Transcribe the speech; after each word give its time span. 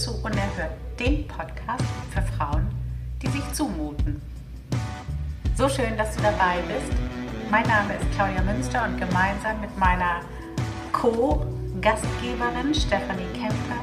Hallo 0.00 0.12
und 0.12 0.20
zu 0.20 0.24
Unerhört, 0.24 0.72
dem 0.98 1.26
Podcast 1.26 1.84
für 2.10 2.22
Frauen, 2.22 2.68
die 3.22 3.28
sich 3.28 3.52
zumuten. 3.52 4.20
So 5.56 5.68
schön, 5.68 5.96
dass 5.96 6.16
du 6.16 6.22
dabei 6.22 6.56
bist. 6.68 6.92
Mein 7.50 7.66
Name 7.66 7.94
ist 7.94 8.10
Claudia 8.14 8.42
Münster 8.42 8.84
und 8.84 8.98
gemeinsam 8.98 9.60
mit 9.60 9.76
meiner 9.78 10.20
Co-Gastgeberin 10.92 12.74
Stefanie 12.74 13.26
Kemper 13.34 13.82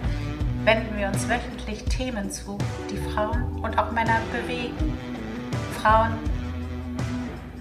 wenden 0.63 0.97
wir 0.97 1.07
uns 1.07 1.27
wöchentlich 1.29 1.83
Themen 1.85 2.31
zu, 2.31 2.57
die 2.89 2.97
Frauen 3.11 3.59
und 3.61 3.77
auch 3.77 3.91
Männer 3.91 4.19
bewegen. 4.31 4.97
Frauen 5.81 6.13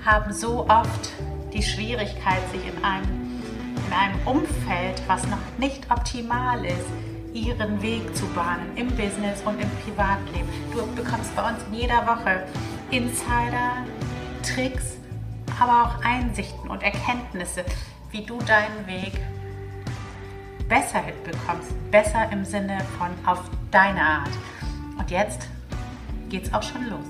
haben 0.05 0.33
so 0.33 0.67
oft 0.69 1.11
die 1.53 1.63
Schwierigkeit, 1.63 2.41
sich 2.53 2.67
in 2.67 2.85
einem 2.85 3.27
in 3.87 3.93
einem 3.93 4.19
Umfeld, 4.27 5.03
was 5.07 5.27
noch 5.27 5.39
nicht 5.59 5.91
optimal 5.91 6.65
ist, 6.65 6.87
ihren 7.37 7.83
Weg 7.83 8.17
zu 8.17 8.27
bahnen 8.29 8.77
im 8.77 8.89
Business 8.89 9.43
und 9.45 9.61
im 9.61 9.69
Privatleben. 9.85 10.49
Du 10.73 10.87
bekommst 10.95 11.35
bei 11.37 11.49
uns 11.49 11.59
in 11.69 11.75
jeder 11.75 12.07
Woche 12.07 12.47
Insider, 12.91 13.85
Tricks, 14.43 14.97
aber 15.61 15.85
auch 15.85 16.05
Einsichten 16.05 16.71
und 16.71 16.83
Erkenntnisse, 16.83 17.65
wie 18.11 18.23
du 18.23 18.39
deinen 18.39 18.87
Weg 18.87 19.21
besser 20.69 21.01
hinbekommst. 21.01 21.91
Besser 21.91 22.31
im 22.33 22.45
Sinne 22.45 22.79
von 22.99 23.11
auf 23.27 23.43
deine 23.71 24.01
Art. 24.01 24.31
Und 24.99 25.11
jetzt 25.11 25.49
geht's 26.29 26.53
auch 26.53 26.63
schon 26.63 26.89
los. 26.89 27.07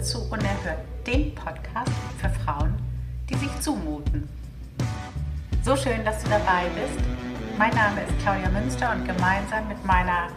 Willkommen 0.00 0.02
zu 0.02 0.18
Unerhört, 0.32 0.80
dem 1.06 1.34
Podcast 1.34 1.92
für 2.18 2.30
Frauen, 2.30 2.74
die 3.28 3.34
sich 3.34 3.60
zumuten. 3.60 4.28
So 5.62 5.76
schön, 5.76 6.04
dass 6.04 6.22
du 6.22 6.30
dabei 6.30 6.64
bist. 6.74 7.04
Mein 7.58 7.74
Name 7.74 8.02
ist 8.02 8.18
Claudia 8.22 8.48
Münster 8.50 8.92
und 8.92 9.04
gemeinsam 9.06 9.68
mit 9.68 9.84
meiner 9.84 10.28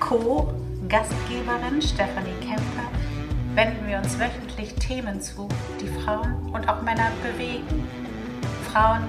Co-Gastgeberin 0.00 1.80
Stefanie 1.80 2.34
Kemper 2.40 2.90
wenden 3.54 3.86
wir 3.88 3.98
uns 3.98 4.18
wöchentlich 4.18 4.74
Themen 4.74 5.20
zu, 5.20 5.48
die 5.80 5.88
Frauen 5.88 6.50
und 6.52 6.68
auch 6.68 6.82
Männer 6.82 7.10
bewegen. 7.22 7.88
Frauen 8.70 9.08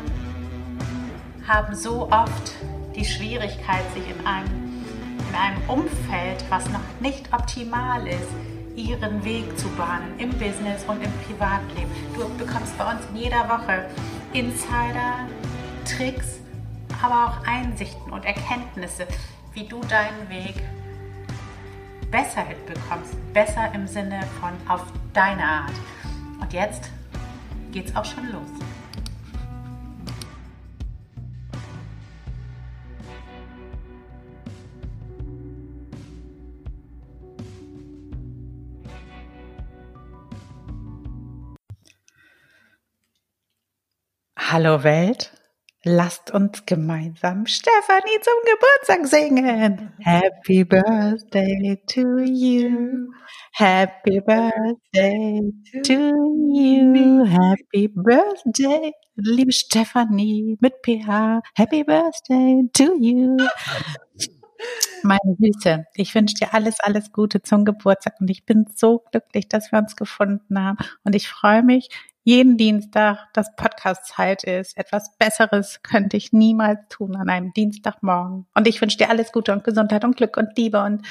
haben 1.48 1.76
so 1.76 2.10
oft 2.12 2.54
die 2.96 3.06
Schwierigkeit, 3.06 3.84
sich 3.94 4.10
in 4.10 4.26
einem, 4.26 4.86
in 5.30 5.36
einem 5.36 5.62
Umfeld, 5.68 6.44
was 6.50 6.68
noch 6.70 6.80
nicht 7.02 7.34
optimal 7.34 8.08
ist, 8.08 8.51
ihren 8.76 9.24
Weg 9.24 9.58
zu 9.58 9.68
bahnen 9.70 10.14
im 10.18 10.30
Business 10.32 10.84
und 10.88 11.02
im 11.04 11.12
Privatleben. 11.26 11.92
Du 12.16 12.28
bekommst 12.38 12.78
bei 12.78 12.92
uns 12.92 13.02
in 13.12 13.18
jeder 13.18 13.48
Woche 13.50 13.86
Insider, 14.34 15.28
Tricks, 15.86 16.40
aber 17.02 17.28
auch 17.28 17.48
Einsichten 17.48 18.12
und 18.12 18.26
Erkenntnisse, 18.26 19.08
wie 19.54 19.66
du 19.66 19.82
deinen 19.82 20.30
Weg 20.30 20.56
besser 22.12 22.42
hinbekommst. 22.42 23.16
Besser 23.34 23.74
im 23.74 23.88
Sinne 23.88 24.22
von 24.40 24.52
auf 24.68 24.84
deine 25.14 25.44
Art. 25.44 25.74
Und 26.40 26.54
jetzt 26.54 26.90
geht's 27.72 27.96
auch 27.96 28.06
schon 28.06 28.32
los. 28.32 28.50
Hallo 44.52 44.84
Welt, 44.84 45.32
lasst 45.86 46.32
uns 46.32 46.66
gemeinsam 46.66 47.46
Stefanie 47.46 48.20
zum 48.22 48.34
Geburtstag 48.44 49.08
singen. 49.08 49.94
Happy 50.00 50.66
Birthday 50.66 51.82
to 51.88 52.18
you. 52.18 53.14
Happy 53.54 54.20
Birthday 54.20 55.40
to 55.86 55.94
you. 56.54 57.24
Happy 57.24 57.88
Birthday, 57.88 58.92
liebe 59.16 59.54
Stefanie 59.54 60.58
mit 60.60 60.74
PH. 60.84 61.40
Happy 61.56 61.86
Birthday 61.86 62.70
to 62.74 62.94
you. 63.00 63.38
Meine 65.04 65.36
Süße, 65.40 65.86
ich 65.96 66.14
wünsche 66.14 66.36
dir 66.36 66.54
alles, 66.54 66.82
alles 66.82 67.14
Gute 67.14 67.42
zum 67.42 67.64
Geburtstag 67.64 68.16
und 68.20 68.30
ich 68.30 68.46
bin 68.46 68.66
so 68.76 69.00
glücklich, 69.12 69.48
dass 69.48 69.72
wir 69.72 69.80
uns 69.80 69.96
gefunden 69.96 70.60
haben 70.60 70.78
und 71.06 71.16
ich 71.16 71.30
freue 71.30 71.64
mich 71.64 71.88
jeden 72.24 72.58
Dienstag, 72.58 73.28
dass 73.34 73.56
Podcast-Zeit 73.56 74.44
ist. 74.44 74.78
Etwas 74.78 75.16
Besseres 75.18 75.82
könnte 75.82 76.18
ich 76.18 76.34
niemals 76.34 76.80
tun 76.90 77.16
an 77.16 77.30
einem 77.30 77.54
Dienstagmorgen. 77.54 78.46
Und 78.54 78.68
ich 78.68 78.82
wünsche 78.82 78.98
dir 78.98 79.10
alles 79.10 79.32
Gute 79.32 79.52
und 79.54 79.64
Gesundheit 79.64 80.04
und 80.04 80.18
Glück 80.18 80.38
und 80.38 80.58
Liebe 80.58 80.84
und 80.84 81.06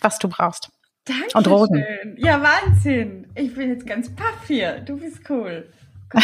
was 0.00 0.18
du 0.18 0.28
brauchst. 0.28 0.70
Danke. 1.04 1.36
Und 1.36 1.48
Rosen. 1.48 1.84
Ja, 2.16 2.42
Wahnsinn. 2.42 3.26
Ich 3.34 3.54
bin 3.54 3.70
jetzt 3.70 3.86
ganz 3.86 4.14
paff 4.14 4.46
hier. 4.46 4.80
Du 4.80 4.96
bist 4.96 5.28
cool. 5.28 5.70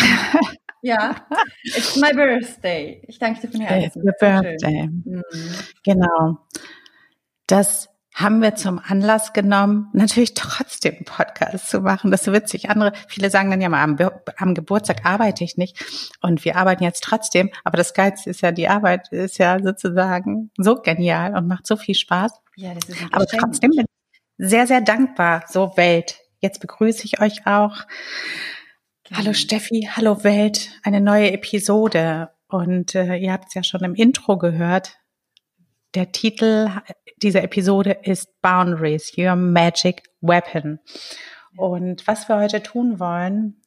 ja, 0.83 1.17
it's 1.65 1.97
my 1.97 2.13
birthday. 2.15 3.03
Ich 3.07 3.19
danke 3.19 3.43
dir 3.43 3.53
von 3.53 3.61
Herzen. 3.61 3.85
It's 3.87 3.97
your 3.97 4.15
birthday. 4.19 4.89
Mhm. 4.89 5.23
Genau. 5.85 6.39
Das 7.47 7.90
haben 8.13 8.43
wir 8.43 8.55
zum 8.57 8.81
Anlass 8.81 9.33
genommen, 9.33 9.89
natürlich 9.93 10.35
trotzdem 10.35 10.97
einen 10.97 11.05
Podcast 11.05 11.71
zu 11.71 11.81
machen. 11.81 12.11
Das 12.11 12.21
ist 12.21 12.25
so 12.27 12.33
witzig. 12.33 12.69
Andere, 12.69 12.93
viele 13.09 13.31
sagen 13.31 13.51
dann 13.51 13.61
ja 13.61 13.69
mal, 13.69 13.83
am, 13.83 13.97
am, 14.37 14.55
Geburtstag 14.55 15.07
arbeite 15.07 15.45
ich 15.45 15.57
nicht. 15.57 15.83
Und 16.21 16.45
wir 16.45 16.57
arbeiten 16.57 16.83
jetzt 16.83 17.05
trotzdem. 17.05 17.51
Aber 17.65 17.77
das 17.77 17.95
Geilste 17.95 18.31
ist 18.31 18.41
ja, 18.41 18.53
die 18.53 18.69
Arbeit 18.69 19.09
ist 19.13 19.39
ja 19.39 19.59
sozusagen 19.63 20.51
so 20.57 20.77
genial 20.77 21.37
und 21.37 21.47
macht 21.47 21.67
so 21.67 21.77
viel 21.77 21.95
Spaß. 21.95 22.33
Ja, 22.57 22.75
das 22.75 22.89
ist 22.89 22.99
Aber 23.13 23.27
trotzdem 23.27 23.71
bin 23.71 23.87
ich 23.87 24.49
sehr, 24.49 24.67
sehr 24.67 24.81
dankbar. 24.81 25.45
So 25.49 25.77
Welt. 25.77 26.19
Jetzt 26.41 26.61
begrüße 26.61 27.05
ich 27.05 27.21
euch 27.21 27.47
auch. 27.47 27.77
Genau. 29.05 29.21
Hallo 29.21 29.33
Steffi, 29.35 29.89
hallo 29.93 30.25
Welt. 30.25 30.71
Eine 30.83 31.01
neue 31.01 31.31
Episode. 31.33 32.31
Und 32.49 32.95
äh, 32.95 33.17
ihr 33.17 33.33
habt 33.33 33.49
es 33.49 33.55
ja 33.55 33.63
schon 33.63 33.85
im 33.85 33.95
Intro 33.95 34.37
gehört. 34.37 34.99
Der 35.95 36.13
Titel 36.13 36.71
dieser 37.23 37.43
Episode 37.43 37.99
ist 38.03 38.41
Boundaries, 38.43 39.13
Your 39.17 39.37
Magic 39.37 40.05
Weapon. 40.21 40.79
Und 41.57 42.07
was 42.07 42.29
wir 42.29 42.37
heute 42.37 42.63
tun 42.63 43.01
wollen, 43.01 43.61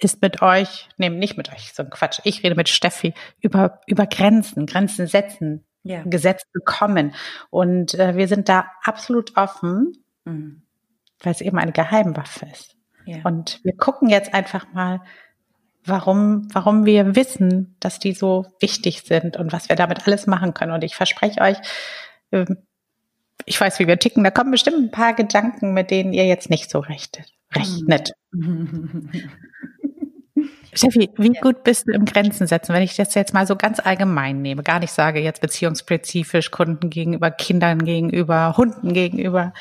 ist 0.00 0.20
mit 0.22 0.42
euch, 0.42 0.88
nee, 0.96 1.08
nicht 1.08 1.36
mit 1.36 1.52
euch, 1.52 1.72
so 1.72 1.82
ein 1.82 1.90
Quatsch, 1.90 2.20
ich 2.24 2.42
rede 2.42 2.54
mit 2.54 2.68
Steffi 2.68 3.14
über, 3.40 3.80
über 3.86 4.06
Grenzen, 4.06 4.66
Grenzen 4.66 5.06
setzen, 5.06 5.64
ja. 5.82 6.02
Gesetz 6.04 6.42
bekommen. 6.52 7.14
Und 7.50 7.94
äh, 7.94 8.16
wir 8.16 8.28
sind 8.28 8.48
da 8.48 8.70
absolut 8.82 9.36
offen, 9.36 9.92
mhm. 10.24 10.62
weil 11.20 11.32
es 11.32 11.40
eben 11.40 11.58
eine 11.58 11.72
Geheimwaffe 11.72 12.46
ist. 12.52 12.76
Ja. 13.06 13.18
Und 13.24 13.60
wir 13.64 13.76
gucken 13.76 14.08
jetzt 14.08 14.34
einfach 14.34 14.72
mal, 14.72 15.00
warum, 15.88 16.48
warum 16.52 16.84
wir 16.84 17.16
wissen, 17.16 17.76
dass 17.80 17.98
die 17.98 18.12
so 18.12 18.46
wichtig 18.60 19.02
sind 19.02 19.36
und 19.36 19.52
was 19.52 19.68
wir 19.68 19.76
damit 19.76 20.06
alles 20.06 20.26
machen 20.26 20.54
können. 20.54 20.72
Und 20.72 20.84
ich 20.84 20.96
verspreche 20.96 21.40
euch, 21.40 21.56
ähm, 22.32 22.58
ich 23.44 23.60
weiß, 23.60 23.78
wie 23.78 23.86
wir 23.86 23.98
ticken, 23.98 24.24
da 24.24 24.30
kommen 24.30 24.50
bestimmt 24.50 24.76
ein 24.78 24.90
paar 24.90 25.14
Gedanken, 25.14 25.72
mit 25.72 25.90
denen 25.90 26.12
ihr 26.12 26.26
jetzt 26.26 26.50
nicht 26.50 26.70
so 26.70 26.80
rechnet. 26.80 27.32
rechnet. 27.54 28.12
Steffi, 30.72 31.10
wie 31.16 31.32
gut 31.32 31.64
bist 31.64 31.88
du 31.88 31.92
im 31.92 32.04
Grenzen 32.04 32.46
setzen, 32.46 32.72
wenn 32.74 32.82
ich 32.82 32.94
das 32.94 33.14
jetzt 33.14 33.34
mal 33.34 33.46
so 33.46 33.56
ganz 33.56 33.80
allgemein 33.80 34.42
nehme, 34.42 34.62
gar 34.62 34.78
nicht 34.78 34.92
sage 34.92 35.20
jetzt 35.20 35.40
beziehungsspezifisch 35.40 36.50
Kunden 36.50 36.90
gegenüber, 36.90 37.30
Kindern 37.30 37.84
gegenüber, 37.84 38.56
Hunden 38.56 38.92
gegenüber. 38.92 39.52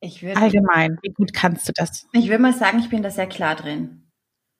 Ich 0.00 0.22
würde, 0.22 0.40
allgemein, 0.40 0.98
wie 1.02 1.12
gut 1.12 1.32
kannst 1.32 1.68
du 1.68 1.72
das? 1.74 2.06
Ich 2.12 2.28
würde 2.28 2.42
mal 2.42 2.52
sagen, 2.52 2.78
ich 2.78 2.88
bin 2.88 3.02
da 3.02 3.10
sehr 3.10 3.26
klar 3.26 3.56
drin. 3.56 4.08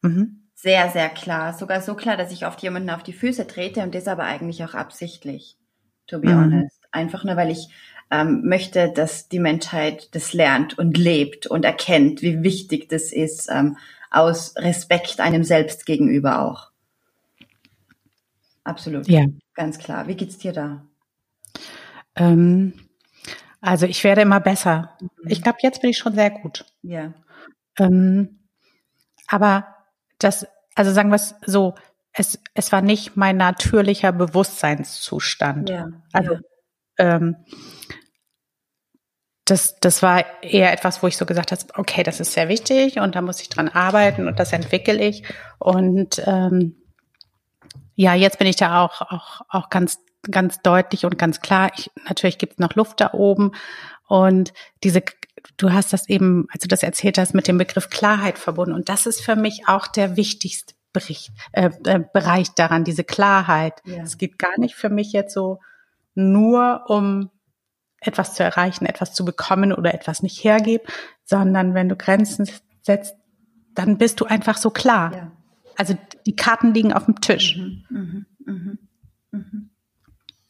Mhm. 0.02 0.47
Sehr, 0.60 0.90
sehr 0.90 1.08
klar. 1.08 1.54
Sogar 1.54 1.80
so 1.82 1.94
klar, 1.94 2.16
dass 2.16 2.32
ich 2.32 2.44
oft 2.44 2.60
jemanden 2.62 2.90
auf 2.90 3.04
die 3.04 3.12
Füße 3.12 3.46
trete 3.46 3.80
und 3.80 3.94
das 3.94 4.08
aber 4.08 4.24
eigentlich 4.24 4.64
auch 4.64 4.74
absichtlich, 4.74 5.56
to 6.08 6.18
be 6.18 6.30
mhm. 6.30 6.40
honest. 6.40 6.80
Einfach 6.90 7.22
nur, 7.22 7.36
weil 7.36 7.52
ich 7.52 7.68
ähm, 8.10 8.42
möchte, 8.44 8.90
dass 8.90 9.28
die 9.28 9.38
Menschheit 9.38 10.12
das 10.16 10.32
lernt 10.32 10.76
und 10.76 10.98
lebt 10.98 11.46
und 11.46 11.64
erkennt, 11.64 12.22
wie 12.22 12.42
wichtig 12.42 12.88
das 12.88 13.12
ist, 13.12 13.48
ähm, 13.52 13.76
aus 14.10 14.56
Respekt 14.56 15.20
einem 15.20 15.44
selbst 15.44 15.86
gegenüber 15.86 16.42
auch. 16.44 16.72
Absolut. 18.64 19.06
Ja. 19.06 19.26
Ganz 19.54 19.78
klar. 19.78 20.08
Wie 20.08 20.16
geht's 20.16 20.38
dir 20.38 20.52
da? 20.52 20.82
Ähm, 22.16 22.72
also 23.60 23.86
ich 23.86 24.02
werde 24.02 24.22
immer 24.22 24.40
besser. 24.40 24.96
Mhm. 25.00 25.08
Ich 25.28 25.40
glaube, 25.40 25.58
jetzt 25.62 25.82
bin 25.82 25.90
ich 25.90 25.98
schon 25.98 26.16
sehr 26.16 26.30
gut. 26.30 26.64
Ja. 26.82 27.14
Ähm, 27.78 28.40
aber 29.28 29.77
das, 30.18 30.46
also 30.74 30.92
sagen 30.92 31.10
wir 31.10 31.16
es 31.16 31.34
so, 31.46 31.74
es, 32.12 32.38
es 32.54 32.72
war 32.72 32.82
nicht 32.82 33.16
mein 33.16 33.36
natürlicher 33.36 34.12
Bewusstseinszustand. 34.12 35.70
Ja. 35.70 35.88
Also 36.12 36.34
ja. 36.34 36.40
Ähm, 36.98 37.36
das, 39.44 39.78
das 39.80 40.02
war 40.02 40.24
eher 40.42 40.72
etwas, 40.72 41.02
wo 41.02 41.06
ich 41.06 41.16
so 41.16 41.24
gesagt 41.24 41.52
habe, 41.52 41.62
okay, 41.76 42.02
das 42.02 42.20
ist 42.20 42.32
sehr 42.32 42.48
wichtig 42.48 42.98
und 42.98 43.14
da 43.14 43.22
muss 43.22 43.40
ich 43.40 43.48
dran 43.48 43.68
arbeiten 43.68 44.28
und 44.28 44.38
das 44.38 44.52
entwickle 44.52 45.02
ich. 45.02 45.22
Und 45.58 46.22
ähm, 46.26 46.76
ja, 47.94 48.14
jetzt 48.14 48.38
bin 48.38 48.46
ich 48.46 48.56
da 48.56 48.84
auch, 48.84 49.00
auch, 49.00 49.40
auch 49.48 49.70
ganz, 49.70 50.00
ganz 50.30 50.60
deutlich 50.60 51.06
und 51.06 51.18
ganz 51.18 51.40
klar. 51.40 51.70
Ich, 51.76 51.90
natürlich 52.06 52.38
gibt 52.38 52.54
es 52.54 52.58
noch 52.58 52.74
Luft 52.74 53.00
da 53.00 53.14
oben. 53.14 53.52
Und 54.08 54.52
diese, 54.82 55.02
du 55.56 55.72
hast 55.72 55.92
das 55.92 56.08
eben, 56.08 56.46
als 56.52 56.62
du 56.62 56.68
das 56.68 56.82
erzählt 56.82 57.18
hast, 57.18 57.34
mit 57.34 57.46
dem 57.46 57.58
Begriff 57.58 57.90
Klarheit 57.90 58.38
verbunden. 58.38 58.74
Und 58.74 58.88
das 58.88 59.06
ist 59.06 59.20
für 59.20 59.36
mich 59.36 59.68
auch 59.68 59.86
der 59.86 60.16
wichtigste 60.16 60.74
Bericht, 60.92 61.30
äh, 61.52 61.70
äh, 61.84 62.00
Bereich 62.12 62.50
daran, 62.54 62.84
diese 62.84 63.04
Klarheit. 63.04 63.74
Ja. 63.84 64.02
Es 64.02 64.18
geht 64.18 64.38
gar 64.38 64.58
nicht 64.58 64.74
für 64.74 64.88
mich 64.88 65.12
jetzt 65.12 65.34
so 65.34 65.60
nur 66.14 66.84
um 66.88 67.30
etwas 68.00 68.34
zu 68.34 68.42
erreichen, 68.42 68.86
etwas 68.86 69.12
zu 69.12 69.24
bekommen 69.24 69.72
oder 69.72 69.92
etwas 69.92 70.22
nicht 70.22 70.42
hergeben, 70.42 70.86
sondern 71.24 71.74
wenn 71.74 71.88
du 71.88 71.96
Grenzen 71.96 72.48
setzt, 72.82 73.16
dann 73.74 73.98
bist 73.98 74.20
du 74.20 74.24
einfach 74.24 74.56
so 74.56 74.70
klar. 74.70 75.14
Ja. 75.14 75.32
Also 75.76 75.96
die 76.26 76.36
Karten 76.36 76.74
liegen 76.74 76.92
auf 76.92 77.04
dem 77.04 77.20
Tisch. 77.20 77.56
Mhm, 77.56 77.84
mh, 77.90 78.26
mh, 78.46 79.38
mh. 79.38 79.67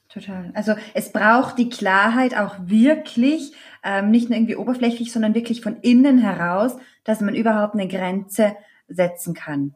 Total. 0.09 0.51
Also 0.55 0.75
es 0.95 1.13
braucht 1.13 1.59
die 1.59 1.69
Klarheit 1.69 2.35
auch 2.35 2.57
wirklich, 2.61 3.53
ähm, 3.85 4.11
nicht 4.11 4.31
nur 4.31 4.39
irgendwie 4.39 4.57
oberflächlich, 4.57 5.13
sondern 5.13 5.35
wirklich 5.35 5.61
von 5.61 5.77
innen 5.83 6.19
heraus, 6.19 6.77
dass 7.05 7.21
man 7.21 7.35
überhaupt 7.35 7.75
eine 7.75 7.89
Grenze 7.89 8.57
setzen 8.89 9.35
kann. 9.35 9.75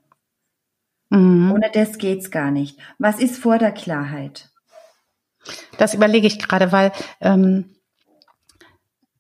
Mhm. 1.11 1.53
Ohne 1.53 1.71
das 1.71 1.99
geht's 1.99 2.31
gar 2.31 2.51
nicht. 2.51 2.79
Was 2.99 3.21
ist 3.21 3.39
vor 3.39 3.59
der 3.59 3.73
Klarheit? 3.73 4.49
Das 5.77 5.93
überlege 5.93 6.27
ich 6.27 6.39
gerade, 6.39 6.73
weil 6.73 6.93
ähm, 7.21 7.77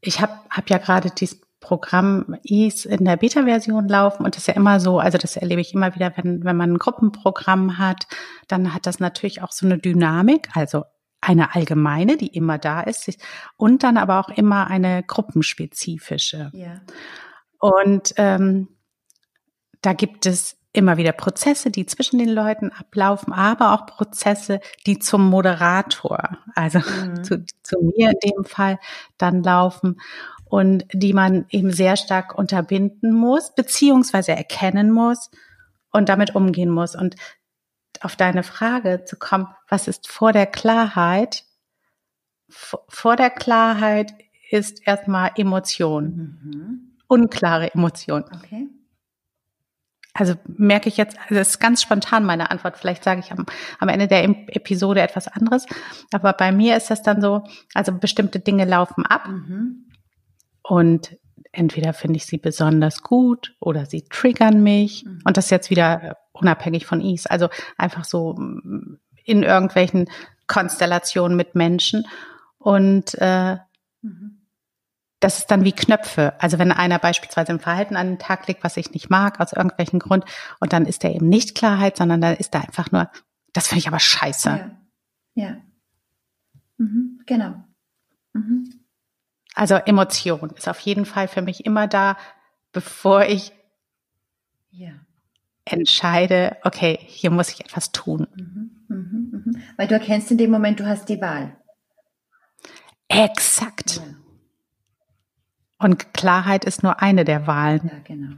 ich 0.00 0.20
habe 0.20 0.32
hab 0.48 0.70
ja 0.70 0.78
gerade 0.78 1.10
dieses 1.10 1.40
Programm 1.60 2.36
IS 2.42 2.86
in 2.86 3.04
der 3.04 3.16
Beta-Version 3.16 3.86
laufen 3.86 4.24
und 4.24 4.34
das 4.34 4.44
ist 4.44 4.48
ja 4.48 4.54
immer 4.54 4.80
so, 4.80 4.98
also 4.98 5.18
das 5.18 5.36
erlebe 5.36 5.60
ich 5.60 5.74
immer 5.74 5.94
wieder, 5.94 6.12
wenn, 6.16 6.44
wenn 6.44 6.56
man 6.56 6.72
ein 6.72 6.78
Gruppenprogramm 6.78 7.78
hat, 7.78 8.06
dann 8.48 8.74
hat 8.74 8.86
das 8.86 8.98
natürlich 8.98 9.42
auch 9.42 9.52
so 9.52 9.66
eine 9.66 9.78
Dynamik, 9.78 10.48
also 10.54 10.84
eine 11.22 11.54
allgemeine, 11.54 12.18
die 12.18 12.26
immer 12.26 12.58
da 12.58 12.82
ist, 12.82 13.10
und 13.56 13.82
dann 13.82 13.96
aber 13.96 14.20
auch 14.20 14.28
immer 14.28 14.66
eine 14.66 15.02
gruppenspezifische. 15.02 16.50
Ja. 16.52 16.82
Und 17.58 18.12
ähm, 18.16 18.68
da 19.80 19.94
gibt 19.94 20.26
es 20.26 20.58
immer 20.72 20.96
wieder 20.96 21.12
Prozesse, 21.12 21.70
die 21.70 21.86
zwischen 21.86 22.18
den 22.18 22.30
Leuten 22.30 22.70
ablaufen, 22.70 23.32
aber 23.32 23.72
auch 23.72 23.86
Prozesse, 23.86 24.60
die 24.86 24.98
zum 24.98 25.28
Moderator, 25.28 26.38
also 26.54 26.78
mhm. 26.78 27.24
zu, 27.24 27.44
zu 27.62 27.80
mir 27.80 28.10
in 28.10 28.30
dem 28.30 28.44
Fall, 28.44 28.78
dann 29.18 29.42
laufen 29.42 30.00
und 30.44 30.84
die 30.92 31.12
man 31.12 31.46
eben 31.50 31.72
sehr 31.72 31.96
stark 31.96 32.36
unterbinden 32.36 33.14
muss, 33.14 33.54
beziehungsweise 33.54 34.32
erkennen 34.32 34.90
muss 34.90 35.30
und 35.92 36.08
damit 36.08 36.34
umgehen 36.34 36.70
muss. 36.70 36.94
Und 36.94 37.16
auf 38.04 38.16
deine 38.16 38.42
Frage 38.42 39.04
zu 39.04 39.16
kommen, 39.16 39.48
was 39.68 39.88
ist 39.88 40.08
vor 40.08 40.32
der 40.32 40.46
Klarheit? 40.46 41.44
Vor 42.48 43.16
der 43.16 43.30
Klarheit 43.30 44.14
ist 44.50 44.86
erstmal 44.86 45.32
Emotion. 45.36 46.40
Mhm. 46.42 46.96
Unklare 47.08 47.72
Emotion. 47.74 48.24
Okay. 48.34 48.68
Also 50.14 50.34
merke 50.46 50.90
ich 50.90 50.98
jetzt, 50.98 51.18
also 51.18 51.36
das 51.36 51.50
ist 51.50 51.58
ganz 51.58 51.80
spontan 51.80 52.24
meine 52.24 52.50
Antwort. 52.50 52.76
Vielleicht 52.76 53.02
sage 53.02 53.20
ich 53.20 53.32
am, 53.32 53.46
am 53.78 53.88
Ende 53.88 54.08
der 54.08 54.24
Episode 54.24 55.00
etwas 55.00 55.26
anderes. 55.26 55.66
Aber 56.12 56.34
bei 56.34 56.52
mir 56.52 56.76
ist 56.76 56.90
das 56.90 57.02
dann 57.02 57.22
so, 57.22 57.44
also 57.72 57.92
bestimmte 57.92 58.38
Dinge 58.38 58.66
laufen 58.66 59.06
ab. 59.06 59.26
Mhm. 59.28 59.88
Und 60.62 61.16
entweder 61.50 61.94
finde 61.94 62.18
ich 62.18 62.26
sie 62.26 62.36
besonders 62.36 63.02
gut 63.02 63.56
oder 63.58 63.86
sie 63.86 64.04
triggern 64.04 64.62
mich. 64.62 65.04
Mhm. 65.06 65.20
Und 65.24 65.38
das 65.38 65.48
jetzt 65.48 65.70
wieder 65.70 66.18
unabhängig 66.42 66.86
von 66.86 67.00
Is. 67.00 67.26
Also 67.26 67.48
einfach 67.78 68.04
so 68.04 68.34
mm, 68.34 68.98
in 69.24 69.42
irgendwelchen 69.42 70.08
Konstellationen 70.46 71.36
mit 71.36 71.54
Menschen. 71.54 72.06
Und 72.58 73.14
äh, 73.18 73.56
mhm. 74.02 74.42
das 75.20 75.38
ist 75.38 75.50
dann 75.50 75.64
wie 75.64 75.72
Knöpfe. 75.72 76.34
Also 76.38 76.58
wenn 76.58 76.72
einer 76.72 76.98
beispielsweise 76.98 77.52
ein 77.52 77.60
Verhalten 77.60 77.96
an 77.96 78.08
den 78.08 78.18
Tag 78.18 78.46
legt, 78.48 78.64
was 78.64 78.76
ich 78.76 78.92
nicht 78.92 79.10
mag, 79.10 79.40
aus 79.40 79.52
irgendwelchen 79.52 79.98
Grund, 79.98 80.24
und 80.60 80.72
dann 80.72 80.86
ist 80.86 81.04
da 81.04 81.08
eben 81.08 81.28
nicht 81.28 81.54
Klarheit, 81.54 81.96
sondern 81.96 82.20
dann 82.20 82.36
ist 82.36 82.54
da 82.54 82.60
einfach 82.60 82.90
nur, 82.92 83.10
das 83.52 83.68
finde 83.68 83.80
ich 83.80 83.88
aber 83.88 84.00
scheiße. 84.00 84.48
Ja. 85.34 85.46
ja. 85.46 85.56
Mhm. 86.78 87.20
Genau. 87.26 87.54
Mhm. 88.32 88.80
Also 89.54 89.74
Emotion 89.74 90.50
ist 90.56 90.68
auf 90.68 90.80
jeden 90.80 91.04
Fall 91.04 91.28
für 91.28 91.42
mich 91.42 91.66
immer 91.66 91.86
da, 91.86 92.16
bevor 92.72 93.24
ich 93.26 93.52
ja. 94.72 94.92
Entscheide, 95.64 96.56
okay, 96.64 96.98
hier 97.02 97.30
muss 97.30 97.50
ich 97.50 97.60
etwas 97.60 97.92
tun. 97.92 98.26
Mhm, 98.34 98.70
mh, 98.88 99.38
mh. 99.44 99.60
Weil 99.76 99.88
du 99.88 99.94
erkennst 99.94 100.30
in 100.30 100.38
dem 100.38 100.50
Moment, 100.50 100.80
du 100.80 100.86
hast 100.86 101.08
die 101.08 101.20
Wahl. 101.20 101.56
Exakt. 103.08 103.96
Ja. 103.96 104.02
Und 105.78 106.14
Klarheit 106.14 106.64
ist 106.64 106.82
nur 106.82 107.02
eine 107.02 107.24
der 107.24 107.46
Wahlen. 107.46 107.90
Ja, 107.92 107.98
genau. 108.04 108.36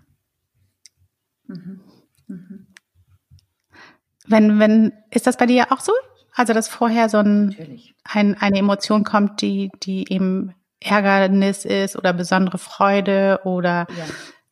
Mhm. 1.47 1.81
Mhm. 2.27 2.67
Wenn, 4.27 4.59
wenn, 4.59 4.93
ist 5.11 5.27
das 5.27 5.37
bei 5.37 5.47
dir 5.47 5.71
auch 5.71 5.81
so? 5.81 5.93
Also, 6.33 6.53
dass 6.53 6.69
vorher 6.69 7.09
so 7.09 7.19
ein, 7.19 7.55
ein, 8.05 8.35
eine 8.35 8.59
Emotion 8.59 9.05
kommt, 9.05 9.41
die, 9.41 9.71
die 9.83 10.11
eben 10.11 10.55
Ärgernis 10.81 11.65
ist 11.65 11.97
oder 11.97 12.13
besondere 12.13 12.59
Freude 12.59 13.41
oder 13.45 13.87
ja. 13.97 14.05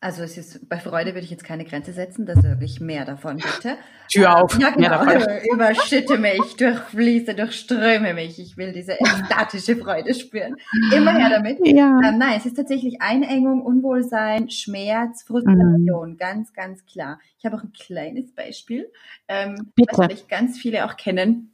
Also 0.02 0.24
es 0.24 0.36
ist 0.36 0.68
bei 0.68 0.80
Freude 0.80 1.14
würde 1.14 1.24
ich 1.24 1.30
jetzt 1.30 1.44
keine 1.44 1.64
Grenze 1.64 1.92
setzen, 1.92 2.26
da 2.26 2.34
sage 2.34 2.64
ich 2.64 2.80
mehr 2.80 3.04
davon 3.04 3.36
bitte. 3.36 3.76
Tür 4.10 4.36
auf. 4.36 4.58
Ja, 4.58 4.70
genau. 4.70 5.00
Überschütte 5.54 6.18
mich, 6.18 6.56
durchfließe, 6.56 7.36
durchströme 7.36 8.12
mich. 8.12 8.40
Ich 8.40 8.56
will 8.56 8.72
diese 8.72 8.98
ekstatische 8.98 9.76
Freude 9.76 10.12
spüren. 10.12 10.56
Immer 10.92 11.12
her 11.12 11.30
damit. 11.30 11.60
Ja. 11.64 12.00
Ähm, 12.04 12.18
nein, 12.18 12.34
es 12.36 12.46
ist 12.46 12.56
tatsächlich 12.56 13.00
Einengung, 13.00 13.62
Unwohlsein, 13.62 14.50
Schmerz, 14.50 15.22
Frustration, 15.22 16.10
mhm. 16.10 16.16
ganz, 16.16 16.52
ganz 16.52 16.84
klar. 16.84 17.20
Ich 17.38 17.44
habe 17.44 17.56
auch 17.56 17.62
ein 17.62 17.72
kleines 17.72 18.34
Beispiel, 18.34 18.90
ähm, 19.28 19.70
Bitte. 19.76 19.92
was 19.92 20.06
vielleicht 20.06 20.28
ganz 20.28 20.58
viele 20.58 20.84
auch 20.84 20.96
kennen. 20.96 21.51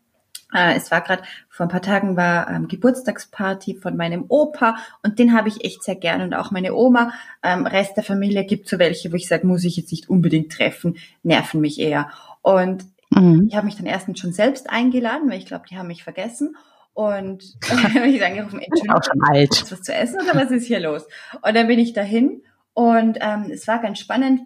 Äh, 0.53 0.77
es 0.77 0.91
war 0.91 1.03
gerade 1.03 1.23
vor 1.49 1.67
ein 1.67 1.71
paar 1.71 1.83
Tagen 1.83 2.17
war 2.17 2.51
ähm, 2.51 2.69
Geburtstagsparty 2.69 3.77
von 3.77 3.97
meinem 3.97 4.25
Opa 4.29 4.77
und 5.03 5.19
den 5.19 5.37
habe 5.37 5.49
ich 5.49 5.65
echt 5.65 5.83
sehr 5.83 5.97
gern 5.97 6.23
und 6.23 6.35
auch 6.35 6.51
meine 6.51 6.75
Oma. 6.75 7.13
Ähm, 7.43 7.67
Rest 7.67 7.97
der 7.97 8.05
Familie 8.05 8.45
gibt 8.45 8.69
so 8.69 8.79
welche, 8.79 9.13
wo 9.13 9.17
ich 9.17 9.29
sage, 9.29 9.47
muss 9.47 9.65
ich 9.65 9.77
jetzt 9.77 9.91
nicht 9.91 10.09
unbedingt 10.09 10.53
treffen, 10.53 10.97
nerven 11.23 11.61
mich 11.61 11.79
eher. 11.79 12.11
Und 12.43 12.85
mhm. 13.11 13.47
ich 13.49 13.57
habe 13.57 13.67
mich 13.67 13.77
dann 13.77 13.87
erstens 13.87 14.21
schon 14.21 14.33
selbst 14.33 14.71
eingeladen, 14.71 15.29
weil 15.31 15.39
ich 15.39 15.47
glaube, 15.47 15.67
die 15.71 15.77
haben 15.77 15.89
mich 15.89 16.05
vergessen. 16.05 16.57
Und 16.95 17.45
ich 18.07 18.25
angerufen, 18.25 18.61
Entschuldigung, 18.61 19.23
alt. 19.23 19.71
was 19.71 19.83
zu 19.83 19.95
essen 19.95 20.21
oder 20.21 20.35
was 20.35 20.51
ist 20.51 20.67
hier 20.67 20.81
los? 20.81 21.07
Und 21.43 21.55
dann 21.55 21.69
bin 21.69 21.79
ich 21.79 21.93
dahin 21.93 22.43
und 22.75 23.19
ähm, 23.21 23.51
es 23.53 23.69
war 23.69 23.81
ganz 23.81 23.99
spannend, 23.99 24.41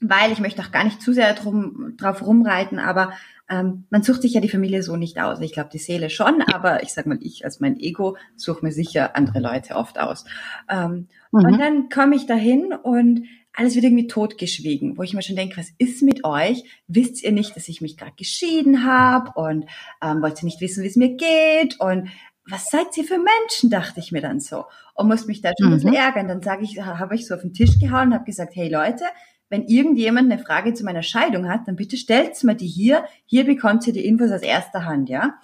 weil 0.00 0.32
ich 0.32 0.40
möchte 0.40 0.62
auch 0.62 0.70
gar 0.70 0.84
nicht 0.84 1.02
zu 1.02 1.12
sehr 1.12 1.34
drum, 1.34 1.94
drauf 1.96 2.24
rumreiten, 2.24 2.78
aber 2.78 3.12
ähm, 3.50 3.84
man 3.90 4.02
sucht 4.02 4.22
sich 4.22 4.34
ja 4.34 4.40
die 4.40 4.48
Familie 4.48 4.82
so 4.82 4.96
nicht 4.96 5.20
aus. 5.20 5.40
Ich 5.40 5.52
glaube, 5.52 5.70
die 5.72 5.78
Seele 5.78 6.08
schon, 6.08 6.40
aber 6.42 6.82
ich 6.82 6.92
sag 6.92 7.06
mal, 7.06 7.18
ich 7.20 7.44
als 7.44 7.58
mein 7.58 7.78
Ego 7.78 8.16
suche 8.36 8.64
mir 8.64 8.72
sicher 8.72 9.16
andere 9.16 9.40
Leute 9.40 9.74
oft 9.74 9.98
aus. 9.98 10.24
Ähm, 10.70 11.08
mhm. 11.32 11.44
Und 11.44 11.58
dann 11.58 11.88
komme 11.88 12.14
ich 12.14 12.26
dahin 12.26 12.72
und 12.72 13.24
alles 13.52 13.74
wird 13.74 13.84
irgendwie 13.84 14.06
totgeschwiegen, 14.06 14.96
wo 14.96 15.02
ich 15.02 15.12
mir 15.12 15.22
schon 15.22 15.34
denke, 15.34 15.56
was 15.56 15.72
ist 15.78 16.02
mit 16.02 16.24
euch? 16.24 16.62
Wisst 16.86 17.24
ihr 17.24 17.32
nicht, 17.32 17.56
dass 17.56 17.68
ich 17.68 17.80
mich 17.80 17.96
gerade 17.96 18.14
geschieden 18.16 18.84
habe 18.84 19.32
und 19.34 19.66
ähm, 20.00 20.22
wollt 20.22 20.40
ihr 20.40 20.44
nicht 20.44 20.60
wissen, 20.60 20.84
wie 20.84 20.88
es 20.88 20.96
mir 20.96 21.16
geht 21.16 21.80
und 21.80 22.08
was 22.48 22.66
seid 22.66 22.96
ihr 22.96 23.04
für 23.04 23.18
Menschen, 23.18 23.70
dachte 23.70 24.00
ich 24.00 24.12
mir 24.12 24.22
dann 24.22 24.40
so 24.40 24.64
und 24.94 25.08
musste 25.08 25.26
mich 25.26 25.40
da 25.40 25.50
schon 25.58 25.68
mhm. 25.68 25.72
ein 25.72 25.76
bisschen 25.76 25.90
mhm. 25.90 25.96
ärgern. 25.96 26.28
Dann 26.28 26.42
sage 26.42 26.62
ich, 26.62 26.80
habe 26.80 27.14
ich 27.16 27.26
so 27.26 27.34
auf 27.34 27.42
den 27.42 27.52
Tisch 27.52 27.78
gehauen 27.80 28.08
und 28.08 28.14
habe 28.14 28.24
gesagt, 28.24 28.54
hey 28.54 28.68
Leute, 28.68 29.04
wenn 29.50 29.66
irgendjemand 29.66 30.30
eine 30.30 30.42
Frage 30.42 30.72
zu 30.74 30.84
meiner 30.84 31.02
Scheidung 31.02 31.48
hat, 31.48 31.66
dann 31.66 31.76
bitte 31.76 31.96
stellt's 31.96 32.44
mir 32.44 32.54
die 32.54 32.68
hier. 32.68 33.04
Hier 33.26 33.44
bekommt 33.44 33.86
ihr 33.86 33.92
die 33.92 34.06
Infos 34.06 34.30
aus 34.30 34.42
erster 34.42 34.84
Hand, 34.84 35.08
ja. 35.08 35.34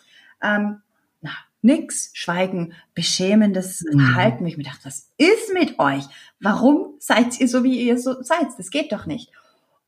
Ähm, 0.41 0.81
na, 1.21 1.33
nix, 1.61 2.11
Schweigen, 2.15 2.73
beschämendes 2.95 3.83
mhm. 3.83 3.99
Verhalten. 3.99 4.45
Mhm. 4.45 4.49
Ich 4.49 4.57
mir 4.57 4.63
dachte, 4.63 4.85
was 4.85 5.13
ist 5.19 5.53
mit 5.53 5.81
euch? 5.81 6.05
Warum 6.41 6.95
seid 7.01 7.39
ihr 7.41 7.49
so, 7.49 7.65
wie 7.65 7.83
ihr 7.83 7.99
so 7.99 8.23
seid? 8.23 8.47
Das 8.57 8.71
geht 8.71 8.93
doch 8.93 9.07
nicht. 9.07 9.33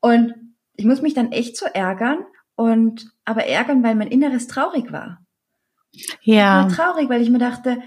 Und 0.01 0.33
ich 0.75 0.85
muss 0.85 1.01
mich 1.01 1.13
dann 1.13 1.31
echt 1.31 1.55
so 1.55 1.65
ärgern 1.65 2.19
und 2.55 3.11
aber 3.23 3.45
ärgern, 3.45 3.83
weil 3.83 3.95
mein 3.95 4.09
Inneres 4.09 4.47
traurig 4.47 4.91
war. 4.91 5.25
Ja. 6.21 6.67
Ich 6.67 6.77
war 6.77 6.85
traurig, 6.85 7.09
weil 7.09 7.21
ich 7.21 7.29
mir 7.29 7.39
dachte, 7.39 7.81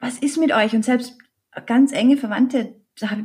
was 0.00 0.18
ist 0.18 0.36
mit 0.36 0.52
euch? 0.52 0.74
Und 0.74 0.84
selbst 0.84 1.16
ganz 1.66 1.92
enge 1.92 2.16
Verwandte, 2.16 2.74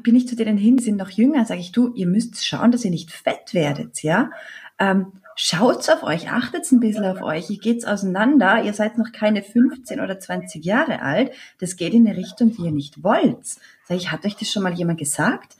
bin 0.03 0.15
ich 0.15 0.27
zu 0.27 0.35
denen 0.35 0.57
hin, 0.57 0.77
sind 0.79 0.97
noch 0.97 1.09
jünger, 1.09 1.45
sage 1.45 1.61
ich, 1.61 1.71
du, 1.71 1.93
ihr 1.93 2.07
müsst 2.07 2.45
schauen, 2.45 2.71
dass 2.71 2.83
ihr 2.83 2.91
nicht 2.91 3.11
fett 3.11 3.53
werdet, 3.53 4.03
ja. 4.03 4.31
Ähm, 4.79 5.13
schaut's 5.35 5.89
auf 5.89 6.03
euch, 6.03 6.29
achtet's 6.31 6.71
ein 6.71 6.79
bisschen 6.79 7.05
auf 7.05 7.21
euch, 7.21 7.49
ihr 7.49 7.59
geht's 7.59 7.85
auseinander, 7.85 8.63
ihr 8.63 8.73
seid 8.73 8.97
noch 8.97 9.11
keine 9.11 9.43
15 9.43 10.01
oder 10.01 10.19
20 10.19 10.63
Jahre 10.65 11.01
alt, 11.01 11.31
das 11.59 11.77
geht 11.77 11.93
in 11.93 12.07
eine 12.07 12.17
Richtung, 12.17 12.55
die 12.55 12.63
ihr 12.63 12.71
nicht 12.71 13.03
wollt. 13.03 13.45
Sag 13.87 13.97
ich, 13.97 14.11
hat 14.11 14.25
euch 14.25 14.35
das 14.35 14.51
schon 14.51 14.63
mal 14.63 14.73
jemand 14.73 14.99
gesagt? 14.99 15.55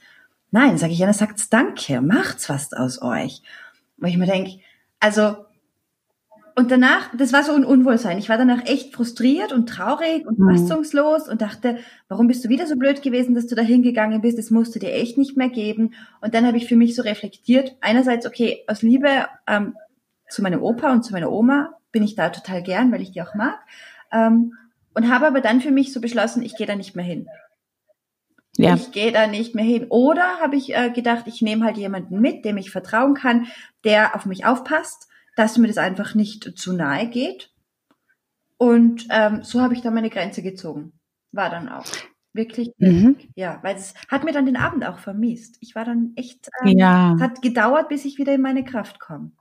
Nein, 0.50 0.76
sage 0.76 0.92
ich, 0.92 0.98
dann 0.98 1.12
sagt's 1.14 1.48
Danke, 1.48 2.02
macht's 2.02 2.48
was 2.48 2.72
aus 2.74 3.00
euch. 3.00 3.42
Weil 3.96 4.10
ich 4.10 4.18
mir 4.18 4.26
denke, 4.26 4.60
also 5.00 5.36
und 6.54 6.70
danach, 6.70 7.10
das 7.16 7.32
war 7.32 7.42
so 7.42 7.52
ein 7.52 7.64
Unwohlsein. 7.64 8.18
Ich 8.18 8.28
war 8.28 8.36
danach 8.36 8.66
echt 8.66 8.94
frustriert 8.94 9.52
und 9.52 9.68
traurig 9.68 10.26
und 10.26 10.38
mhm. 10.38 10.50
fassungslos 10.50 11.28
und 11.28 11.40
dachte, 11.40 11.78
warum 12.08 12.26
bist 12.26 12.44
du 12.44 12.48
wieder 12.48 12.66
so 12.66 12.76
blöd 12.76 13.02
gewesen, 13.02 13.34
dass 13.34 13.46
du 13.46 13.54
da 13.54 13.62
hingegangen 13.62 14.20
bist? 14.20 14.38
Das 14.38 14.50
musst 14.50 14.74
du 14.74 14.78
dir 14.78 14.92
echt 14.92 15.16
nicht 15.16 15.36
mehr 15.36 15.48
geben. 15.48 15.94
Und 16.20 16.34
dann 16.34 16.46
habe 16.46 16.56
ich 16.56 16.66
für 16.66 16.76
mich 16.76 16.94
so 16.94 17.02
reflektiert, 17.02 17.76
einerseits, 17.80 18.26
okay, 18.26 18.64
aus 18.66 18.82
Liebe 18.82 19.26
ähm, 19.46 19.74
zu 20.28 20.42
meinem 20.42 20.62
Opa 20.62 20.92
und 20.92 21.04
zu 21.04 21.12
meiner 21.12 21.30
Oma 21.30 21.74
bin 21.90 22.02
ich 22.02 22.14
da 22.14 22.30
total 22.30 22.62
gern, 22.62 22.92
weil 22.92 23.02
ich 23.02 23.12
die 23.12 23.22
auch 23.22 23.34
mag. 23.34 23.58
Ähm, 24.12 24.54
und 24.94 25.12
habe 25.12 25.26
aber 25.26 25.40
dann 25.40 25.60
für 25.60 25.70
mich 25.70 25.92
so 25.92 26.00
beschlossen, 26.00 26.42
ich 26.42 26.56
gehe 26.56 26.66
da 26.66 26.76
nicht 26.76 26.96
mehr 26.96 27.04
hin. 27.04 27.28
Ja. 28.56 28.74
Ich 28.74 28.92
gehe 28.92 29.12
da 29.12 29.26
nicht 29.26 29.54
mehr 29.54 29.64
hin. 29.64 29.86
Oder 29.88 30.40
habe 30.40 30.56
ich 30.56 30.74
äh, 30.74 30.90
gedacht, 30.90 31.24
ich 31.26 31.40
nehme 31.40 31.64
halt 31.64 31.78
jemanden 31.78 32.20
mit, 32.20 32.44
dem 32.44 32.58
ich 32.58 32.70
vertrauen 32.70 33.14
kann, 33.14 33.46
der 33.84 34.14
auf 34.14 34.26
mich 34.26 34.44
aufpasst 34.44 35.08
dass 35.36 35.58
mir 35.58 35.68
das 35.68 35.78
einfach 35.78 36.14
nicht 36.14 36.58
zu 36.58 36.72
nahe 36.72 37.08
geht. 37.08 37.50
Und 38.58 39.06
ähm, 39.10 39.42
so 39.42 39.60
habe 39.60 39.74
ich 39.74 39.80
dann 39.80 39.94
meine 39.94 40.10
Grenze 40.10 40.42
gezogen. 40.42 40.92
War 41.32 41.50
dann 41.50 41.68
auch. 41.68 41.86
Wirklich, 42.34 42.70
mhm. 42.78 43.18
ja, 43.34 43.58
weil 43.62 43.76
es 43.76 43.92
hat 44.08 44.24
mir 44.24 44.32
dann 44.32 44.46
den 44.46 44.56
Abend 44.56 44.86
auch 44.86 44.98
vermisst. 44.98 45.58
Ich 45.60 45.74
war 45.74 45.84
dann 45.84 46.12
echt, 46.16 46.48
ähm, 46.62 46.78
ja. 46.78 47.14
es 47.14 47.20
hat 47.20 47.42
gedauert, 47.42 47.90
bis 47.90 48.06
ich 48.06 48.16
wieder 48.16 48.34
in 48.34 48.40
meine 48.40 48.64
Kraft 48.64 49.00
komme. 49.00 49.32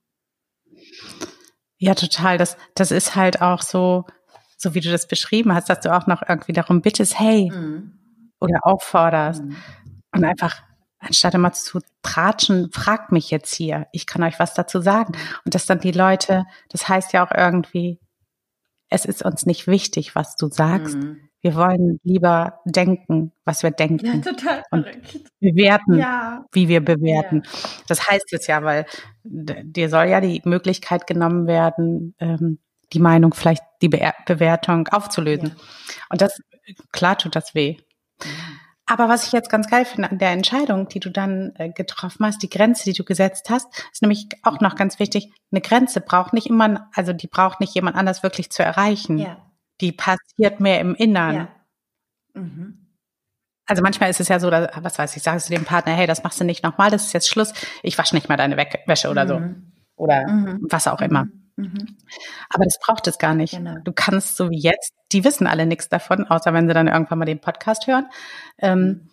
Ja, 1.78 1.96
total. 1.96 2.38
Das, 2.38 2.58
das 2.76 2.92
ist 2.92 3.16
halt 3.16 3.42
auch 3.42 3.62
so, 3.62 4.06
so 4.58 4.74
wie 4.74 4.82
du 4.82 4.92
das 4.92 5.08
beschrieben 5.08 5.54
hast, 5.54 5.70
dass 5.70 5.80
du 5.80 5.96
auch 5.96 6.06
noch 6.06 6.22
irgendwie 6.28 6.54
darum 6.54 6.82
bittest, 6.82 7.18
hey, 7.18 7.50
mhm. 7.50 7.98
oder 8.42 8.60
aufforderst 8.64 9.44
mhm. 9.44 9.56
und 10.14 10.24
einfach 10.26 10.62
anstatt 11.02 11.34
immer 11.34 11.52
zu 11.52 11.80
tratschen, 12.04 12.72
fragt 12.72 13.12
mich 13.12 13.32
jetzt 13.32 13.54
hier, 13.54 13.88
ich 13.92 14.06
kann 14.06 14.24
euch 14.24 14.40
was 14.40 14.54
dazu 14.54 14.82
sagen. 14.82 15.14
Und 15.44 15.56
dass 15.56 15.66
dann 15.66 15.80
die 15.80 15.92
Leute, 15.92 16.46
das 16.70 16.88
heißt 16.88 17.14
ja 17.14 17.26
auch 17.26 17.32
irgendwie, 17.36 18.00
es 18.90 19.06
ist 19.06 19.24
uns 19.24 19.46
nicht 19.46 19.68
wichtig, 19.68 20.16
was 20.16 20.36
du 20.36 20.48
sagst. 20.48 20.96
Mhm. 20.96 21.30
Wir 21.42 21.56
wollen 21.56 22.00
lieber 22.04 22.60
denken, 22.66 23.32
was 23.46 23.64
wir 23.64 23.72
denken. 23.72 24.06
Ja, 24.06 24.32
total 24.32 24.64
und 24.70 24.86
bewerten, 25.40 25.96
ja. 25.96 26.46
wie 26.52 26.68
wir 26.68 26.86
bewerten. 26.86 27.42
Ja. 27.44 27.52
Das 27.88 28.08
heißt 28.08 28.32
jetzt 28.32 28.48
ja, 28.48 28.64
weil 28.64 28.86
dir 29.24 29.90
soll 29.90 30.06
ja 30.06 30.22
die 30.22 30.42
Möglichkeit 30.46 31.08
genommen 31.08 31.48
werden, 31.48 32.14
ähm, 32.20 32.60
die 32.94 33.00
Meinung, 33.00 33.34
vielleicht 33.34 33.64
die 33.82 33.90
Be 33.90 34.12
Bewertung 34.28 34.88
aufzulösen. 34.90 35.48
Ja. 35.48 35.56
Und 36.10 36.22
das, 36.22 36.40
klar 36.92 37.18
tut 37.18 37.36
das 37.36 37.56
weh. 37.56 37.78
Aber 38.92 39.08
was 39.08 39.26
ich 39.26 39.32
jetzt 39.32 39.50
ganz 39.50 39.70
geil 39.70 39.86
finde 39.86 40.12
an 40.12 40.18
der 40.18 40.32
Entscheidung, 40.32 40.90
die 40.90 41.00
du 41.00 41.10
dann 41.10 41.54
äh, 41.56 41.70
getroffen 41.70 42.26
hast, 42.26 42.44
die 42.44 42.50
Grenze, 42.50 42.84
die 42.84 42.92
du 42.92 43.06
gesetzt 43.06 43.50
hast, 43.50 43.68
ist 43.94 44.02
nämlich 44.02 44.28
auch 44.44 44.60
noch 44.60 44.76
ganz 44.76 45.00
wichtig. 45.00 45.32
Eine 45.50 45.62
Grenze 45.62 46.02
braucht 46.02 46.34
nicht 46.34 46.48
immer, 46.48 46.90
also 46.94 47.14
die 47.14 47.28
braucht 47.28 47.62
nicht 47.62 47.74
jemand 47.74 47.96
anders 47.96 48.22
wirklich 48.22 48.50
zu 48.52 48.64
erreichen. 48.64 49.18
Ja. 49.18 49.38
Die 49.80 49.94
passiert 49.94 50.60
mehr 50.60 50.82
im 50.82 50.94
Innern. 50.96 51.36
Ja. 51.36 51.48
Mhm. 52.34 52.90
Also 53.66 53.82
manchmal 53.82 54.10
ist 54.10 54.20
es 54.20 54.28
ja 54.28 54.42
so, 54.42 54.50
dass, 54.50 54.68
was 54.84 55.00
weiß 55.00 55.16
ich, 55.16 55.24
sagst 55.24 55.48
du 55.48 55.54
dem 55.54 55.64
Partner, 55.64 55.94
hey, 55.94 56.06
das 56.06 56.26
machst 56.26 56.42
du 56.42 56.44
nicht 56.44 56.62
nochmal, 56.62 56.92
das 56.92 57.06
ist 57.06 57.14
jetzt 57.14 57.30
Schluss, 57.30 57.54
ich 57.84 57.98
wasche 57.98 58.14
nicht 58.14 58.28
mal 58.28 58.36
deine 58.36 58.58
Wäsche 58.58 59.10
oder 59.10 59.26
so. 59.26 59.40
Mhm. 59.40 59.72
Oder 59.96 60.28
mhm. 60.28 60.68
was 60.70 60.90
auch 60.90 61.00
immer. 61.00 61.28
Mhm. 61.62 61.98
Aber 62.50 62.66
das 62.66 62.80
braucht 62.80 63.08
es 63.08 63.18
gar 63.18 63.36
nicht. 63.36 63.56
Genau. 63.56 63.78
Du 63.84 63.92
kannst 63.94 64.38
so 64.38 64.50
wie 64.50 64.60
jetzt, 64.60 64.94
die 65.12 65.24
wissen 65.24 65.48
alle 65.48 65.66
nichts 65.66 65.90
davon, 65.90 66.26
außer 66.26 66.54
wenn 66.54 66.68
sie 66.68 66.74
dann 66.74 66.88
irgendwann 66.88 67.20
mal 67.20 67.26
den 67.26 67.42
Podcast 67.42 67.88
hören. 67.88 68.08
Ähm, 68.58 68.80
mhm. 68.80 69.10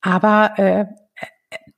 aber 0.00 0.58
äh, 0.58 0.86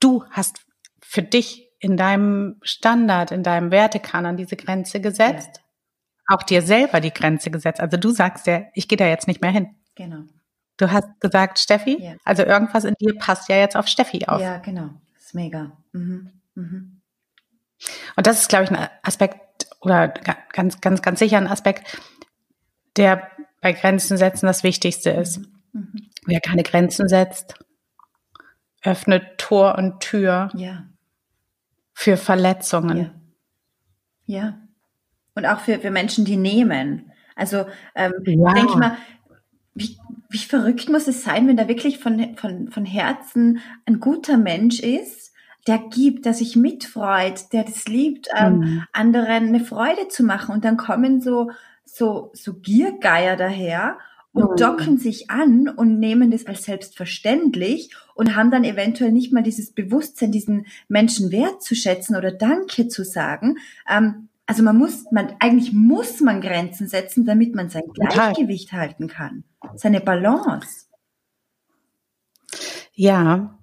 du 0.01 0.25
hast 0.31 0.61
für 1.01 1.23
dich 1.23 1.69
in 1.81 1.97
deinem 1.97 2.57
Standard, 2.63 3.31
in 3.31 3.43
deinem 3.43 3.71
Wertekanon 3.71 4.37
diese 4.37 4.57
Grenze 4.57 5.01
gesetzt. 5.01 5.51
Ja. 5.57 6.35
Auch 6.37 6.43
dir 6.43 6.61
selber 6.61 7.01
die 7.01 7.13
Grenze 7.13 7.51
gesetzt. 7.51 7.81
Also 7.81 7.97
du 7.97 8.11
sagst 8.11 8.47
ja, 8.47 8.63
ich 8.75 8.89
gehe 8.89 8.99
da 8.99 9.07
jetzt 9.07 9.29
nicht 9.29 9.41
mehr 9.41 9.51
hin. 9.51 9.77
Genau. 9.95 10.25
Du 10.77 10.91
hast 10.93 11.09
gesagt, 11.21 11.59
Steffi, 11.59 11.99
ja. 12.01 12.15
also 12.25 12.45
irgendwas 12.45 12.85
in 12.85 12.95
dir 13.01 13.17
passt 13.17 13.49
ja 13.49 13.57
jetzt 13.57 13.77
auf 13.77 13.89
Steffi 13.89 14.27
auf. 14.27 14.41
Ja, 14.41 14.59
genau. 14.59 14.91
Das 15.15 15.27
ist 15.27 15.35
mega. 15.35 15.73
Mhm. 15.93 16.33
Mhm. 16.55 17.01
Und 18.17 18.27
das 18.27 18.41
ist, 18.41 18.49
glaube 18.49 18.65
ich, 18.65 18.71
ein 18.71 18.89
Aspekt, 19.03 19.41
oder 19.81 20.09
ganz, 20.53 20.81
ganz, 20.81 21.03
ganz 21.03 21.19
sicher 21.19 21.39
ein 21.39 21.47
Aspekt, 21.47 22.01
der 22.97 23.31
bei 23.61 23.73
Grenzen 23.73 24.17
setzen 24.17 24.47
das 24.47 24.63
Wichtigste 24.63 25.11
ist. 25.11 25.41
Mhm. 25.73 26.09
Wer 26.27 26.41
keine 26.41 26.63
Grenzen 26.63 27.09
setzt, 27.09 27.55
öffnet 28.83 29.39
Tor 29.39 29.77
und 29.77 30.01
Tür 30.01 30.51
ja. 30.55 30.85
für 31.93 32.17
Verletzungen. 32.17 33.11
Ja. 34.27 34.39
ja. 34.41 34.59
Und 35.35 35.47
auch 35.47 35.61
für, 35.61 35.79
für 35.79 35.91
Menschen, 35.91 36.25
die 36.25 36.37
nehmen. 36.37 37.13
Also 37.37 37.67
ähm, 37.95 38.13
ja. 38.25 38.55
denke 38.55 38.73
ich 38.73 38.77
mal, 38.77 38.97
wie, 39.75 39.97
wie 40.29 40.39
verrückt 40.39 40.89
muss 40.89 41.07
es 41.07 41.23
sein, 41.23 41.47
wenn 41.47 41.57
da 41.57 41.69
wirklich 41.69 41.99
von, 41.99 42.37
von, 42.37 42.69
von 42.71 42.85
Herzen 42.85 43.61
ein 43.87 44.01
guter 44.01 44.37
Mensch 44.37 44.81
ist 44.81 45.28
der 45.69 45.79
gibt, 45.79 46.25
der 46.25 46.35
sich 46.35 46.57
mitfreut, 46.57 47.53
der 47.53 47.65
das 47.65 47.87
liebt, 47.87 48.29
ähm, 48.35 48.59
mhm. 48.59 48.85
anderen 48.93 49.49
eine 49.49 49.61
Freude 49.61 50.09
zu 50.09 50.25
machen. 50.25 50.55
Und 50.55 50.65
dann 50.65 50.77
kommen 50.77 51.21
so, 51.21 51.51
so, 51.85 52.31
so 52.33 52.55
Giergeier 52.55 53.37
daher 53.37 53.99
und 54.33 54.53
mhm. 54.53 54.57
docken 54.57 54.99
sich 54.99 55.31
an 55.31 55.69
und 55.69 55.99
nehmen 55.99 56.31
das 56.31 56.47
als 56.47 56.65
selbstverständlich 56.65 57.95
und 58.15 58.35
haben 58.35 58.51
dann 58.51 58.65
eventuell 58.65 59.13
nicht 59.13 59.33
mal 59.33 59.43
dieses 59.43 59.73
Bewusstsein, 59.73 60.33
diesen 60.33 60.67
Menschen 60.89 61.31
wertzuschätzen 61.31 62.17
oder 62.17 62.33
Danke 62.33 62.89
zu 62.89 63.05
sagen. 63.05 63.59
Ähm, 63.89 64.29
also 64.47 64.63
man 64.63 64.79
muss, 64.79 65.05
man, 65.13 65.35
eigentlich 65.41 65.75
muss 65.75 66.21
man 66.21 66.41
Grenzen 66.41 66.89
setzen, 66.89 67.27
damit 67.27 67.55
man 67.55 67.69
sein 67.69 67.83
Gleichgewicht 67.93 68.73
halten 68.73 69.07
kann. 69.07 69.45
Seine 69.75 70.01
Balance. 70.01 70.87
Ja, 72.95 73.58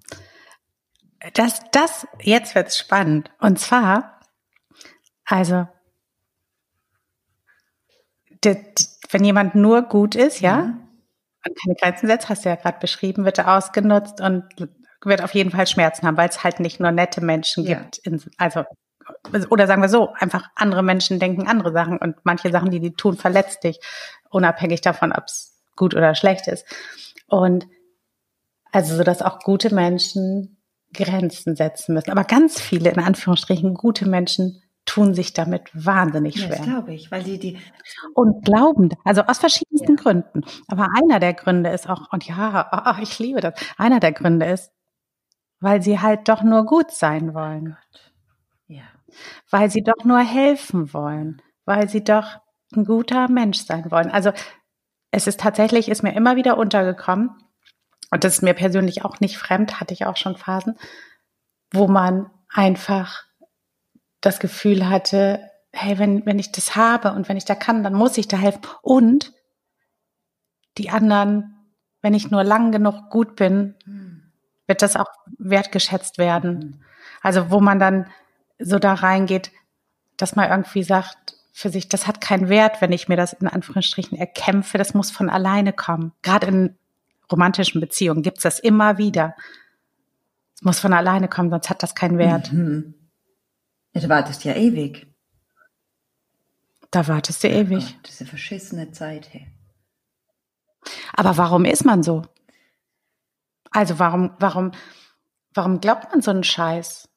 das, 1.33 1.61
das, 1.71 2.07
jetzt 2.21 2.55
wird's 2.55 2.77
spannend. 2.77 3.31
Und 3.39 3.59
zwar, 3.59 4.19
also, 5.25 5.67
wenn 9.11 9.23
jemand 9.23 9.55
nur 9.55 9.83
gut 9.83 10.15
ist, 10.15 10.39
ja, 10.39 10.57
mhm. 10.57 10.87
und 11.45 11.59
keine 11.61 11.75
Grenzen 11.75 12.07
setzt, 12.07 12.29
hast 12.29 12.45
du 12.45 12.49
ja 12.49 12.55
gerade 12.55 12.79
beschrieben, 12.79 13.25
wird 13.25 13.39
er 13.39 13.55
ausgenutzt 13.55 14.21
und 14.21 14.43
wird 15.03 15.23
auf 15.23 15.33
jeden 15.33 15.51
Fall 15.51 15.67
Schmerzen 15.67 16.07
haben, 16.07 16.17
weil 16.17 16.29
es 16.29 16.43
halt 16.43 16.59
nicht 16.59 16.79
nur 16.79 16.91
nette 16.91 17.21
Menschen 17.21 17.65
ja. 17.65 17.79
gibt. 17.79 18.01
Also, 18.37 18.63
oder 19.49 19.67
sagen 19.67 19.81
wir 19.81 19.89
so, 19.89 20.13
einfach 20.13 20.49
andere 20.55 20.83
Menschen 20.83 21.19
denken 21.19 21.47
andere 21.47 21.71
Sachen 21.71 21.97
und 21.97 22.17
manche 22.23 22.51
Sachen, 22.51 22.71
die 22.71 22.79
die 22.79 22.93
tun, 22.93 23.17
verletzt 23.17 23.63
dich, 23.63 23.79
unabhängig 24.29 24.81
davon, 24.81 25.11
ob 25.11 25.25
es 25.25 25.61
gut 25.75 25.95
oder 25.95 26.15
schlecht 26.15 26.47
ist. 26.47 26.65
Und 27.27 27.67
also 28.71 28.95
so, 28.95 29.03
dass 29.03 29.21
auch 29.21 29.39
gute 29.39 29.73
Menschen 29.73 30.54
Grenzen 30.95 31.55
setzen 31.55 31.93
müssen. 31.93 32.11
Aber 32.11 32.23
ganz 32.23 32.59
viele, 32.59 32.91
in 32.91 32.99
Anführungsstrichen, 32.99 33.73
gute 33.73 34.07
Menschen 34.07 34.61
tun 34.85 35.13
sich 35.13 35.33
damit 35.33 35.69
wahnsinnig 35.73 36.39
schwer. 36.39 36.57
Das 36.57 36.61
glaube 36.61 36.93
ich, 36.93 37.11
weil 37.11 37.23
die 37.23 37.39
die 37.39 37.57
und 38.13 38.45
glauben, 38.45 38.89
also 39.03 39.21
aus 39.23 39.39
verschiedensten 39.39 39.95
ja. 39.95 40.01
Gründen. 40.01 40.43
Aber 40.67 40.87
einer 40.95 41.19
der 41.19 41.33
Gründe 41.33 41.71
ist 41.71 41.89
auch 41.89 42.11
und 42.11 42.25
ja, 42.25 42.69
oh, 42.71 43.01
ich 43.01 43.17
liebe 43.19 43.41
das. 43.41 43.53
Einer 43.77 43.99
der 43.99 44.11
Gründe 44.11 44.45
ist, 44.45 44.71
weil 45.59 45.81
sie 45.81 45.99
halt 45.99 46.29
doch 46.29 46.43
nur 46.43 46.65
gut 46.65 46.91
sein 46.91 47.33
wollen. 47.33 47.75
Oh 48.69 48.73
ja. 48.73 48.83
Weil 49.49 49.71
sie 49.71 49.81
doch 49.81 50.03
nur 50.03 50.19
helfen 50.19 50.93
wollen, 50.93 51.41
weil 51.65 51.89
sie 51.89 52.03
doch 52.03 52.39
ein 52.75 52.85
guter 52.85 53.27
Mensch 53.27 53.59
sein 53.59 53.89
wollen. 53.89 54.11
Also 54.11 54.31
es 55.11 55.27
ist 55.27 55.39
tatsächlich, 55.39 55.89
ist 55.89 56.03
mir 56.03 56.15
immer 56.15 56.35
wieder 56.35 56.57
untergekommen, 56.57 57.31
und 58.11 58.23
das 58.23 58.35
ist 58.35 58.41
mir 58.41 58.53
persönlich 58.53 59.03
auch 59.03 59.19
nicht 59.19 59.37
fremd, 59.37 59.79
hatte 59.79 59.93
ich 59.93 60.05
auch 60.05 60.17
schon 60.17 60.37
Phasen, 60.37 60.77
wo 61.71 61.87
man 61.87 62.29
einfach 62.49 63.23
das 64.21 64.39
Gefühl 64.39 64.89
hatte, 64.89 65.51
hey, 65.71 65.99
wenn, 65.99 66.25
wenn 66.25 66.39
ich 66.39 66.51
das 66.51 66.75
habe 66.75 67.11
und 67.11 67.27
wenn 67.29 67.37
ich 67.37 67.45
da 67.45 67.55
kann, 67.55 67.83
dann 67.83 67.93
muss 67.93 68.17
ich 68.17 68.27
da 68.27 68.37
helfen. 68.37 68.61
Und 68.81 69.33
die 70.77 70.89
anderen, 70.89 71.55
wenn 72.01 72.13
ich 72.13 72.31
nur 72.31 72.43
lang 72.43 72.71
genug 72.71 73.09
gut 73.09 73.35
bin, 73.35 73.75
wird 74.67 74.81
das 74.81 74.95
auch 74.95 75.09
wertgeschätzt 75.37 76.17
werden. 76.17 76.83
Also 77.21 77.51
wo 77.51 77.59
man 77.59 77.79
dann 77.79 78.09
so 78.57 78.79
da 78.79 78.93
reingeht, 78.93 79.51
dass 80.17 80.35
man 80.35 80.49
irgendwie 80.49 80.83
sagt, 80.83 81.35
für 81.51 81.69
sich, 81.69 81.87
das 81.87 82.05
hat 82.05 82.19
keinen 82.19 82.49
Wert, 82.49 82.81
wenn 82.81 82.91
ich 82.91 83.07
mir 83.07 83.15
das 83.15 83.33
in 83.33 83.47
Anführungsstrichen 83.47 84.17
erkämpfe. 84.17 84.77
Das 84.77 84.93
muss 84.93 85.09
von 85.09 85.29
alleine 85.29 85.71
kommen. 85.71 86.11
Gerade 86.21 86.47
in 86.47 86.77
romantischen 87.31 87.81
Beziehungen 87.81 88.21
gibt's 88.21 88.43
das 88.43 88.59
immer 88.59 88.97
wieder. 88.97 89.35
Es 90.55 90.61
muss 90.61 90.79
von 90.79 90.93
alleine 90.93 91.27
kommen, 91.27 91.49
sonst 91.49 91.69
hat 91.69 91.83
das 91.83 91.95
keinen 91.95 92.17
Wert. 92.17 92.51
Mhm. 92.51 92.93
Ja, 93.93 94.01
du 94.01 94.09
wartest 94.09 94.43
ja 94.43 94.53
ewig. 94.53 95.07
Da 96.91 97.07
wartest 97.07 97.43
du 97.43 97.49
ewig. 97.49 97.95
Oh, 97.97 98.01
diese 98.07 98.25
verschissene 98.25 98.91
Zeit, 98.91 99.33
hey. 99.33 99.47
Aber 101.13 101.37
warum 101.37 101.65
ist 101.65 101.85
man 101.85 102.03
so? 102.03 102.23
Also 103.71 103.99
warum, 103.99 104.31
warum, 104.39 104.71
warum 105.53 105.81
glaubt 105.81 106.11
man 106.11 106.21
so 106.21 106.31
einen 106.31 106.43
Scheiß? 106.43 107.09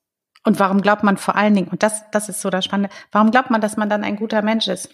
Und 0.45 0.59
warum 0.59 0.81
glaubt 0.81 1.03
man 1.03 1.17
vor 1.17 1.37
allen 1.37 1.55
Dingen, 1.55 1.69
und 1.69 1.83
das, 1.83 2.11
das 2.11 2.29
ist 2.29 2.41
so 2.41 2.50
das 2.50 2.65
Spannende, 2.65 2.95
warum 3.12 3.31
glaubt 3.31 3.50
man, 3.50 3.61
dass 3.61 3.77
man 3.77 3.88
dann 3.88 4.05
ein 4.05 4.17
guter 4.17 4.43
Mensch 4.43 4.67
ist? 4.69 4.88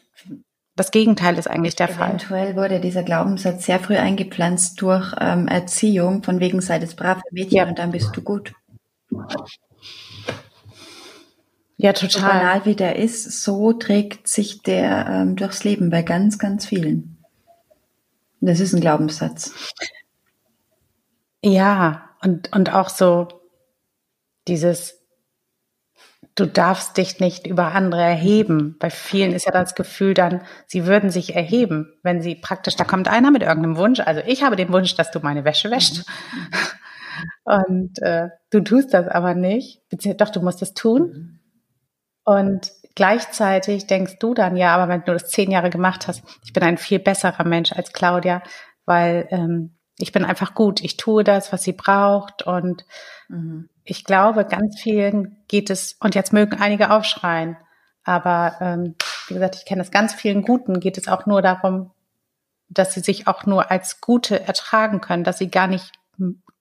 Das 0.76 0.90
Gegenteil 0.90 1.38
ist 1.38 1.48
eigentlich 1.48 1.76
der 1.76 1.88
Eventuell 1.88 2.08
Fall. 2.08 2.08
Eventuell 2.16 2.56
wurde 2.56 2.80
dieser 2.80 3.04
Glaubenssatz 3.04 3.66
sehr 3.66 3.78
früh 3.78 3.96
eingepflanzt 3.96 4.80
durch 4.82 5.14
ähm, 5.20 5.46
Erziehung, 5.46 6.22
von 6.24 6.40
wegen 6.40 6.60
sei 6.60 6.78
das 6.78 6.94
brave 6.96 7.20
Mädchen 7.30 7.56
ja. 7.58 7.68
und 7.68 7.78
dann 7.78 7.92
bist 7.92 8.16
du 8.16 8.22
gut. 8.22 8.54
Ja, 11.76 11.92
total. 11.92 12.10
So 12.10 12.20
banal 12.20 12.64
wie 12.64 12.74
der 12.74 12.96
ist, 12.96 13.42
so 13.42 13.72
trägt 13.72 14.26
sich 14.26 14.62
der 14.62 15.06
ähm, 15.08 15.36
durchs 15.36 15.64
Leben 15.64 15.90
bei 15.90 16.02
ganz, 16.02 16.38
ganz 16.38 16.66
vielen. 16.66 17.18
Das 18.40 18.60
ist 18.60 18.74
ein 18.74 18.80
Glaubenssatz. 18.80 19.52
Ja, 21.42 22.10
und, 22.22 22.54
und 22.54 22.72
auch 22.72 22.88
so 22.88 23.28
dieses, 24.48 25.03
du 26.34 26.46
darfst 26.46 26.96
dich 26.96 27.20
nicht 27.20 27.46
über 27.46 27.72
andere 27.72 28.02
erheben. 28.02 28.76
Bei 28.80 28.90
vielen 28.90 29.32
ist 29.32 29.46
ja 29.46 29.52
das 29.52 29.74
Gefühl 29.74 30.14
dann, 30.14 30.42
sie 30.66 30.86
würden 30.86 31.10
sich 31.10 31.34
erheben, 31.34 31.94
wenn 32.02 32.20
sie 32.20 32.34
praktisch, 32.34 32.76
da 32.76 32.84
kommt 32.84 33.08
einer 33.08 33.30
mit 33.30 33.42
irgendeinem 33.42 33.76
Wunsch. 33.76 34.00
Also 34.00 34.20
ich 34.26 34.42
habe 34.42 34.56
den 34.56 34.72
Wunsch, 34.72 34.96
dass 34.96 35.10
du 35.10 35.20
meine 35.20 35.44
Wäsche 35.44 35.70
wäschst. 35.70 36.04
Und 37.44 38.02
äh, 38.02 38.30
du 38.50 38.60
tust 38.60 38.92
das 38.92 39.06
aber 39.06 39.34
nicht. 39.34 39.82
Doch, 40.18 40.30
du 40.30 40.40
musst 40.40 40.62
es 40.62 40.74
tun. 40.74 41.38
Und 42.24 42.72
gleichzeitig 42.96 43.86
denkst 43.86 44.18
du 44.18 44.34
dann, 44.34 44.56
ja, 44.56 44.74
aber 44.74 44.88
wenn 44.88 45.04
du 45.04 45.12
das 45.12 45.28
zehn 45.28 45.50
Jahre 45.50 45.70
gemacht 45.70 46.08
hast, 46.08 46.24
ich 46.44 46.52
bin 46.52 46.64
ein 46.64 46.78
viel 46.78 46.98
besserer 46.98 47.44
Mensch 47.44 47.72
als 47.72 47.92
Claudia, 47.92 48.42
weil 48.86 49.28
ähm, 49.30 49.76
ich 49.98 50.10
bin 50.10 50.24
einfach 50.24 50.54
gut. 50.54 50.82
Ich 50.82 50.96
tue 50.96 51.22
das, 51.22 51.52
was 51.52 51.62
sie 51.62 51.74
braucht 51.74 52.42
und 52.42 52.84
mhm 53.28 53.68
ich 53.84 54.04
glaube, 54.04 54.46
ganz 54.46 54.80
vielen 54.80 55.36
geht 55.46 55.70
es, 55.70 55.96
und 56.00 56.14
jetzt 56.14 56.32
mögen 56.32 56.60
einige 56.60 56.90
aufschreien, 56.90 57.56
aber 58.02 58.56
ähm, 58.60 58.94
wie 59.28 59.34
gesagt, 59.34 59.56
ich 59.56 59.66
kenne 59.66 59.82
es 59.82 59.90
ganz 59.90 60.14
vielen 60.14 60.42
Guten, 60.42 60.80
geht 60.80 60.98
es 60.98 61.08
auch 61.08 61.26
nur 61.26 61.42
darum, 61.42 61.90
dass 62.68 62.94
sie 62.94 63.00
sich 63.00 63.26
auch 63.26 63.46
nur 63.46 63.70
als 63.70 64.00
Gute 64.00 64.40
ertragen 64.40 65.00
können, 65.00 65.24
dass 65.24 65.38
sie 65.38 65.50
gar 65.50 65.66
nicht 65.66 65.92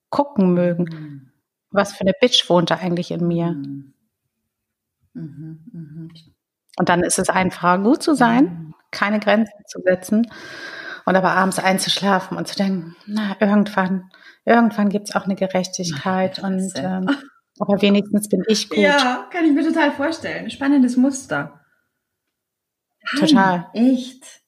gucken 0.10 0.54
mögen, 0.54 0.84
mhm. 0.84 1.32
was 1.72 1.94
für 1.94 2.02
eine 2.02 2.14
Bitch 2.20 2.50
wohnt 2.50 2.72
da 2.72 2.76
eigentlich 2.76 3.12
in 3.12 3.28
mir. 3.28 3.48
Mhm. 3.52 3.94
Mhm, 5.16 5.60
mhm. 5.72 6.12
und 6.78 6.90
dann 6.90 7.04
ist 7.04 7.20
es 7.20 7.30
einfacher, 7.30 7.78
gut 7.78 8.02
zu 8.02 8.16
sein, 8.16 8.46
mhm. 8.46 8.76
keine 8.90 9.20
Grenzen 9.20 9.64
zu 9.68 9.80
setzen 9.82 10.28
und 11.06 11.16
aber 11.16 11.32
abends 11.32 11.60
einzuschlafen 11.60 12.38
und 12.38 12.48
zu 12.48 12.56
denken, 12.56 12.96
na, 13.06 13.36
irgendwann 13.40 14.10
irgendwann 14.46 14.90
gibt 14.90 15.10
es 15.10 15.16
auch 15.16 15.26
eine 15.26 15.36
Gerechtigkeit 15.36 16.40
Ach, 16.40 16.48
und 16.48 16.72
ähm, 16.76 17.10
aber 17.60 17.82
wenigstens 17.82 18.30
bin 18.30 18.44
ich 18.48 18.70
gut. 18.70 18.80
Ja, 18.80 19.28
kann 19.32 19.46
ich 19.46 19.54
mir 19.54 19.64
total 19.64 19.92
vorstellen. 19.92 20.50
Spannendes 20.50 20.98
Muster. 20.98 21.60
Total. 23.18 23.70
Nein, 23.74 23.92
echt. 23.92 24.42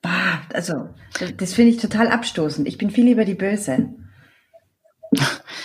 Bah, 0.00 0.42
also, 0.52 0.94
das 1.36 1.54
finde 1.54 1.72
ich 1.72 1.78
total 1.78 2.08
abstoßend. 2.08 2.68
Ich 2.68 2.78
bin 2.78 2.90
viel 2.90 3.04
lieber 3.04 3.24
die 3.24 3.34
Böse. 3.34 3.94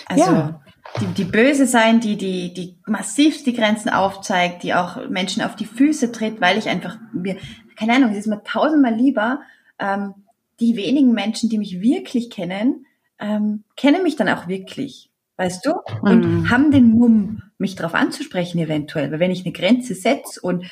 Also, 0.08 0.32
ja. 0.32 0.62
die, 1.00 1.06
die 1.08 1.24
Böse 1.24 1.66
sein, 1.66 2.00
die, 2.00 2.18
die, 2.18 2.54
die 2.54 2.82
massiv 2.88 3.44
die 3.44 3.54
Grenzen 3.54 3.90
aufzeigt, 3.90 4.64
die 4.64 4.74
auch 4.74 5.08
Menschen 5.10 5.44
auf 5.44 5.56
die 5.56 5.66
Füße 5.66 6.12
tritt, 6.12 6.42
weil 6.42 6.58
ich 6.58 6.68
einfach 6.68 6.98
mir, 7.14 7.38
keine 7.76 7.94
Ahnung, 7.94 8.12
es 8.12 8.18
ist 8.18 8.28
mir 8.28 8.44
tausendmal 8.44 8.96
lieber, 8.96 9.42
ähm, 9.80 10.14
die 10.60 10.76
wenigen 10.76 11.14
Menschen, 11.14 11.50
die 11.50 11.58
mich 11.58 11.82
wirklich 11.82 12.30
kennen, 12.30 12.86
ähm, 13.20 13.64
kennen 13.76 14.04
mich 14.04 14.16
dann 14.16 14.30
auch 14.30 14.48
wirklich, 14.48 15.10
weißt 15.38 15.66
du? 15.66 15.74
Und 16.02 16.26
mhm. 16.26 16.50
haben 16.50 16.72
den 16.72 16.90
Mumm, 16.90 17.42
mich 17.58 17.76
darauf 17.76 17.94
anzusprechen 17.96 18.60
eventuell. 18.60 19.12
Weil 19.12 19.20
wenn 19.20 19.32
ich 19.32 19.46
eine 19.46 19.54
Grenze 19.54 19.96
setze 19.96 20.40
und 20.42 20.66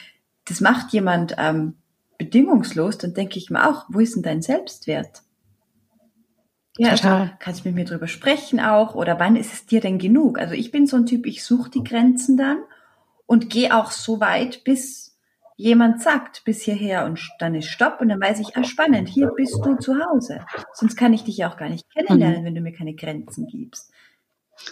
das 0.46 0.62
macht 0.62 0.92
jemand 0.94 1.36
ähm, 1.38 1.76
bedingungslos, 2.18 2.98
dann 2.98 3.14
denke 3.14 3.38
ich 3.38 3.50
mir 3.50 3.68
auch, 3.68 3.86
wo 3.90 4.00
ist 4.00 4.16
denn 4.16 4.24
dein 4.24 4.42
Selbstwert? 4.42 5.24
Ja, 6.78 6.92
also 6.92 7.04
Total. 7.04 7.22
Also 7.22 7.34
kannst 7.40 7.66
mit 7.66 7.76
mir 7.76 7.86
drüber 7.86 8.08
sprechen 8.08 8.60
auch 8.60 8.96
oder 8.96 9.20
wann 9.20 9.36
ist 9.36 9.54
es 9.54 9.66
dir 9.66 9.82
denn 9.82 9.98
genug? 9.98 10.40
Also 10.40 10.54
ich 10.54 10.72
bin 10.72 10.88
so 10.88 10.98
ein 10.98 11.06
Typ, 11.06 11.26
ich 11.26 11.44
suche 11.44 11.70
die 11.70 11.84
Grenzen 11.84 12.38
dann 12.38 12.60
und 13.26 13.50
gehe 13.50 13.76
auch 13.76 13.92
so 13.92 14.20
weit, 14.20 14.64
bis 14.64 15.11
jemand 15.62 16.02
sagt 16.02 16.44
bis 16.44 16.64
hierher 16.64 17.06
und 17.06 17.20
dann 17.40 17.54
ist 17.54 17.68
Stopp 17.68 18.02
und 18.02 18.10
dann 18.10 18.20
weiß 18.20 18.40
ich, 18.40 18.58
ah 18.58 18.64
spannend, 18.64 19.08
hier 19.08 19.28
bist 19.36 19.64
du 19.64 19.76
zu 19.76 19.96
Hause. 20.04 20.44
Sonst 20.74 20.96
kann 20.96 21.14
ich 21.14 21.24
dich 21.24 21.38
ja 21.38 21.52
auch 21.52 21.58
gar 21.58 21.70
nicht 21.70 21.88
kennenlernen, 21.92 22.42
mhm. 22.42 22.46
wenn 22.46 22.56
du 22.56 22.62
mir 22.62 22.74
keine 22.74 22.96
Grenzen 22.96 23.48
gibst. 23.48 23.92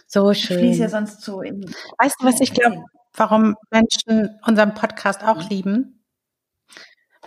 So 0.07 0.33
schön. 0.33 0.57
Ich 0.57 0.63
fließe 0.63 0.81
ja 0.81 0.89
sonst 0.89 1.21
so 1.21 1.41
in. 1.41 1.63
Weißt 1.99 2.15
du, 2.19 2.25
was 2.25 2.41
ich 2.41 2.53
glaube, 2.53 2.83
warum 3.13 3.55
Menschen 3.69 4.39
unseren 4.45 4.73
Podcast 4.73 5.23
auch 5.23 5.43
mhm. 5.43 5.49
lieben? 5.49 6.05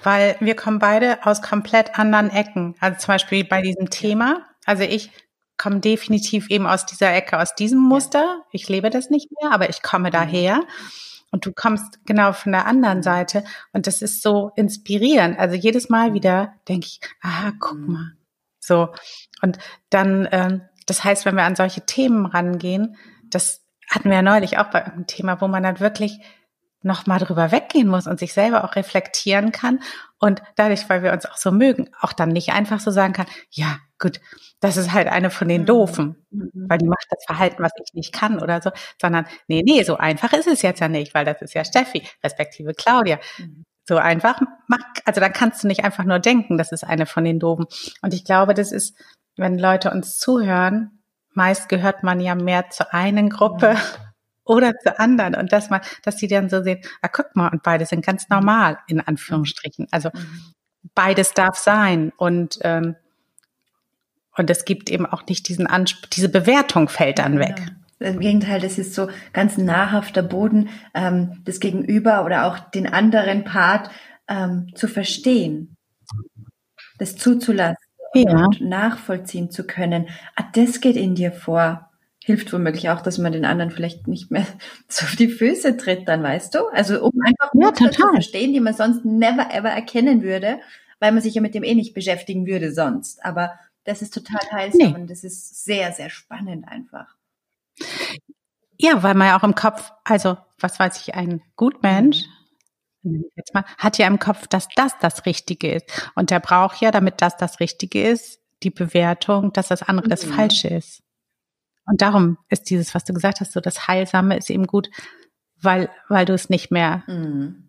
Weil 0.03 0.37
wir 0.41 0.57
kommen 0.57 0.81
beide 0.81 1.25
aus 1.25 1.41
komplett 1.41 1.99
anderen 1.99 2.31
Ecken. 2.31 2.75
Also 2.81 2.99
zum 2.99 3.15
Beispiel 3.15 3.45
bei 3.45 3.63
diesem 3.63 3.91
Thema. 3.91 4.45
Also 4.67 4.83
ich 4.83 5.13
komme 5.57 5.79
definitiv 5.79 6.51
eben 6.51 6.67
aus 6.67 6.85
dieser 6.85 7.15
Ecke, 7.15 7.39
aus 7.39 7.55
diesem 7.55 7.79
Muster. 7.79 8.43
Ich 8.51 8.69
lebe 8.69 8.91
das 8.91 9.11
nicht 9.11 9.29
mehr, 9.41 9.53
aber 9.53 9.71
ich 9.71 9.83
komme 9.83 10.09
mhm. 10.09 10.67
Und 11.33 11.47
du 11.47 11.53
kommst 11.53 11.99
genau 12.07 12.33
von 12.33 12.53
der 12.53 12.67
anderen. 12.67 13.03
Seite. 13.03 13.43
Und 13.73 13.87
das 13.87 14.03
ist 14.03 14.23
so 14.23 14.53
inspirierend. 14.55 15.39
Also 15.39 15.57
jedes 15.57 15.89
Mal 15.89 16.15
wieder 16.15 16.55
denke 16.69 16.87
ich, 16.87 17.01
ah, 17.23 17.53
guck 17.59 17.79
mhm. 17.79 17.93
mal. 17.93 18.13
So. 18.61 18.89
Und 19.41 19.59
dann, 19.91 20.29
ähm, 20.31 20.63
das 20.87 21.03
heißt, 21.03 21.25
wenn 21.25 21.35
wir 21.35 21.45
an 21.45 21.57
solche 21.57 21.81
Themen 21.87 22.27
rangehen, 22.27 22.97
das 23.25 23.65
hatten 23.91 24.11
wir 24.11 24.17
ja 24.17 24.23
neulich 24.23 24.59
auch 24.59 24.71
bei 24.71 24.85
einem 24.85 25.07
Thema, 25.07 25.41
wo 25.41 25.49
man 25.49 25.63
dann 25.63 25.81
wirklich 25.81 26.21
noch 26.83 27.07
mal 27.07 27.19
drüber 27.19 27.53
weggehen 27.53 27.89
muss 27.89 28.07
und 28.07 28.19
sich 28.19 28.33
selber 28.33 28.65
auch 28.65 28.77
reflektieren 28.77 29.53
kann 29.53 29.81
und 30.19 30.41
dadurch, 30.57 30.89
weil 30.89 31.03
wir 31.03 31.13
uns 31.13 31.27
auch 31.27 31.37
so 31.37 31.51
mögen, 31.51 31.91
auch 32.01 32.13
dann 32.13 32.29
nicht 32.29 32.53
einfach 32.53 32.81
so 32.81 32.91
sagen 32.91 33.13
kann, 33.13 33.27
ja, 33.51 33.79
gut, 33.99 34.21
das 34.61 34.77
ist 34.77 34.93
halt 34.93 35.09
eine 35.09 35.31
von 35.31 35.49
den 35.49 35.63
mhm. 35.63 35.67
Doofen, 35.67 36.27
mhm. 36.31 36.51
weil 36.55 36.79
die 36.79 36.87
macht 36.87 37.07
das 37.11 37.25
Verhalten, 37.25 37.63
was 37.63 37.73
ich 37.85 37.93
nicht 37.95 38.13
kann 38.13 38.41
oder 38.41 38.63
so, 38.63 38.71
sondern 39.01 39.27
nee, 39.49 39.63
nee, 39.65 39.83
so 39.83 39.97
einfach 39.97 40.33
ist 40.33 40.47
es 40.47 40.63
jetzt 40.63 40.81
ja 40.81 40.89
nicht, 40.89 41.15
weil 41.15 41.25
das 41.25 41.43
ist 41.43 41.55
ja 41.55 41.65
Steffi, 41.65 42.07
respektive 42.23 42.73
Claudia. 42.73 43.19
Mhm. 43.39 43.65
So 43.85 43.97
einfach, 43.97 44.41
mach, 44.69 44.79
also 45.05 45.21
da 45.21 45.29
kannst 45.29 45.65
du 45.65 45.67
nicht 45.67 45.85
einfach 45.85 46.05
nur 46.05 46.21
denken, 46.21 46.57
das 46.57 46.71
ist 46.71 46.85
eine 46.85 47.07
von 47.07 47.25
den 47.25 47.41
Doofen. 47.41 47.67
Und 48.01 48.15
ich 48.15 48.25
glaube, 48.25 48.55
das 48.55 48.71
ist, 48.71 48.97
wenn 49.37 49.59
Leute 49.59 49.91
uns 49.91 50.19
zuhören, 50.19 51.03
meist 51.35 51.69
gehört 51.69 52.05
man 52.05 52.21
ja 52.21 52.37
mehr 52.37 52.71
zur 52.71 52.95
einen 52.95 53.29
Gruppe 53.29 53.77
oder 54.45 54.73
zu 54.79 54.99
anderen 54.99 55.35
und 55.35 55.53
dass 55.53 55.71
man, 55.71 55.81
dass 56.03 56.17
die 56.17 56.29
dann 56.29 56.49
so 56.49 56.63
sehen, 56.63 56.81
ah, 57.01 57.09
guck 57.09 57.35
mal, 57.37 57.49
und 57.49 57.63
beide 57.63 57.87
sind 57.87 58.05
ganz 58.05 58.29
normal, 58.29 58.79
in 58.89 59.01
Anführungsstrichen. 59.01 59.87
Also 59.91 60.11
beides 60.95 61.33
darf 61.33 61.57
sein 61.57 62.13
und 62.17 62.59
ähm, 62.63 62.97
und 64.37 64.49
es 64.49 64.65
gibt 64.65 64.91
eben 64.91 65.07
auch 65.07 65.27
nicht 65.27 65.49
diesen 65.49 65.67
Anspruch, 65.67 66.09
diese 66.09 66.29
Bewertung 66.29 66.89
fällt 66.89 67.19
dann 67.19 67.39
weg. 67.39 67.61
Ja. 68.01 68.09
Im 68.09 68.19
Gegenteil, 68.19 68.61
das 68.61 68.79
ist 68.79 68.95
so 68.95 69.09
ganz 69.33 69.59
nahrhafter 69.59 70.23
Boden, 70.23 70.71
ähm, 70.95 71.43
das 71.45 71.61
Gegenüber 71.61 72.25
oder 72.25 72.47
auch 72.47 72.59
den 72.59 72.87
anderen 72.87 73.45
Part 73.45 73.91
ähm, 74.29 74.73
zu 74.75 74.89
verstehen, 74.89 75.77
das 76.99 77.17
zuzulassen 77.17 77.77
ja. 78.15 78.45
und 78.45 78.61
nachvollziehen 78.61 79.51
zu 79.51 79.65
können. 79.65 80.09
Ah, 80.35 80.45
das 80.55 80.81
geht 80.81 80.97
in 80.97 81.15
dir 81.15 81.31
vor. 81.31 81.92
Hilft 82.25 82.53
womöglich 82.53 82.89
auch, 82.89 83.01
dass 83.01 83.19
man 83.19 83.33
den 83.33 83.45
anderen 83.45 83.71
vielleicht 83.71 84.07
nicht 84.07 84.31
mehr 84.31 84.47
so 84.89 85.05
auf 85.07 85.17
die 85.17 85.29
Füße 85.29 85.77
tritt, 85.77 86.09
dann 86.09 86.23
weißt 86.23 86.55
du? 86.55 86.67
Also 86.69 87.03
um 87.03 87.13
einfach 87.21 87.51
ja, 87.55 87.75
zu 87.75 87.91
verstehen, 87.91 88.53
die 88.53 88.61
man 88.61 88.75
sonst 88.75 89.05
never 89.05 89.53
ever 89.53 89.71
erkennen 89.71 90.23
würde, 90.23 90.61
weil 91.01 91.13
man 91.13 91.23
sich 91.23 91.35
ja 91.35 91.43
mit 91.43 91.55
dem 91.55 91.65
eh 91.65 91.75
nicht 91.75 91.95
beschäftigen 91.95 92.47
würde 92.47 92.73
sonst. 92.73 93.25
Aber 93.25 93.59
das 93.85 94.03
ist 94.03 94.15
total 94.15 94.41
heilsam 94.53 94.93
nee. 94.93 94.95
und 94.95 95.11
das 95.11 95.25
ist 95.25 95.65
sehr, 95.65 95.93
sehr 95.93 96.11
spannend 96.11 96.69
einfach. 96.69 97.17
Ja, 98.79 99.03
weil 99.03 99.15
man 99.15 99.29
ja 99.29 99.39
auch 99.39 99.45
im 99.45 99.55
Kopf, 99.55 99.93
also 100.05 100.37
was 100.59 100.79
weiß 100.79 101.01
ich, 101.01 101.15
ein 101.15 101.43
Gutmensch, 101.57 102.25
mhm. 103.03 103.25
jetzt 103.37 103.55
mal, 103.55 103.65
hat 103.79 103.99
ja 103.99 104.07
im 104.07 104.19
Kopf, 104.19 104.47
dass 104.47 104.69
das 104.75 104.93
das 105.01 105.27
Richtige 105.27 105.73
ist. 105.73 106.11
Und 106.15 106.31
der 106.31 106.41
braucht 106.41 106.81
ja, 106.81 106.91
damit 106.91 107.21
das 107.21 107.37
das 107.37 107.61
Richtige 107.61 108.03
ist, 108.03 108.41
die 108.63 108.71
Bewertung, 108.71 109.53
dass 109.53 109.69
das 109.69 109.83
andere 109.83 110.07
mhm. 110.07 110.11
das 110.11 110.25
Falsche 110.25 110.69
ist. 110.69 111.03
Und 111.93 112.01
darum 112.01 112.39
ist 112.49 112.71
dieses, 112.71 112.95
was 112.95 113.05
du 113.05 113.13
gesagt 113.13 113.41
hast, 113.41 113.53
so 113.53 113.61
das 113.61 113.87
Heilsame 113.87 114.39
ist 114.39 114.49
eben 114.49 114.67
gut, 114.67 114.89
weil, 115.61 115.91
weil 116.09 116.25
du 116.25 116.33
es 116.33 116.49
nicht 116.49 116.71
mehr. 116.71 117.03
Mhm. 117.07 117.69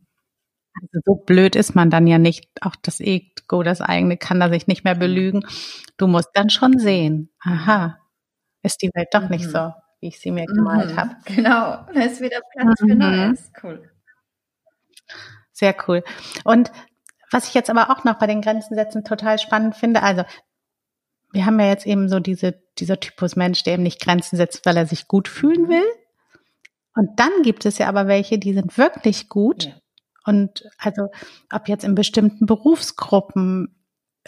Also 0.81 0.99
so 1.03 1.15
blöd 1.15 1.57
ist 1.57 1.75
man 1.75 1.89
dann 1.89 2.07
ja 2.07 2.19
nicht. 2.19 2.47
Auch 2.61 2.77
das 2.81 3.01
Ego, 3.01 3.63
das 3.63 3.81
eigene, 3.81 4.15
kann 4.15 4.39
da 4.39 4.47
sich 4.47 4.65
nicht 4.65 4.85
mehr 4.85 4.95
belügen. 4.95 5.45
Du 5.97 6.07
musst 6.07 6.29
dann 6.35 6.49
schon 6.49 6.79
sehen, 6.79 7.31
aha, 7.41 7.99
ist 8.61 8.81
die 8.81 8.91
Welt 8.93 9.09
doch 9.11 9.27
nicht 9.27 9.47
mhm. 9.47 9.49
so, 9.49 9.73
wie 9.99 10.07
ich 10.07 10.21
sie 10.21 10.31
mir 10.31 10.45
gemalt 10.45 10.91
mhm. 10.93 10.97
habe. 10.97 11.15
Genau, 11.25 11.85
da 11.93 12.01
ist 12.01 12.21
wieder 12.21 12.39
Platz 12.53 12.79
für 12.79 12.93
mhm. 12.93 12.99
Neues. 12.99 13.51
Cool. 13.61 13.91
Sehr 15.51 15.75
cool. 15.89 16.01
Und 16.45 16.71
was 17.29 17.49
ich 17.49 17.53
jetzt 17.55 17.69
aber 17.69 17.89
auch 17.89 18.05
noch 18.05 18.19
bei 18.19 18.27
den 18.27 18.41
Grenzen 18.41 18.75
setzen 18.75 19.03
total 19.03 19.37
spannend 19.37 19.75
finde, 19.75 20.01
also 20.01 20.23
wir 21.33 21.45
haben 21.45 21.59
ja 21.59 21.67
jetzt 21.67 21.87
eben 21.87 22.07
so 22.07 22.19
diese, 22.19 22.61
dieser 22.77 22.99
Typus 22.99 23.35
Mensch, 23.35 23.63
der 23.63 23.73
eben 23.73 23.83
nicht 23.83 23.99
Grenzen 23.99 24.37
setzt, 24.37 24.65
weil 24.65 24.77
er 24.77 24.85
sich 24.85 25.07
gut 25.07 25.27
fühlen 25.27 25.63
mhm. 25.63 25.69
will. 25.69 25.85
Und 26.95 27.19
dann 27.19 27.31
gibt 27.41 27.65
es 27.65 27.79
ja 27.79 27.89
aber 27.89 28.07
welche, 28.07 28.37
die 28.37 28.53
sind 28.53 28.77
wirklich 28.77 29.29
gut. 29.29 29.65
Ja. 29.65 29.73
Und 30.25 30.63
also, 30.77 31.07
ob 31.51 31.67
jetzt 31.67 31.83
in 31.83 31.95
bestimmten 31.95 32.45
Berufsgruppen, 32.45 33.75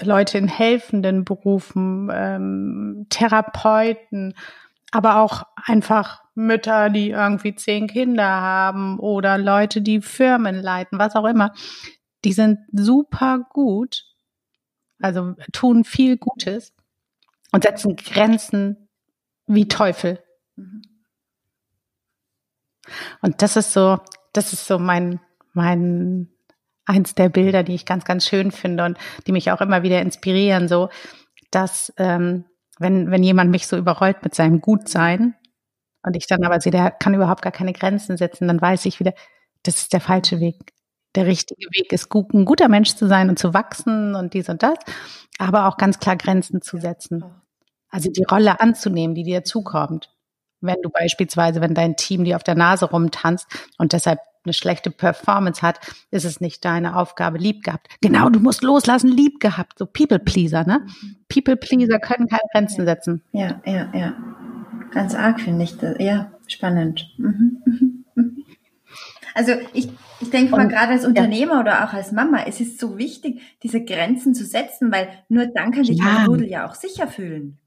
Leute 0.01 0.37
in 0.39 0.49
helfenden 0.49 1.23
Berufen, 1.23 2.09
ähm, 2.11 3.05
Therapeuten, 3.09 4.33
aber 4.91 5.21
auch 5.21 5.43
einfach 5.55 6.23
Mütter, 6.33 6.89
die 6.89 7.11
irgendwie 7.11 7.55
zehn 7.55 7.87
Kinder 7.87 8.27
haben 8.27 8.99
oder 8.99 9.37
Leute, 9.37 9.81
die 9.81 10.01
Firmen 10.01 10.55
leiten, 10.55 10.99
was 10.99 11.15
auch 11.15 11.25
immer, 11.25 11.53
die 12.25 12.33
sind 12.33 12.59
super 12.73 13.45
gut, 13.53 14.03
also 14.99 15.35
tun 15.53 15.85
viel 15.85 16.17
Gutes 16.17 16.74
und 17.55 17.63
setzen 17.63 17.95
Grenzen 17.95 18.89
wie 19.47 19.69
Teufel. 19.69 20.19
Mhm. 20.57 20.81
Und 23.21 23.41
das 23.41 23.55
ist 23.55 23.71
so, 23.71 23.99
das 24.33 24.51
ist 24.51 24.67
so 24.67 24.77
mein, 24.77 25.21
mein, 25.53 26.27
eins 26.85 27.15
der 27.15 27.29
Bilder, 27.29 27.63
die 27.63 27.73
ich 27.73 27.85
ganz, 27.85 28.03
ganz 28.03 28.27
schön 28.27 28.51
finde 28.51 28.83
und 28.83 28.97
die 29.25 29.31
mich 29.31 29.51
auch 29.51 29.61
immer 29.61 29.83
wieder 29.83 30.01
inspirieren, 30.01 30.67
so, 30.67 30.89
dass, 31.49 31.93
ähm, 31.95 32.43
wenn, 32.77 33.09
wenn 33.09 33.23
jemand 33.23 33.51
mich 33.51 33.67
so 33.67 33.77
überrollt 33.77 34.21
mit 34.21 34.35
seinem 34.35 34.59
Gutsein 34.59 35.35
und 36.03 36.17
ich 36.17 36.27
dann 36.27 36.43
aber 36.43 36.59
sehe, 36.59 36.73
der 36.73 36.91
kann 36.91 37.13
überhaupt 37.13 37.41
gar 37.41 37.53
keine 37.53 37.71
Grenzen 37.71 38.17
setzen, 38.17 38.49
dann 38.49 38.61
weiß 38.61 38.85
ich 38.85 38.99
wieder, 38.99 39.13
das 39.63 39.77
ist 39.77 39.93
der 39.93 40.01
falsche 40.01 40.41
Weg. 40.41 40.73
Der 41.15 41.25
richtige 41.25 41.67
Weg 41.71 41.93
ist, 41.93 42.09
gut, 42.09 42.33
ein 42.33 42.43
guter 42.43 42.67
Mensch 42.67 42.95
zu 42.95 43.07
sein 43.07 43.29
und 43.29 43.39
zu 43.39 43.53
wachsen 43.53 44.13
und 44.13 44.33
dies 44.33 44.49
und 44.49 44.61
das, 44.61 44.77
aber 45.39 45.69
auch 45.69 45.77
ganz 45.77 45.99
klar 45.99 46.17
Grenzen 46.17 46.61
zu 46.61 46.77
setzen. 46.77 47.23
Also 47.95 48.11
die 48.11 48.25
Rolle 48.29 48.59
anzunehmen, 48.59 49.15
die 49.15 49.23
dir 49.23 49.45
zukommt. 49.45 50.09
Wenn 50.59 50.75
du 50.83 50.89
beispielsweise, 50.89 51.61
wenn 51.61 51.73
dein 51.73 51.95
Team 51.95 52.25
dir 52.25 52.35
auf 52.35 52.43
der 52.43 52.55
Nase 52.55 52.89
rumtanzt 52.89 53.47
und 53.77 53.93
deshalb 53.93 54.19
eine 54.43 54.51
schlechte 54.51 54.91
Performance 54.91 55.61
hat, 55.61 55.79
ist 56.11 56.25
es 56.25 56.41
nicht 56.41 56.65
deine 56.65 56.97
Aufgabe, 56.97 57.37
lieb 57.37 57.63
gehabt. 57.63 57.87
Genau, 58.01 58.27
du 58.27 58.41
musst 58.41 58.63
loslassen, 58.63 59.07
lieb 59.07 59.39
gehabt. 59.39 59.79
So 59.79 59.85
People 59.85 60.19
Pleaser, 60.19 60.65
ne? 60.65 60.85
People 61.29 61.55
Pleaser 61.55 61.99
können 61.99 62.27
keine 62.27 62.41
Grenzen 62.51 62.85
setzen. 62.85 63.23
Ja, 63.31 63.61
ja, 63.65 63.89
ja. 63.93 64.13
Ganz 64.91 65.15
arg 65.15 65.39
finde 65.39 65.63
ich 65.63 65.77
das. 65.77 65.95
Ja, 65.97 66.33
spannend. 66.47 67.13
Mhm, 67.17 67.61
mhm, 67.65 68.05
mhm. 68.15 68.45
Also 69.33 69.53
ich, 69.71 69.87
ich 70.19 70.31
denke 70.31 70.51
mal, 70.51 70.67
gerade 70.67 70.91
als 70.91 71.05
Unternehmer 71.05 71.53
ja. 71.53 71.59
oder 71.61 71.85
auch 71.85 71.93
als 71.93 72.11
Mama, 72.11 72.43
es 72.45 72.59
ist 72.59 72.77
so 72.77 72.97
wichtig, 72.97 73.39
diese 73.63 73.85
Grenzen 73.85 74.35
zu 74.35 74.43
setzen, 74.43 74.91
weil 74.91 75.07
nur 75.29 75.45
dann 75.45 75.71
kann 75.71 75.85
sich 75.85 75.97
ja. 75.97 76.03
mein 76.03 76.27
Rudel 76.27 76.49
ja 76.49 76.67
auch 76.67 76.75
sicher 76.75 77.07
fühlen. 77.07 77.57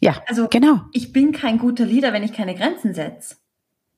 Ja, 0.00 0.22
also 0.26 0.48
genau. 0.48 0.82
Ich 0.92 1.12
bin 1.12 1.32
kein 1.32 1.58
guter 1.58 1.86
Leader, 1.86 2.12
wenn 2.12 2.22
ich 2.22 2.32
keine 2.32 2.54
Grenzen 2.54 2.94
setze. 2.94 3.36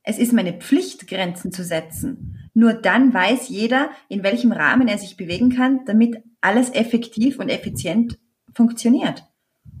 Es 0.03 0.17
ist 0.17 0.33
meine 0.33 0.53
Pflicht, 0.53 1.07
Grenzen 1.07 1.51
zu 1.51 1.63
setzen. 1.63 2.49
Nur 2.53 2.73
dann 2.73 3.13
weiß 3.13 3.49
jeder, 3.49 3.91
in 4.07 4.23
welchem 4.23 4.51
Rahmen 4.51 4.87
er 4.87 4.97
sich 4.97 5.17
bewegen 5.17 5.49
kann, 5.49 5.85
damit 5.85 6.23
alles 6.41 6.69
effektiv 6.71 7.39
und 7.39 7.49
effizient 7.49 8.17
funktioniert. 8.53 9.25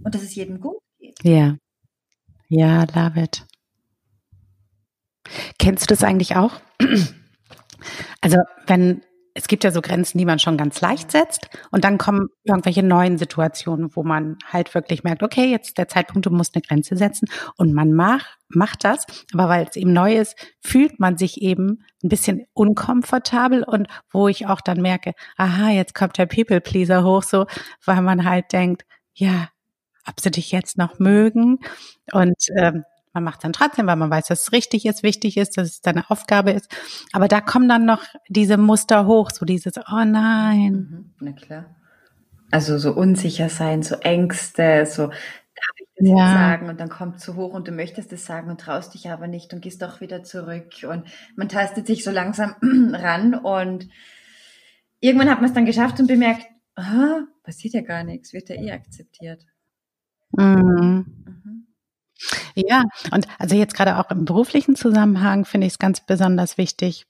Und 0.03 0.13
dass 0.13 0.21
es 0.21 0.35
jedem 0.35 0.59
gut 0.59 0.77
geht. 0.99 1.15
Ja. 1.23 1.57
Ja, 2.47 2.85
love 2.95 3.21
it. 3.21 3.45
Kennst 5.57 5.83
du 5.83 5.87
das 5.93 6.03
eigentlich 6.03 6.35
auch? 6.35 6.59
Also, 8.21 8.37
wenn 8.67 9.01
es 9.39 9.47
gibt 9.47 9.63
ja 9.63 9.71
so 9.71 9.79
Grenzen, 9.81 10.17
die 10.17 10.25
man 10.25 10.37
schon 10.37 10.57
ganz 10.57 10.81
leicht 10.81 11.11
setzt. 11.11 11.49
Und 11.71 11.85
dann 11.85 11.97
kommen 11.97 12.27
irgendwelche 12.43 12.83
neuen 12.83 13.17
Situationen, 13.17 13.95
wo 13.95 14.03
man 14.03 14.37
halt 14.45 14.75
wirklich 14.75 15.05
merkt, 15.05 15.23
okay, 15.23 15.49
jetzt 15.49 15.77
der 15.77 15.87
Zeitpunkt, 15.87 16.25
du 16.25 16.29
musst 16.29 16.55
eine 16.55 16.61
Grenze 16.61 16.97
setzen. 16.97 17.29
Und 17.55 17.73
man 17.73 17.93
macht, 17.93 18.37
macht 18.49 18.83
das, 18.83 19.05
aber 19.33 19.47
weil 19.47 19.65
es 19.65 19.77
eben 19.77 19.93
neu 19.93 20.17
ist, 20.17 20.35
fühlt 20.59 20.99
man 20.99 21.17
sich 21.17 21.41
eben 21.41 21.85
ein 22.03 22.09
bisschen 22.09 22.47
unkomfortabel. 22.51 23.63
Und 23.63 23.87
wo 24.11 24.27
ich 24.27 24.45
auch 24.47 24.59
dann 24.59 24.81
merke, 24.81 25.13
aha, 25.37 25.69
jetzt 25.69 25.95
kommt 25.95 26.17
der 26.17 26.25
People 26.25 26.59
Pleaser 26.59 27.05
hoch, 27.05 27.23
so, 27.23 27.45
weil 27.85 28.01
man 28.01 28.25
halt 28.25 28.51
denkt, 28.51 28.83
ja, 29.13 29.47
ob 30.05 30.19
sie 30.19 30.31
dich 30.31 30.51
jetzt 30.51 30.77
noch 30.77 30.99
mögen. 30.99 31.59
Und 32.11 32.45
ähm, 32.57 32.83
man 33.13 33.23
macht 33.23 33.43
dann 33.43 33.53
trotzdem, 33.53 33.87
weil 33.87 33.95
man 33.95 34.09
weiß, 34.09 34.27
dass 34.27 34.43
es 34.43 34.51
richtig 34.51 34.85
ist, 34.85 35.03
wichtig 35.03 35.37
ist, 35.37 35.57
dass 35.57 35.67
es 35.67 35.81
deine 35.81 36.09
Aufgabe 36.09 36.51
ist. 36.51 36.71
Aber 37.11 37.27
da 37.27 37.41
kommen 37.41 37.67
dann 37.67 37.85
noch 37.85 38.03
diese 38.27 38.57
Muster 38.57 39.05
hoch, 39.07 39.31
so 39.31 39.45
dieses, 39.45 39.77
oh 39.77 40.05
nein. 40.05 40.73
Mhm, 40.73 41.13
na 41.19 41.31
klar. 41.31 41.75
Also 42.51 42.77
so 42.77 42.93
unsicher 42.93 43.49
sein, 43.49 43.83
so 43.83 43.95
Ängste, 43.95 44.85
so 44.85 45.07
darf 45.07 45.75
ich 45.77 45.87
das 45.97 46.07
ja. 46.07 46.15
jetzt 46.15 46.33
sagen 46.33 46.69
und 46.69 46.79
dann 46.79 46.89
kommt 46.89 47.19
zu 47.19 47.35
hoch 47.35 47.53
und 47.53 47.67
du 47.67 47.71
möchtest 47.71 48.11
es 48.13 48.25
sagen 48.25 48.49
und 48.49 48.61
traust 48.61 48.93
dich 48.93 49.09
aber 49.09 49.27
nicht 49.27 49.53
und 49.53 49.61
gehst 49.61 49.81
doch 49.81 50.01
wieder 50.01 50.23
zurück 50.23 50.73
und 50.89 51.05
man 51.35 51.49
tastet 51.49 51.87
sich 51.87 52.03
so 52.03 52.11
langsam 52.11 52.55
ran 52.93 53.35
und 53.35 53.89
irgendwann 54.99 55.29
hat 55.29 55.41
man 55.41 55.49
es 55.49 55.53
dann 55.53 55.65
geschafft 55.65 55.99
und 55.99 56.07
bemerkt, 56.07 56.47
aha, 56.75 57.27
passiert 57.43 57.73
ja 57.73 57.81
gar 57.81 58.03
nichts, 58.03 58.33
wird 58.33 58.49
ja 58.49 58.55
eh 58.55 58.71
akzeptiert. 58.71 59.45
Mhm. 60.31 61.05
Mhm. 61.25 61.67
Ja, 62.55 62.83
und 63.11 63.27
also 63.37 63.55
jetzt 63.55 63.73
gerade 63.75 63.97
auch 63.97 64.11
im 64.11 64.25
beruflichen 64.25 64.75
Zusammenhang 64.75 65.45
finde 65.45 65.67
ich 65.67 65.73
es 65.73 65.79
ganz 65.79 66.05
besonders 66.05 66.57
wichtig. 66.57 67.05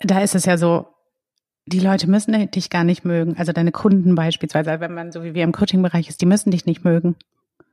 Da 0.00 0.20
ist 0.20 0.34
es 0.34 0.46
ja 0.46 0.56
so, 0.56 0.86
die 1.66 1.80
Leute 1.80 2.08
müssen 2.08 2.50
dich 2.50 2.70
gar 2.70 2.84
nicht 2.84 3.04
mögen. 3.04 3.36
Also 3.38 3.52
deine 3.52 3.72
Kunden 3.72 4.14
beispielsweise, 4.14 4.80
wenn 4.80 4.94
man 4.94 5.12
so 5.12 5.22
wie 5.24 5.34
wir 5.34 5.44
im 5.44 5.52
Coaching-Bereich 5.52 6.08
ist, 6.08 6.20
die 6.20 6.26
müssen 6.26 6.50
dich 6.50 6.66
nicht 6.66 6.84
mögen. 6.84 7.16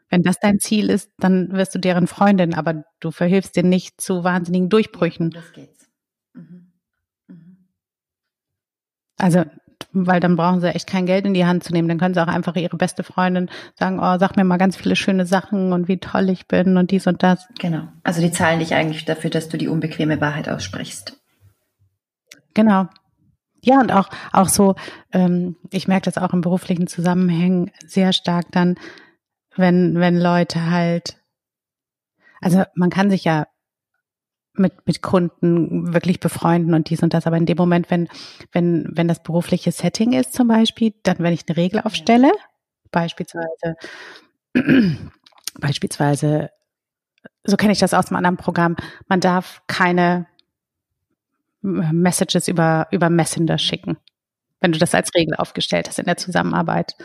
Wenn 0.09 0.23
das 0.23 0.39
dein 0.39 0.59
Ziel 0.59 0.89
ist, 0.89 1.11
dann 1.19 1.51
wirst 1.53 1.75
du 1.75 1.79
deren 1.79 2.07
Freundin, 2.07 2.53
aber 2.53 2.85
du 2.99 3.11
verhilfst 3.11 3.55
dir 3.55 3.63
nicht 3.63 3.99
zu 4.01 4.23
wahnsinnigen 4.23 4.69
Durchbrüchen. 4.69 5.31
Das 5.31 5.51
geht's. 5.53 5.89
Mhm. 6.33 6.71
Mhm. 7.27 7.57
Also 9.19 9.43
weil 10.05 10.19
dann 10.19 10.35
brauchen 10.35 10.59
sie 10.59 10.73
echt 10.73 10.87
kein 10.87 11.05
Geld 11.05 11.25
in 11.25 11.33
die 11.33 11.45
Hand 11.45 11.63
zu 11.63 11.73
nehmen. 11.73 11.87
Dann 11.87 11.97
können 11.97 12.13
sie 12.13 12.21
auch 12.21 12.27
einfach 12.27 12.55
ihre 12.55 12.77
beste 12.77 13.03
Freundin 13.03 13.49
sagen, 13.75 13.99
oh, 13.99 14.17
sag 14.19 14.35
mir 14.35 14.43
mal 14.43 14.57
ganz 14.57 14.75
viele 14.75 14.95
schöne 14.95 15.25
Sachen 15.25 15.73
und 15.73 15.87
wie 15.87 15.97
toll 15.97 16.29
ich 16.29 16.47
bin 16.47 16.77
und 16.77 16.91
dies 16.91 17.07
und 17.07 17.23
das. 17.23 17.47
Genau. 17.57 17.87
Also 18.03 18.21
die 18.21 18.31
zahlen 18.31 18.59
dich 18.59 18.75
eigentlich 18.75 19.05
dafür, 19.05 19.29
dass 19.29 19.49
du 19.49 19.57
die 19.57 19.69
unbequeme 19.69 20.21
Wahrheit 20.21 20.49
aussprichst. 20.49 21.19
Genau. 22.53 22.87
Ja, 23.61 23.79
und 23.79 23.91
auch, 23.91 24.09
auch 24.31 24.49
so, 24.49 24.75
ähm, 25.11 25.55
ich 25.71 25.87
merke 25.87 26.05
das 26.05 26.17
auch 26.17 26.33
im 26.33 26.41
beruflichen 26.41 26.87
Zusammenhängen 26.87 27.71
sehr 27.85 28.13
stark 28.13 28.45
dann, 28.51 28.75
wenn, 29.55 29.99
wenn 29.99 30.17
Leute 30.19 30.69
halt, 30.69 31.17
also 32.39 32.63
man 32.75 32.89
kann 32.89 33.09
sich 33.09 33.23
ja 33.23 33.47
mit, 34.59 34.85
mit 34.85 35.01
Kunden 35.01 35.93
wirklich 35.93 36.19
befreunden 36.19 36.73
und 36.73 36.89
dies 36.89 37.03
und 37.03 37.13
das. 37.13 37.27
Aber 37.27 37.37
in 37.37 37.45
dem 37.45 37.57
Moment, 37.57 37.89
wenn, 37.89 38.07
wenn, 38.51 38.87
wenn 38.91 39.07
das 39.07 39.23
berufliche 39.23 39.71
Setting 39.71 40.13
ist 40.13 40.33
zum 40.33 40.47
Beispiel, 40.47 40.93
dann 41.03 41.19
wenn 41.19 41.33
ich 41.33 41.45
eine 41.47 41.57
Regel 41.57 41.81
aufstelle, 41.81 42.31
beispielsweise, 42.91 43.75
beispielsweise, 45.59 46.49
so 47.43 47.57
kenne 47.57 47.73
ich 47.73 47.79
das 47.79 47.93
aus 47.93 48.07
einem 48.07 48.17
anderen 48.17 48.37
Programm, 48.37 48.75
man 49.07 49.19
darf 49.19 49.61
keine 49.67 50.27
Messages 51.61 52.47
über, 52.47 52.87
über 52.91 53.09
Messenger 53.09 53.57
schicken, 53.57 53.97
wenn 54.59 54.71
du 54.71 54.79
das 54.79 54.95
als 54.95 55.13
Regel 55.15 55.35
aufgestellt 55.35 55.87
hast 55.87 55.99
in 55.99 56.05
der 56.05 56.17
Zusammenarbeit. 56.17 56.95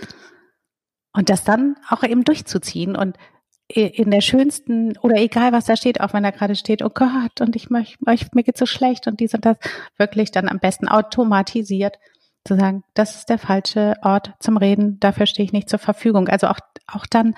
Und 1.13 1.29
das 1.29 1.45
dann 1.45 1.77
auch 1.89 2.03
eben 2.05 2.25
durchzuziehen 2.25 2.97
und 2.97 3.19
in 3.69 4.11
der 4.11 4.21
schönsten 4.21 4.99
oder 4.99 5.17
egal 5.17 5.53
was 5.53 5.65
da 5.65 5.77
steht, 5.77 6.01
auch 6.01 6.13
wenn 6.13 6.23
da 6.23 6.31
gerade 6.31 6.57
steht, 6.57 6.83
oh 6.83 6.91
Gott, 6.91 7.41
und 7.41 7.57
ich 7.57 7.71
möchte, 7.71 7.99
mir 8.35 8.43
geht 8.43 8.59
so 8.59 8.67
schlecht 8.67 9.07
und 9.07 9.21
dies 9.21 9.35
und 9.35 9.47
das, 9.47 9.57
wirklich 9.97 10.31
dann 10.31 10.49
am 10.49 10.59
besten 10.59 10.89
automatisiert 10.89 11.99
zu 12.45 12.57
sagen, 12.57 12.83
das 12.95 13.17
ist 13.17 13.29
der 13.29 13.39
falsche 13.39 13.95
Ort 14.03 14.33
zum 14.41 14.57
Reden, 14.57 14.99
dafür 15.01 15.27
stehe 15.27 15.45
ich 15.45 15.53
nicht 15.53 15.71
zur 15.71 15.79
Verfügung. 15.79 16.29
Also 16.29 16.49
auch, 16.49 16.59
auch 16.87 17.07
dann 17.07 17.35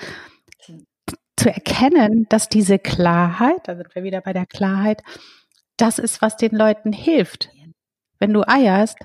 zu 1.37 1.53
erkennen, 1.53 2.27
dass 2.31 2.49
diese 2.49 2.79
Klarheit, 2.79 3.61
da 3.65 3.77
sind 3.77 3.95
wir 3.95 4.03
wieder 4.03 4.21
bei 4.21 4.33
der 4.33 4.47
Klarheit, 4.47 5.03
das 5.77 5.99
ist, 5.99 6.23
was 6.23 6.37
den 6.37 6.57
Leuten 6.57 6.93
hilft. 6.93 7.51
Wenn 8.19 8.33
du 8.33 8.49
eierst, 8.49 8.99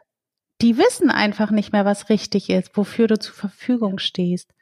die 0.61 0.77
wissen 0.77 1.09
einfach 1.09 1.51
nicht 1.51 1.73
mehr, 1.73 1.85
was 1.85 2.09
richtig 2.09 2.49
ist, 2.49 2.75
wofür 2.77 3.07
du 3.07 3.19
zur 3.19 3.35
Verfügung 3.35 3.97
stehst 3.97 4.53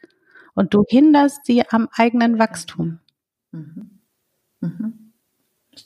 und 0.58 0.74
du 0.74 0.84
hinderst 0.88 1.46
sie 1.46 1.64
am 1.70 1.88
eigenen 1.96 2.40
Wachstum. 2.40 3.00
Mhm. 3.52 4.00
Mhm. 4.60 5.14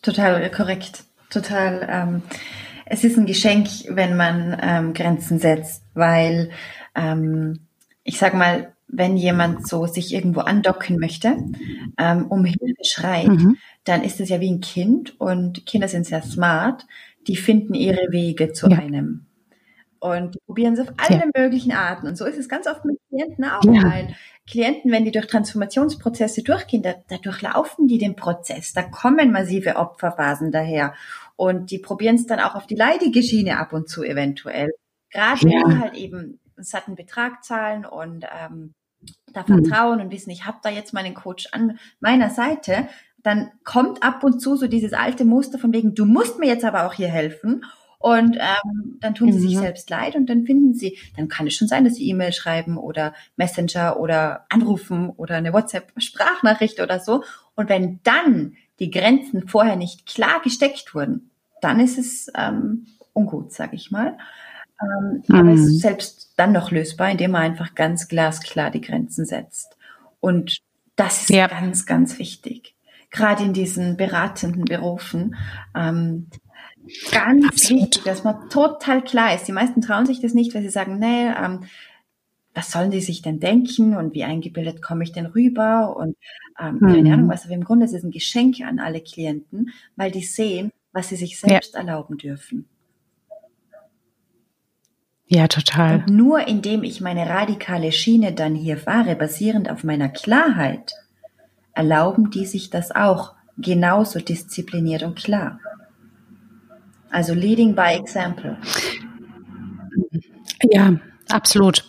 Total 0.01 0.49
korrekt. 0.49 1.03
Total. 1.29 1.86
Ähm, 1.89 2.21
es 2.86 3.03
ist 3.03 3.17
ein 3.17 3.25
Geschenk, 3.25 3.67
wenn 3.89 4.15
man 4.15 4.57
ähm, 4.62 4.93
Grenzen 4.93 5.39
setzt, 5.39 5.84
weil 5.93 6.51
ähm, 6.95 7.67
ich 8.03 8.17
sag 8.17 8.34
mal, 8.34 8.73
wenn 8.88 9.17
jemand 9.17 9.67
so 9.67 9.86
sich 9.88 10.13
irgendwo 10.13 10.39
andocken 10.39 10.99
möchte, 10.99 11.36
ähm, 11.97 12.27
um 12.27 12.45
Hilfe 12.45 12.84
schreit, 12.84 13.27
mhm. 13.27 13.57
dann 13.84 14.03
ist 14.03 14.21
es 14.21 14.29
ja 14.29 14.39
wie 14.39 14.51
ein 14.51 14.62
Kind 14.62 15.19
und 15.19 15.65
Kinder 15.65 15.89
sind 15.89 16.05
sehr 16.05 16.21
smart, 16.21 16.86
die 17.27 17.36
finden 17.36 17.73
ihre 17.73 18.12
Wege 18.12 18.53
zu 18.53 18.69
ja. 18.69 18.77
einem. 18.77 19.25
Und 20.02 20.34
die 20.34 20.40
probieren 20.48 20.74
es 20.74 20.80
auf 20.80 20.94
alle 20.98 21.20
ja. 21.20 21.42
möglichen 21.42 21.72
Arten. 21.72 22.08
Und 22.08 22.18
so 22.18 22.26
ist 22.26 22.38
es 22.38 22.50
ganz 22.50 22.66
oft 22.66 22.84
mit 22.86 22.98
Klienten 23.08 23.46
auch. 23.46 23.64
Ja. 23.64 23.84
Weil 23.84 24.16
Klienten, 24.50 24.92
wenn 24.92 25.06
die 25.06 25.12
durch 25.12 25.28
Transformationsprozesse 25.28 26.42
durchgehen, 26.42 26.82
da, 26.82 26.96
da 27.08 27.18
durchlaufen 27.18 27.88
die 27.88 28.00
den 28.00 28.16
Prozess. 28.16 28.74
Da 28.74 28.82
kommen 28.82 29.32
massive 29.32 29.76
Opferphasen 29.76 30.52
daher. 30.52 30.96
Und 31.36 31.70
die 31.70 31.78
probieren 31.78 32.16
es 32.16 32.26
dann 32.26 32.40
auch 32.40 32.56
auf 32.56 32.66
die 32.66 32.76
leidige 32.76 33.22
Schiene 33.22 33.60
ab 33.60 33.74
und 33.74 33.90
zu 33.90 34.04
eventuell. 34.04 34.72
Gerade 35.12 35.44
wenn 35.44 35.70
die 35.70 35.80
halt 35.80 35.94
eben 35.94 36.40
einen 36.58 36.64
satten 36.64 36.96
Betrag 36.96 37.44
zahlen 37.44 37.86
und 37.86 38.26
ähm, 38.26 38.74
da 39.32 39.42
mhm. 39.42 39.64
vertrauen 39.64 40.00
mhm. 40.00 40.06
und 40.06 40.12
wissen, 40.12 40.32
ich 40.32 40.48
habe 40.48 40.58
da 40.64 40.70
jetzt 40.70 40.94
meinen 40.94 41.14
Coach 41.14 41.48
an 41.52 41.78
meiner 42.00 42.32
Seite, 42.32 42.88
dann 43.22 43.52
kommt 43.64 44.02
ab 44.02 44.24
und 44.24 44.40
zu 44.40 44.56
so 44.56 44.66
dieses 44.66 44.94
alte 44.94 45.26
Muster 45.26 45.60
von 45.60 45.74
wegen, 45.74 45.94
du 45.94 46.06
musst 46.06 46.40
mir 46.40 46.48
jetzt 46.48 46.66
aber 46.66 46.88
auch 46.88 46.94
hier 46.94 47.10
helfen. 47.10 47.64
Und 48.02 48.36
ähm, 48.36 48.98
dann 49.00 49.16
tun 49.16 49.32
sie 49.32 49.40
mhm. 49.40 49.50
sich 49.50 49.58
selbst 49.58 49.90
leid 49.90 50.16
und 50.16 50.28
dann 50.28 50.46
finden 50.46 50.74
sie, 50.74 50.98
dann 51.18 51.28
kann 51.28 51.48
es 51.48 51.54
schon 51.54 51.68
sein, 51.68 51.84
dass 51.84 51.96
sie 51.96 52.10
E-Mail 52.10 52.34
schreiben 52.34 52.78
oder 52.78 53.14
Messenger 53.36 54.00
oder 54.00 54.46
anrufen 54.50 55.10
oder 55.10 55.36
eine 55.36 55.54
WhatsApp-Sprachnachricht 55.54 56.80
oder 56.80 57.00
so. 57.00 57.24
Und 57.56 57.70
wenn 57.70 58.00
dann 58.04 58.56
die 58.80 58.90
Grenzen 58.90 59.48
vorher 59.48 59.76
nicht 59.76 60.08
klar 60.08 60.42
gesteckt 60.44 60.96
wurden, 60.96 61.30
dann 61.62 61.80
ist 61.80 62.00
es 62.00 62.32
ähm, 62.36 62.88
ungut, 63.14 63.54
sag 63.54 63.74
ich 63.74 63.92
mal. 63.92 64.18
Ähm, 64.82 65.24
mhm. 65.28 65.36
Aber 65.36 65.52
es 65.52 65.62
ist 65.62 65.82
selbst 65.82 66.34
dann 66.38 66.52
noch 66.52 66.72
lösbar, 66.72 67.12
indem 67.12 67.32
man 67.32 67.44
einfach 67.44 67.76
ganz 67.76 68.08
glasklar 68.08 68.72
die 68.72 68.82
Grenzen 68.82 69.26
setzt. 69.26 69.78
Und 70.20 70.58
das 70.96 71.22
ist 71.22 71.30
ja. 71.30 71.48
ganz, 71.48 71.86
ganz 71.86 72.18
wichtig. 72.20 72.76
Gerade 73.12 73.44
in 73.44 73.54
diesen 73.54 73.98
beratenden 73.98 74.66
Berufen. 74.66 75.36
Ähm, 75.76 76.28
Ganz 77.12 77.48
Absolut. 77.48 77.84
wichtig, 77.84 78.04
dass 78.04 78.24
man 78.24 78.50
total 78.50 79.04
klar 79.04 79.36
ist. 79.36 79.48
Die 79.48 79.52
meisten 79.52 79.82
trauen 79.82 80.06
sich 80.06 80.20
das 80.20 80.34
nicht, 80.34 80.54
weil 80.54 80.63
sie 80.63 80.70
sagen, 80.70 81.00
nee, 81.00 81.28
ähm, 81.28 81.65
was 82.54 82.72
sollen 82.72 82.91
die 82.91 83.02
sich 83.02 83.22
denn 83.22 83.39
denken 83.39 83.96
und 83.96 84.13
wie 84.13 84.24
eingebildet 84.24 84.82
komme 84.82 85.04
ich 85.04 85.12
denn 85.12 85.28
rüber 85.28 85.96
und 85.96 86.17
ähm, 86.60 86.80
mhm. 86.82 86.94
keine 86.94 87.13
Ahnung 87.13 87.30
was. 87.30 87.46
Aber 87.46 87.54
im 87.54 87.63
Grunde 87.63 87.86
ist 87.86 87.94
es 87.94 88.04
ein 88.04 88.12
Geschenk 88.12 88.62
an 88.62 88.80
alle 88.80 89.02
Klienten, 89.02 89.72
weil 89.96 90.12
die 90.12 90.24
sehen, 90.24 90.72
was 90.91 91.10
sie 91.10 91.15
sich 91.15 91.39
selbst 91.39 91.74
ja. 91.74 91.80
erlauben 91.80 92.17
dürfen. 92.17 92.65
Ja, 95.28 95.48
total. 95.48 96.00
Und 96.00 96.10
nur 96.10 96.46
indem 96.46 96.84
ich 96.84 97.00
meine 97.00 97.30
radikale 97.30 97.94
Schiene 97.94 98.34
dann 98.34 98.54
hier 98.54 98.78
fahre, 98.78 99.15
basierend 99.15 99.70
auf 99.70 99.86
meiner 99.86 100.10
Klarheit, 100.10 100.94
erlauben 101.74 102.32
die 102.32 102.46
sich 102.46 102.70
das 102.70 102.91
auch 102.91 103.34
genauso 103.58 104.20
diszipliniert 104.20 105.04
und 105.04 105.15
klar. 105.15 105.60
Also 107.12 107.34
leading 107.34 107.76
by 107.76 107.93
example. 107.93 108.58
Ja, 110.71 110.93
absolut. 111.30 111.84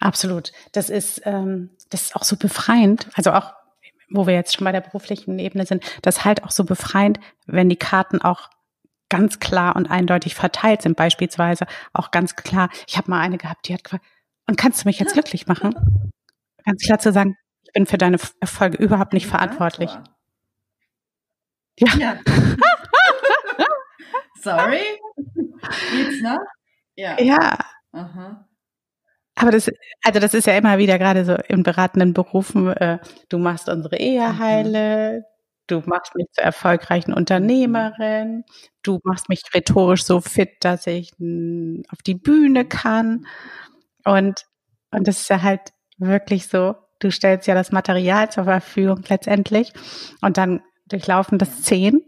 Absolut. 0.00 0.52
Das 0.72 0.90
ist, 0.90 1.22
ähm, 1.24 1.70
das 1.90 2.02
ist 2.02 2.16
auch 2.16 2.24
so 2.24 2.36
befreiend. 2.36 3.08
Also 3.14 3.32
auch, 3.32 3.54
wo 4.10 4.26
wir 4.26 4.34
jetzt 4.34 4.54
schon 4.54 4.64
bei 4.64 4.72
der 4.72 4.80
beruflichen 4.80 5.38
Ebene 5.38 5.66
sind, 5.66 5.84
das 6.02 6.18
ist 6.18 6.24
halt 6.24 6.44
auch 6.44 6.50
so 6.50 6.64
befreiend, 6.64 7.18
wenn 7.46 7.68
die 7.68 7.76
Karten 7.76 8.22
auch 8.22 8.48
ganz 9.08 9.40
klar 9.40 9.74
und 9.76 9.90
eindeutig 9.90 10.34
verteilt 10.34 10.82
sind. 10.82 10.96
Beispielsweise 10.96 11.66
auch 11.92 12.10
ganz 12.10 12.36
klar, 12.36 12.68
ich 12.86 12.96
habe 12.96 13.10
mal 13.10 13.20
eine 13.20 13.38
gehabt, 13.38 13.68
die 13.68 13.74
hat 13.74 13.84
gefragt, 13.84 14.04
und 14.46 14.56
kannst 14.56 14.82
du 14.82 14.88
mich 14.88 14.98
jetzt 14.98 15.12
glücklich 15.12 15.46
machen? 15.46 15.74
Ganz 16.64 16.82
klar 16.82 16.98
zu 16.98 17.12
sagen, 17.12 17.36
ich 17.64 17.72
bin 17.72 17.86
für 17.86 17.98
deine 17.98 18.18
Erfolge 18.40 18.78
überhaupt 18.78 19.12
nicht 19.12 19.26
verantwortlich. 19.26 19.90
Ja. 21.78 21.94
ja. 21.96 22.18
Sorry? 24.42 24.80
Geht's 25.16 26.22
noch? 26.22 26.38
Ja. 26.96 27.20
Ja. 27.20 27.58
Aha. 27.92 28.48
Aber 29.36 29.52
das, 29.52 29.70
also 30.02 30.18
das 30.18 30.34
ist 30.34 30.46
ja 30.46 30.56
immer 30.56 30.78
wieder 30.78 30.98
gerade 30.98 31.24
so 31.24 31.36
in 31.48 31.62
beratenden 31.62 32.12
Berufen, 32.12 32.68
äh, 32.68 32.98
du 33.28 33.38
machst 33.38 33.68
unsere 33.68 33.96
Ehe 33.96 34.20
mhm. 34.20 34.38
heile, 34.38 35.24
du 35.68 35.80
machst 35.86 36.14
mich 36.16 36.26
zur 36.32 36.44
erfolgreichen 36.44 37.12
Unternehmerin, 37.12 38.44
du 38.82 38.98
machst 39.04 39.28
mich 39.28 39.42
rhetorisch 39.54 40.04
so 40.04 40.20
fit, 40.20 40.56
dass 40.60 40.86
ich 40.88 41.12
auf 41.12 42.02
die 42.04 42.16
Bühne 42.16 42.64
kann. 42.64 43.26
Und, 44.04 44.44
und 44.90 45.06
das 45.06 45.20
ist 45.20 45.30
ja 45.30 45.42
halt 45.42 45.72
wirklich 45.98 46.48
so, 46.48 46.74
du 46.98 47.12
stellst 47.12 47.46
ja 47.46 47.54
das 47.54 47.70
Material 47.70 48.30
zur 48.30 48.44
Verfügung 48.44 49.04
letztendlich 49.08 49.72
und 50.20 50.36
dann 50.36 50.62
durchlaufen 50.86 51.38
das 51.38 51.62
zehn 51.62 52.02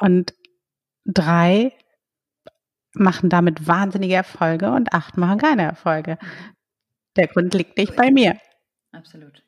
und 0.00 0.34
drei 1.04 1.72
machen 2.94 3.28
damit 3.28 3.66
wahnsinnige 3.66 4.14
Erfolge 4.14 4.70
und 4.70 4.92
acht 4.92 5.16
machen 5.16 5.38
keine 5.38 5.62
Erfolge. 5.62 6.18
Der 7.16 7.28
Grund 7.28 7.54
liegt 7.54 7.76
nicht 7.76 7.96
bei 7.96 8.10
mir. 8.10 8.38
Absolut. 8.92 9.42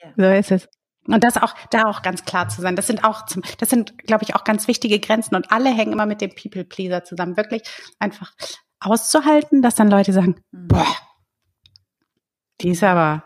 Ja. 0.00 0.12
So 0.16 0.24
ist 0.24 0.50
es. 0.50 0.68
Und 1.06 1.24
das 1.24 1.36
auch, 1.36 1.54
da 1.70 1.84
auch 1.84 2.02
ganz 2.02 2.24
klar 2.24 2.48
zu 2.48 2.60
sein. 2.60 2.76
Das 2.76 2.86
sind 2.86 3.04
auch, 3.04 3.26
zum, 3.26 3.42
das 3.58 3.70
sind, 3.70 3.98
glaube 3.98 4.24
ich, 4.24 4.36
auch 4.36 4.44
ganz 4.44 4.68
wichtige 4.68 5.00
Grenzen 5.00 5.34
und 5.34 5.50
alle 5.50 5.74
hängen 5.74 5.92
immer 5.92 6.06
mit 6.06 6.20
dem 6.20 6.34
People 6.34 6.64
Pleaser 6.64 7.02
zusammen. 7.02 7.36
Wirklich 7.36 7.62
einfach 7.98 8.32
auszuhalten, 8.78 9.62
dass 9.62 9.74
dann 9.74 9.90
Leute 9.90 10.12
sagen, 10.12 10.36
mhm. 10.52 10.68
boah, 10.68 10.96
die 12.60 12.70
ist 12.70 12.84
aber 12.84 13.24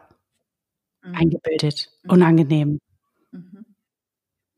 mhm. 1.03 1.15
eingebildet, 1.17 1.91
mhm. 2.03 2.11
unangenehm. 2.11 2.79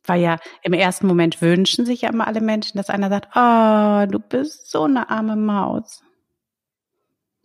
Weil 0.09 0.23
ja 0.23 0.39
im 0.63 0.73
ersten 0.73 1.07
Moment 1.07 1.41
wünschen 1.43 1.85
sich 1.85 2.03
ja 2.03 2.09
immer 2.09 2.27
alle 2.27 2.41
Menschen, 2.41 2.79
dass 2.79 2.91
einer 2.91 3.11
sagt, 3.11 3.37
oh, 3.37 4.11
du 4.11 4.19
bist 4.19 4.71
so 4.71 4.85
eine 4.85 5.11
arme 5.11 5.37
Maus. 5.37 6.03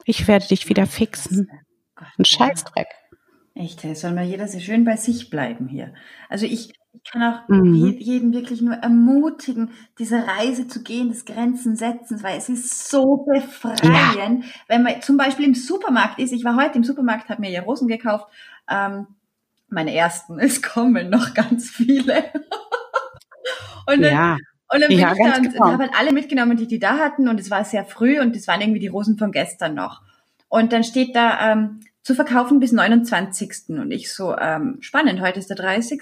Ich 0.05 0.27
werde 0.27 0.47
dich 0.47 0.69
wieder 0.69 0.85
fixen. 0.85 1.49
Ein 1.95 2.25
Scheißdreck. 2.25 2.87
Echt, 3.55 3.81
soll 3.81 4.13
mal 4.13 4.23
jeder 4.23 4.47
so 4.47 4.59
schön 4.59 4.83
bei 4.83 4.95
sich 4.95 5.29
bleiben 5.29 5.67
hier. 5.67 5.93
Also 6.27 6.45
ich, 6.45 6.73
ich 6.93 7.03
kann 7.11 7.21
auch 7.21 7.47
mhm. 7.49 7.75
jeden 7.75 8.33
wirklich 8.33 8.61
nur 8.61 8.75
ermutigen, 8.75 9.71
diese 9.99 10.25
Reise 10.25 10.67
zu 10.67 10.81
gehen, 10.81 11.09
des 11.09 11.25
Grenzen 11.25 11.75
setzen, 11.75 12.23
weil 12.23 12.37
es 12.37 12.49
ist 12.49 12.89
so 12.89 13.25
befreiend, 13.31 14.43
ja. 14.43 14.51
wenn 14.67 14.83
man 14.83 15.01
zum 15.01 15.17
Beispiel 15.17 15.45
im 15.45 15.53
Supermarkt 15.53 16.19
ist. 16.19 16.33
Ich 16.33 16.43
war 16.43 16.55
heute 16.55 16.77
im 16.77 16.83
Supermarkt, 16.83 17.29
habe 17.29 17.41
mir 17.41 17.51
ja 17.51 17.61
Rosen 17.61 17.87
gekauft. 17.87 18.25
Ähm, 18.69 19.07
meine 19.67 19.93
ersten, 19.93 20.39
es 20.39 20.61
kommen 20.61 21.09
noch 21.09 21.33
ganz 21.33 21.69
viele. 21.69 22.23
und 23.87 24.01
dann, 24.01 24.13
ja. 24.13 24.37
Und 24.73 24.81
dann 24.81 24.89
bin 24.89 24.99
ja, 24.99 25.11
ich 25.11 25.19
da 25.19 25.35
und 25.37 25.53
genau. 25.53 25.65
habe 25.67 25.83
halt 25.83 25.93
alle 25.95 26.11
mitgenommen, 26.11 26.57
die 26.57 26.67
die 26.67 26.79
da 26.79 26.97
hatten 26.97 27.27
und 27.27 27.39
es 27.39 27.51
war 27.51 27.63
sehr 27.63 27.85
früh 27.85 28.19
und 28.19 28.35
es 28.35 28.47
waren 28.47 28.59
irgendwie 28.59 28.79
die 28.79 28.87
Rosen 28.87 29.19
von 29.19 29.31
gestern 29.31 29.75
noch. 29.75 30.01
Und 30.49 30.73
dann 30.73 30.83
steht 30.83 31.15
da 31.15 31.51
ähm, 31.51 31.81
zu 32.03 32.15
verkaufen 32.15 32.59
bis 32.59 32.71
29. 32.71 33.69
Und 33.69 33.91
ich 33.91 34.13
so, 34.13 34.35
ähm, 34.37 34.77
spannend, 34.81 35.21
heute 35.21 35.39
ist 35.39 35.49
der 35.49 35.57
30. 35.57 36.01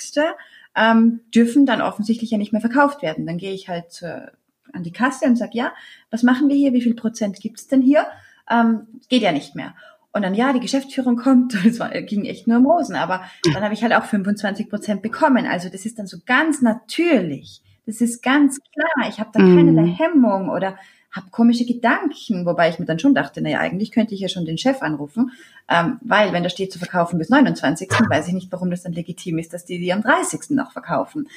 Ähm, 0.76 1.21
dürfen 1.34 1.65
dann 1.65 1.82
offensichtlich 1.82 2.32
ja 2.32 2.38
nicht 2.38 2.52
mehr 2.52 2.62
verkauft 2.62 3.02
werden. 3.02 3.26
Dann 3.26 3.38
gehe 3.38 3.54
ich 3.54 3.69
halt 3.69 3.91
zur, 3.91 4.32
an 4.74 4.84
die 4.84 4.91
Kasse 4.91 5.26
und 5.26 5.36
sag, 5.36 5.54
ja, 5.54 5.74
was 6.10 6.24
machen 6.24 6.50
wir 6.50 6.56
hier? 6.56 6.74
Wie 6.74 6.82
viel 6.82 6.95
Prozent 6.95 7.39
gibt's 7.39 7.67
denn 7.67 7.82
hier? 7.82 8.08
Ähm, 8.50 8.88
geht 9.10 9.21
ja 9.21 9.32
nicht 9.32 9.56
mehr. 9.56 9.76
Und 10.13 10.24
dann, 10.24 10.34
ja, 10.34 10.52
die 10.52 10.60
Geschäftsführung 10.60 11.15
kommt, 11.15 11.54
es 11.65 11.80
war, 11.80 11.89
ging 12.02 12.26
echt 12.26 12.47
nur 12.47 12.58
um 12.58 12.65
Rosen, 12.65 12.95
aber 12.95 13.24
dann 13.54 13.63
habe 13.63 13.74
ich 13.74 13.84
halt 13.84 13.93
auch 13.93 14.06
25 14.06 14.69
Prozent 14.69 15.02
bekommen. 15.02 15.45
Also 15.45 15.69
das 15.69 15.86
ist 15.86 16.00
dann 16.00 16.08
so 16.08 16.17
ganz 16.26 16.62
natürlich. 16.62 17.62
Das 17.86 18.02
ist 18.02 18.21
ganz 18.21 18.60
klar. 18.74 19.10
Ich 19.10 19.19
habe 19.19 19.32
da 19.34 19.41
mhm. 19.41 19.56
keinerlei 19.56 19.91
Hemmung 19.91 20.50
oder 20.50 20.78
habe 21.12 21.30
komische 21.30 21.65
Gedanken, 21.65 22.45
wobei 22.45 22.69
ich 22.69 22.80
mir 22.80 22.86
dann 22.86 23.00
schon 23.00 23.13
dachte, 23.13 23.41
naja, 23.41 23.60
eigentlich 23.60 23.91
könnte 23.91 24.15
ich 24.15 24.21
ja 24.21 24.30
schon 24.30 24.45
den 24.45 24.58
Chef 24.58 24.82
anrufen, 24.82 25.32
ähm, 25.67 26.00
weil 26.02 26.32
wenn 26.32 26.43
da 26.43 26.50
steht 26.50 26.71
zu 26.71 26.80
verkaufen 26.80 27.19
bis 27.19 27.30
29., 27.30 27.89
weiß 28.10 28.30
ich 28.30 28.34
nicht, 28.34 28.52
warum 28.52 28.71
das 28.71 28.84
dann 28.84 28.93
legitim 28.93 29.38
ist, 29.38 29.54
dass 29.54 29.65
die 29.65 29.80
die 29.80 29.91
am 29.91 30.02
30. 30.02 30.52
noch 30.52 30.71
verkaufen. 30.71 31.28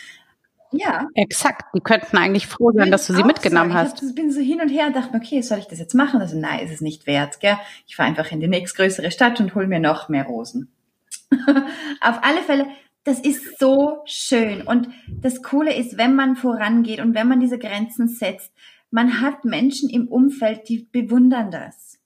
Ja. 0.77 1.09
Exakt. 1.15 1.75
Die 1.75 1.81
könnten 1.81 2.17
eigentlich 2.17 2.47
froh 2.47 2.73
sein, 2.73 2.91
dass 2.91 3.07
du 3.07 3.15
sie 3.15 3.23
mitgenommen 3.23 3.73
sagen. 3.73 3.89
hast. 3.89 4.03
Ich 4.03 4.15
bin 4.15 4.31
so 4.31 4.41
hin 4.41 4.61
und 4.61 4.69
her 4.69 4.87
und 4.87 4.97
dachte, 4.97 5.17
okay, 5.17 5.41
soll 5.43 5.59
ich 5.59 5.67
das 5.67 5.79
jetzt 5.79 5.95
machen? 5.95 6.21
Also 6.21 6.39
nein, 6.39 6.61
ist 6.61 6.73
es 6.73 6.81
nicht 6.81 7.07
wert, 7.07 7.41
gell? 7.41 7.59
Ich 7.87 7.97
fahre 7.97 8.09
einfach 8.09 8.31
in 8.33 8.41
die 8.41 8.49
nächstgrößere 8.49 9.11
Stadt 9.11 9.41
und 9.41 9.55
hol 9.55 9.67
mir 9.67 9.81
noch 9.81 10.09
mehr 10.09 10.25
Rosen. 10.25 10.73
Auf 12.01 12.19
alle 12.23 12.43
Fälle, 12.43 12.67
das 13.05 13.21
ist 13.21 13.59
so 13.59 13.99
schön. 14.07 14.63
Und 14.63 14.89
das 15.09 15.43
Coole 15.43 15.75
ist, 15.75 15.99
wenn 15.99 16.15
man 16.15 16.37
vorangeht 16.37 17.01
und 17.01 17.15
wenn 17.15 17.29
man 17.29 17.41
diese 17.41 17.59
Grenzen 17.59 18.09
setzt, 18.09 18.53
man 18.91 19.21
hat 19.21 19.45
Menschen 19.45 19.91
im 19.91 20.09
Umfeld, 20.09 20.69
die 20.69 20.89
bewundern 20.91 21.51
das. 21.51 21.99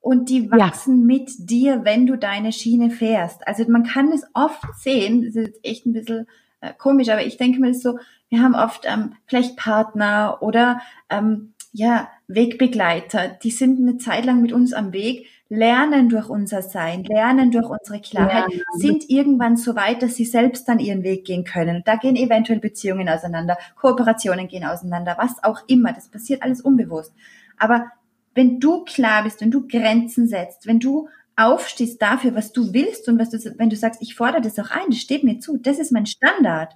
Und 0.00 0.30
die 0.30 0.50
wachsen 0.50 1.00
ja. 1.00 1.06
mit 1.18 1.30
dir, 1.38 1.84
wenn 1.84 2.06
du 2.06 2.16
deine 2.16 2.52
Schiene 2.52 2.90
fährst. 2.90 3.46
Also 3.46 3.64
man 3.68 3.84
kann 3.84 4.10
es 4.12 4.24
oft 4.32 4.62
sehen, 4.78 5.22
das 5.22 5.34
ist 5.34 5.60
echt 5.62 5.84
ein 5.84 5.92
bisschen 5.92 6.26
äh, 6.60 6.72
komisch, 6.76 7.08
aber 7.08 7.24
ich 7.24 7.36
denke 7.36 7.60
mir 7.60 7.74
so, 7.74 7.98
wir 8.28 8.42
haben 8.42 8.54
oft 8.54 8.84
ähm, 8.86 9.14
vielleicht 9.26 9.56
Partner 9.56 10.38
oder 10.40 10.80
ähm, 11.08 11.52
ja, 11.72 12.08
Wegbegleiter, 12.26 13.28
die 13.28 13.50
sind 13.50 13.80
eine 13.80 13.98
Zeit 13.98 14.24
lang 14.24 14.42
mit 14.42 14.52
uns 14.52 14.72
am 14.72 14.92
Weg, 14.92 15.26
lernen 15.48 16.08
durch 16.08 16.28
unser 16.28 16.62
Sein, 16.62 17.04
lernen 17.04 17.50
durch 17.50 17.68
unsere 17.68 18.00
Klarheit, 18.00 18.52
ja. 18.52 18.60
sind 18.74 19.10
irgendwann 19.10 19.56
so 19.56 19.74
weit, 19.74 20.02
dass 20.02 20.14
sie 20.14 20.24
selbst 20.24 20.68
dann 20.68 20.78
ihren 20.78 21.02
Weg 21.02 21.24
gehen 21.24 21.44
können. 21.44 21.82
Da 21.84 21.96
gehen 21.96 22.16
eventuell 22.16 22.60
Beziehungen 22.60 23.08
auseinander, 23.08 23.56
Kooperationen 23.76 24.48
gehen 24.48 24.64
auseinander, 24.64 25.16
was 25.18 25.42
auch 25.42 25.60
immer. 25.66 25.92
Das 25.92 26.08
passiert 26.08 26.42
alles 26.42 26.60
unbewusst. 26.60 27.12
Aber 27.58 27.86
wenn 28.34 28.60
du 28.60 28.84
klar 28.84 29.24
bist, 29.24 29.40
wenn 29.40 29.50
du 29.50 29.66
Grenzen 29.66 30.28
setzt, 30.28 30.66
wenn 30.66 30.78
du 30.78 31.08
aufstehst 31.40 32.00
dafür, 32.00 32.34
was 32.34 32.52
du 32.52 32.72
willst 32.72 33.08
und 33.08 33.18
was 33.18 33.30
du, 33.30 33.38
wenn 33.58 33.70
du 33.70 33.76
sagst, 33.76 34.02
ich 34.02 34.14
fordere 34.14 34.40
das 34.40 34.58
auch 34.58 34.70
ein, 34.70 34.90
das 34.90 34.98
steht 34.98 35.24
mir 35.24 35.38
zu, 35.40 35.56
das 35.56 35.78
ist 35.78 35.92
mein 35.92 36.06
Standard. 36.06 36.74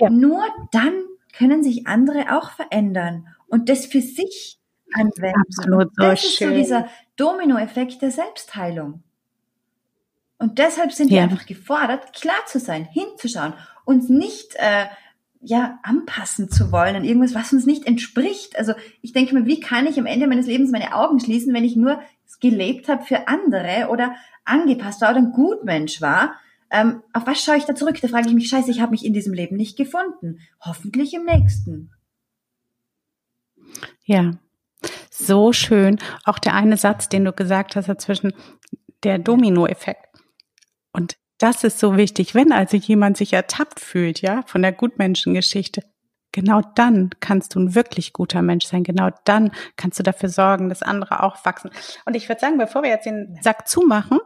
Ja. 0.00 0.10
Nur 0.10 0.44
dann 0.72 0.94
können 1.36 1.62
sich 1.62 1.86
andere 1.86 2.36
auch 2.36 2.50
verändern 2.50 3.26
und 3.48 3.68
das 3.68 3.86
für 3.86 4.00
sich 4.00 4.58
anwenden. 4.94 5.42
Absolut 5.48 5.90
so 5.94 6.02
das 6.02 6.24
ist 6.24 6.36
schön. 6.36 6.50
so 6.50 6.54
dieser 6.54 6.88
Dominoeffekt 7.16 8.02
der 8.02 8.10
Selbstheilung. 8.10 9.02
Und 10.38 10.58
deshalb 10.58 10.92
sind 10.92 11.10
ja. 11.10 11.16
wir 11.16 11.22
einfach 11.22 11.46
gefordert, 11.46 12.12
klar 12.12 12.44
zu 12.46 12.58
sein, 12.58 12.84
hinzuschauen, 12.84 13.54
uns 13.84 14.08
nicht 14.08 14.54
äh, 14.56 14.86
ja 15.44 15.78
anpassen 15.82 16.50
zu 16.50 16.72
wollen 16.72 16.96
an 16.96 17.04
irgendwas, 17.04 17.34
was 17.34 17.52
uns 17.52 17.66
nicht 17.66 17.86
entspricht. 17.86 18.58
Also 18.58 18.74
ich 19.02 19.12
denke 19.12 19.34
mir, 19.34 19.46
wie 19.46 19.60
kann 19.60 19.86
ich 19.86 19.98
am 19.98 20.06
Ende 20.06 20.26
meines 20.26 20.46
Lebens 20.46 20.70
meine 20.70 20.94
Augen 20.94 21.20
schließen, 21.20 21.54
wenn 21.54 21.64
ich 21.64 21.76
nur 21.76 22.00
gelebt 22.40 22.88
habe 22.88 23.04
für 23.04 23.28
andere 23.28 23.88
oder 23.90 24.14
angepasst 24.44 25.00
war 25.00 25.10
oder 25.10 25.18
ein 25.18 25.32
Gutmensch 25.32 26.00
war? 26.00 26.34
Ähm, 26.70 27.02
auf 27.12 27.26
was 27.26 27.42
schaue 27.42 27.56
ich 27.56 27.64
da 27.64 27.74
zurück? 27.74 28.00
Da 28.00 28.08
frage 28.08 28.28
ich 28.28 28.34
mich, 28.34 28.48
scheiße, 28.48 28.70
ich 28.70 28.80
habe 28.80 28.92
mich 28.92 29.04
in 29.04 29.12
diesem 29.12 29.32
Leben 29.32 29.56
nicht 29.56 29.76
gefunden. 29.76 30.40
Hoffentlich 30.60 31.14
im 31.14 31.24
nächsten. 31.24 31.92
Ja, 34.04 34.32
so 35.10 35.52
schön. 35.52 35.98
Auch 36.24 36.38
der 36.38 36.54
eine 36.54 36.76
Satz, 36.76 37.08
den 37.08 37.24
du 37.24 37.32
gesagt 37.32 37.76
hast 37.76 37.88
dazwischen, 37.88 38.32
der 39.02 39.18
Dominoeffekt. 39.18 40.08
Und 40.92 41.16
das 41.38 41.64
ist 41.64 41.78
so 41.78 41.96
wichtig, 41.96 42.34
wenn 42.34 42.52
also 42.52 42.76
jemand 42.76 43.16
sich 43.16 43.32
ertappt 43.32 43.80
fühlt, 43.80 44.20
ja, 44.20 44.42
von 44.46 44.62
der 44.62 44.72
Gutmenschengeschichte. 44.72 45.82
Genau 46.32 46.62
dann 46.74 47.10
kannst 47.20 47.54
du 47.54 47.60
ein 47.60 47.74
wirklich 47.74 48.12
guter 48.12 48.42
Mensch 48.42 48.66
sein. 48.66 48.82
Genau 48.82 49.10
dann 49.24 49.52
kannst 49.76 49.98
du 49.98 50.02
dafür 50.02 50.28
sorgen, 50.28 50.68
dass 50.68 50.82
andere 50.82 51.22
auch 51.22 51.44
wachsen. 51.44 51.70
Und 52.06 52.16
ich 52.16 52.28
würde 52.28 52.40
sagen, 52.40 52.58
bevor 52.58 52.82
wir 52.82 52.90
jetzt 52.90 53.06
den 53.06 53.38
Sack 53.40 53.68
zumachen, 53.68 54.18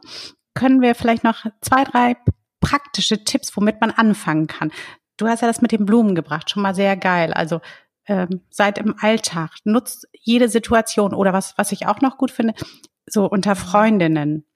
können 0.55 0.81
wir 0.81 0.95
vielleicht 0.95 1.23
noch 1.23 1.45
zwei, 1.61 1.85
drei 1.85 2.17
praktische 2.61 3.25
Tipps, 3.25 3.57
womit 3.57 3.81
man 3.81 3.91
anfangen 3.91 4.47
kann. 4.47 4.73
Du 5.19 5.29
hast 5.29 5.43
ja 5.43 5.49
das 5.49 5.61
mit 5.61 5.73
den 5.73 5.85
Blumen 5.85 6.15
gebracht, 6.15 6.51
schon 6.51 6.63
mal 6.63 6.75
sehr 6.75 6.97
geil. 6.97 7.33
Also 7.35 7.61
ähm, 8.07 8.41
seid 8.49 8.79
im 8.79 8.95
Alltag, 8.99 9.51
nutzt 9.65 10.09
jede 10.13 10.49
Situation 10.49 11.13
oder 11.13 11.33
was, 11.33 11.59
was 11.59 11.73
ich 11.73 11.87
auch 11.87 12.01
noch 12.01 12.17
gut 12.17 12.31
finde, 12.31 12.55
so 13.07 13.29
unter 13.29 13.55
Freundinnen. 13.55 14.47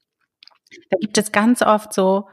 Da 0.91 0.97
gibt 0.99 1.19
es 1.19 1.33
ganz 1.33 1.61
oft 1.61 1.93
so, 1.93 2.29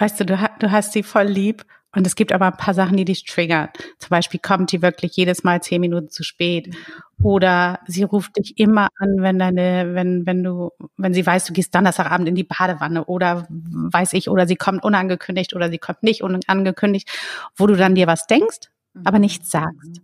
weißt 0.00 0.18
du, 0.20 0.24
du, 0.24 0.50
du 0.58 0.70
hast 0.70 0.92
sie 0.92 1.02
voll 1.02 1.26
lieb 1.26 1.64
und 1.92 2.06
es 2.06 2.14
gibt 2.14 2.32
aber 2.32 2.46
ein 2.46 2.56
paar 2.56 2.72
Sachen, 2.72 2.96
die 2.96 3.04
dich 3.04 3.24
triggern. 3.24 3.68
Zum 3.98 4.10
Beispiel 4.10 4.38
kommt 4.40 4.70
die 4.70 4.80
wirklich 4.80 5.16
jedes 5.16 5.42
Mal 5.42 5.60
zehn 5.60 5.80
Minuten 5.80 6.08
zu 6.08 6.22
spät. 6.22 6.74
Oder 7.20 7.80
sie 7.86 8.04
ruft 8.04 8.36
dich 8.36 8.58
immer 8.58 8.88
an, 8.96 9.16
wenn 9.18 9.38
deine, 9.38 9.94
wenn, 9.94 10.24
wenn 10.24 10.42
du, 10.42 10.70
wenn 10.96 11.12
sie 11.12 11.26
weiß, 11.26 11.46
du 11.46 11.52
gehst 11.52 11.74
Donnerstagabend 11.74 12.28
in 12.28 12.36
die 12.36 12.44
Badewanne 12.44 13.04
oder 13.06 13.46
weiß 13.50 14.12
ich, 14.12 14.30
oder 14.30 14.46
sie 14.46 14.56
kommt 14.56 14.84
unangekündigt 14.84 15.54
oder 15.54 15.68
sie 15.68 15.78
kommt 15.78 16.02
nicht 16.02 16.22
unangekündigt, 16.22 17.10
wo 17.56 17.66
du 17.66 17.76
dann 17.76 17.96
dir 17.96 18.06
was 18.06 18.26
denkst, 18.26 18.70
aber 19.04 19.18
nichts 19.18 19.50
sagst. 19.50 20.00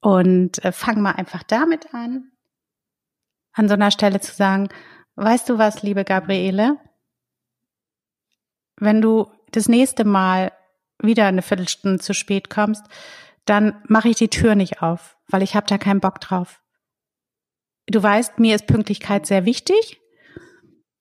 Und 0.00 0.62
äh, 0.64 0.72
fang 0.72 1.00
mal 1.00 1.12
einfach 1.12 1.44
damit 1.44 1.94
an, 1.94 2.32
an 3.52 3.68
so 3.68 3.74
einer 3.74 3.90
Stelle 3.92 4.20
zu 4.20 4.34
sagen, 4.34 4.68
weißt 5.14 5.48
du 5.48 5.58
was, 5.58 5.82
liebe 5.82 6.04
Gabriele? 6.04 6.78
Wenn 8.80 9.00
du 9.00 9.30
das 9.52 9.68
nächste 9.68 10.04
Mal 10.04 10.52
wieder 11.00 11.26
eine 11.26 11.42
Viertelstunde 11.42 11.98
zu 11.98 12.14
spät 12.14 12.50
kommst, 12.50 12.84
dann 13.44 13.82
mache 13.86 14.08
ich 14.08 14.16
die 14.16 14.28
Tür 14.28 14.54
nicht 14.54 14.82
auf, 14.82 15.16
weil 15.28 15.42
ich 15.42 15.54
habe 15.54 15.66
da 15.66 15.78
keinen 15.78 16.00
Bock 16.00 16.20
drauf. 16.20 16.60
Du 17.86 18.02
weißt, 18.02 18.38
mir 18.38 18.54
ist 18.54 18.66
Pünktlichkeit 18.66 19.26
sehr 19.26 19.44
wichtig 19.44 20.00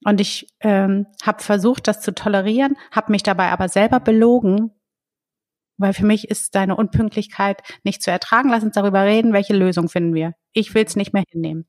und 0.06 0.22
ich 0.22 0.48
ähm, 0.62 1.08
habe 1.24 1.44
versucht, 1.44 1.88
das 1.88 2.02
zu 2.02 2.14
tolerieren, 2.14 2.76
habe 2.92 3.12
mich 3.12 3.24
dabei 3.24 3.50
aber 3.52 3.70
selber 3.70 4.00
belogen, 4.00 4.72
weil 5.78 5.94
für 5.94 6.06
mich 6.06 6.30
ist 6.30 6.56
deine 6.56 6.76
Unpünktlichkeit 6.76 7.62
nicht 7.84 8.02
zu 8.02 8.12
ertragen. 8.12 8.50
Lass 8.50 8.64
uns 8.64 8.76
darüber 8.76 9.04
reden, 9.04 9.34
welche 9.34 9.56
Lösung 9.56 9.88
finden 9.88 10.14
wir. 10.14 10.34
Ich 10.52 10.74
will 10.74 10.84
es 10.84 10.96
nicht 10.96 11.14
mehr 11.14 11.24
hinnehmen. 11.30 11.68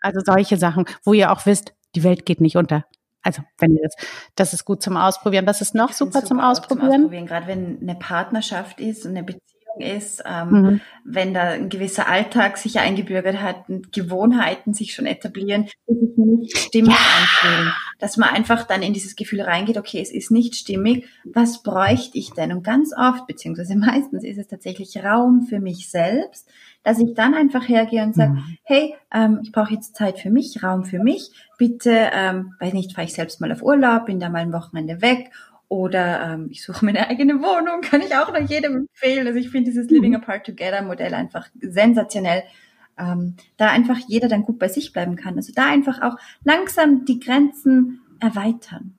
Also 0.00 0.20
solche 0.24 0.56
Sachen, 0.56 0.86
wo 1.04 1.12
ihr 1.12 1.30
auch 1.30 1.46
wisst, 1.46 1.74
die 1.94 2.02
Welt 2.02 2.26
geht 2.26 2.40
nicht 2.40 2.56
unter. 2.56 2.84
Also 3.22 3.42
wenn 3.58 3.74
ihr 3.74 3.82
das, 3.82 3.94
das 4.36 4.52
ist 4.54 4.64
gut 4.64 4.82
zum 4.82 4.96
Ausprobieren. 4.96 5.46
Das 5.46 5.60
ist 5.60 5.74
noch 5.74 5.92
super, 5.92 6.20
super, 6.20 6.26
zum 6.26 6.40
Ausprobieren. 6.40 6.90
Zum 6.90 7.00
Ausprobieren. 7.00 7.26
Gerade 7.26 7.46
wenn 7.46 7.78
eine 7.80 7.94
Partnerschaft 7.94 8.80
ist 8.80 9.04
und 9.04 9.12
eine 9.12 9.24
Beziehung 9.24 9.80
ist, 9.80 10.22
ähm, 10.26 10.50
mhm. 10.50 10.80
wenn 11.04 11.34
da 11.34 11.42
ein 11.50 11.68
gewisser 11.68 12.08
Alltag 12.08 12.58
sich 12.58 12.78
eingebürgert 12.78 13.40
hat, 13.40 13.64
Gewohnheiten 13.92 14.74
sich 14.74 14.94
schon 14.94 15.06
etablieren, 15.06 15.68
die 15.88 15.94
sich 15.94 16.16
nicht 16.16 16.58
stimmig 16.58 16.94
ja. 16.94 17.18
anfühlen. 17.20 17.72
Dass 17.98 18.16
man 18.16 18.28
einfach 18.30 18.64
dann 18.64 18.82
in 18.82 18.92
dieses 18.92 19.16
Gefühl 19.16 19.40
reingeht, 19.40 19.76
okay, 19.76 20.00
es 20.00 20.12
ist 20.12 20.30
nicht 20.30 20.54
stimmig, 20.54 21.06
was 21.24 21.62
bräuchte 21.62 22.18
ich 22.18 22.30
denn? 22.30 22.52
Und 22.52 22.62
ganz 22.62 22.92
oft, 22.96 23.26
beziehungsweise 23.26 23.76
meistens 23.76 24.24
ist 24.24 24.38
es 24.38 24.46
tatsächlich 24.46 25.02
Raum 25.02 25.46
für 25.48 25.60
mich 25.60 25.90
selbst, 25.90 26.48
dass 26.88 26.98
ich 26.98 27.12
dann 27.12 27.34
einfach 27.34 27.68
hergehe 27.68 28.02
und 28.02 28.14
sage, 28.14 28.32
mhm. 28.32 28.56
hey, 28.64 28.94
ähm, 29.12 29.40
ich 29.42 29.52
brauche 29.52 29.74
jetzt 29.74 29.94
Zeit 29.94 30.18
für 30.18 30.30
mich, 30.30 30.62
Raum 30.62 30.86
für 30.86 30.98
mich, 30.98 31.32
bitte, 31.58 31.92
ähm, 32.14 32.54
weiß 32.60 32.72
nicht, 32.72 32.94
fahre 32.94 33.06
ich 33.06 33.12
selbst 33.12 33.42
mal 33.42 33.52
auf 33.52 33.62
Urlaub, 33.62 34.06
bin 34.06 34.20
da 34.20 34.30
mal 34.30 34.38
ein 34.38 34.54
Wochenende 34.54 35.02
weg 35.02 35.30
oder 35.68 36.22
ähm, 36.22 36.48
ich 36.50 36.64
suche 36.64 36.86
meine 36.86 37.06
eigene 37.06 37.34
Wohnung, 37.42 37.80
kann 37.82 38.00
ich 38.00 38.16
auch 38.16 38.32
noch 38.32 38.48
jedem 38.48 38.76
empfehlen. 38.76 39.26
Also 39.26 39.38
ich 39.38 39.50
finde 39.50 39.68
dieses 39.68 39.90
Living 39.90 40.12
mhm. 40.12 40.16
Apart 40.16 40.46
Together 40.46 40.80
Modell 40.80 41.12
einfach 41.12 41.46
sensationell. 41.60 42.44
Ähm, 42.98 43.36
da 43.58 43.68
einfach 43.68 43.98
jeder 44.08 44.28
dann 44.28 44.44
gut 44.44 44.58
bei 44.58 44.68
sich 44.68 44.94
bleiben 44.94 45.14
kann. 45.14 45.36
Also 45.36 45.52
da 45.54 45.66
einfach 45.66 46.00
auch 46.00 46.16
langsam 46.42 47.04
die 47.04 47.20
Grenzen 47.20 48.00
erweitern. 48.18 48.94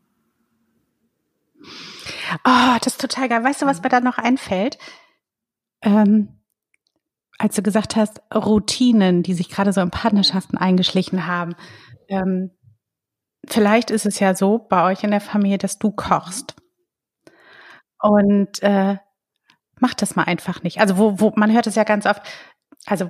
Oh, 2.45 2.78
das 2.84 2.93
ist 2.93 3.02
total 3.02 3.30
geil. 3.30 3.43
Weißt 3.43 3.63
du, 3.63 3.65
was 3.65 3.82
mir 3.82 3.89
da 3.89 3.99
noch 3.99 4.19
einfällt? 4.19 4.78
Ähm, 5.82 6.38
als 7.39 7.56
du 7.56 7.63
gesagt 7.63 7.95
hast, 7.95 8.21
Routinen, 8.36 9.23
die 9.23 9.34
sich 9.34 9.49
gerade 9.49 9.73
so 9.73 9.82
in 9.82 9.89
Partnerschaften 9.89 10.58
eingeschlichen 10.58 11.25
haben. 11.25 11.56
Ähm, 12.10 12.52
vielleicht 13.47 13.89
ist 13.89 14.06
es 14.06 14.19
ja 14.19 14.36
so 14.36 14.60
bei 14.60 14.91
euch 14.91 15.04
in 15.04 15.12
der 15.12 15.21
Familie, 15.21 15.58
dass 15.58 15.80
du 15.80 15.91
kochst. 15.91 16.56
Und 18.02 18.62
äh, 18.62 18.97
mach 19.80 19.93
das 19.93 20.15
mal 20.15 20.23
einfach 20.23 20.63
nicht. 20.63 20.82
Also 20.82 20.97
wo, 20.97 21.19
wo 21.19 21.32
man 21.36 21.52
hört 21.52 21.65
es 21.65 21.75
ja 21.75 21.86
ganz 21.86 22.06
oft, 22.06 22.21
also 22.86 23.10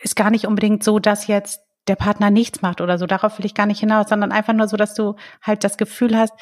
ist 0.00 0.16
gar 0.16 0.30
nicht 0.30 0.46
unbedingt 0.46 0.82
so, 0.82 0.98
dass 0.98 1.28
jetzt 1.28 1.60
der 1.86 1.96
Partner 1.96 2.30
nichts 2.30 2.62
macht 2.62 2.80
oder 2.80 2.98
so. 2.98 3.06
Darauf 3.06 3.38
will 3.38 3.46
ich 3.46 3.54
gar 3.54 3.66
nicht 3.66 3.80
hinaus, 3.80 4.08
sondern 4.08 4.32
einfach 4.32 4.52
nur 4.54 4.66
so, 4.66 4.76
dass 4.76 4.94
du 4.94 5.14
halt 5.40 5.62
das 5.62 5.76
Gefühl 5.76 6.16
hast, 6.16 6.34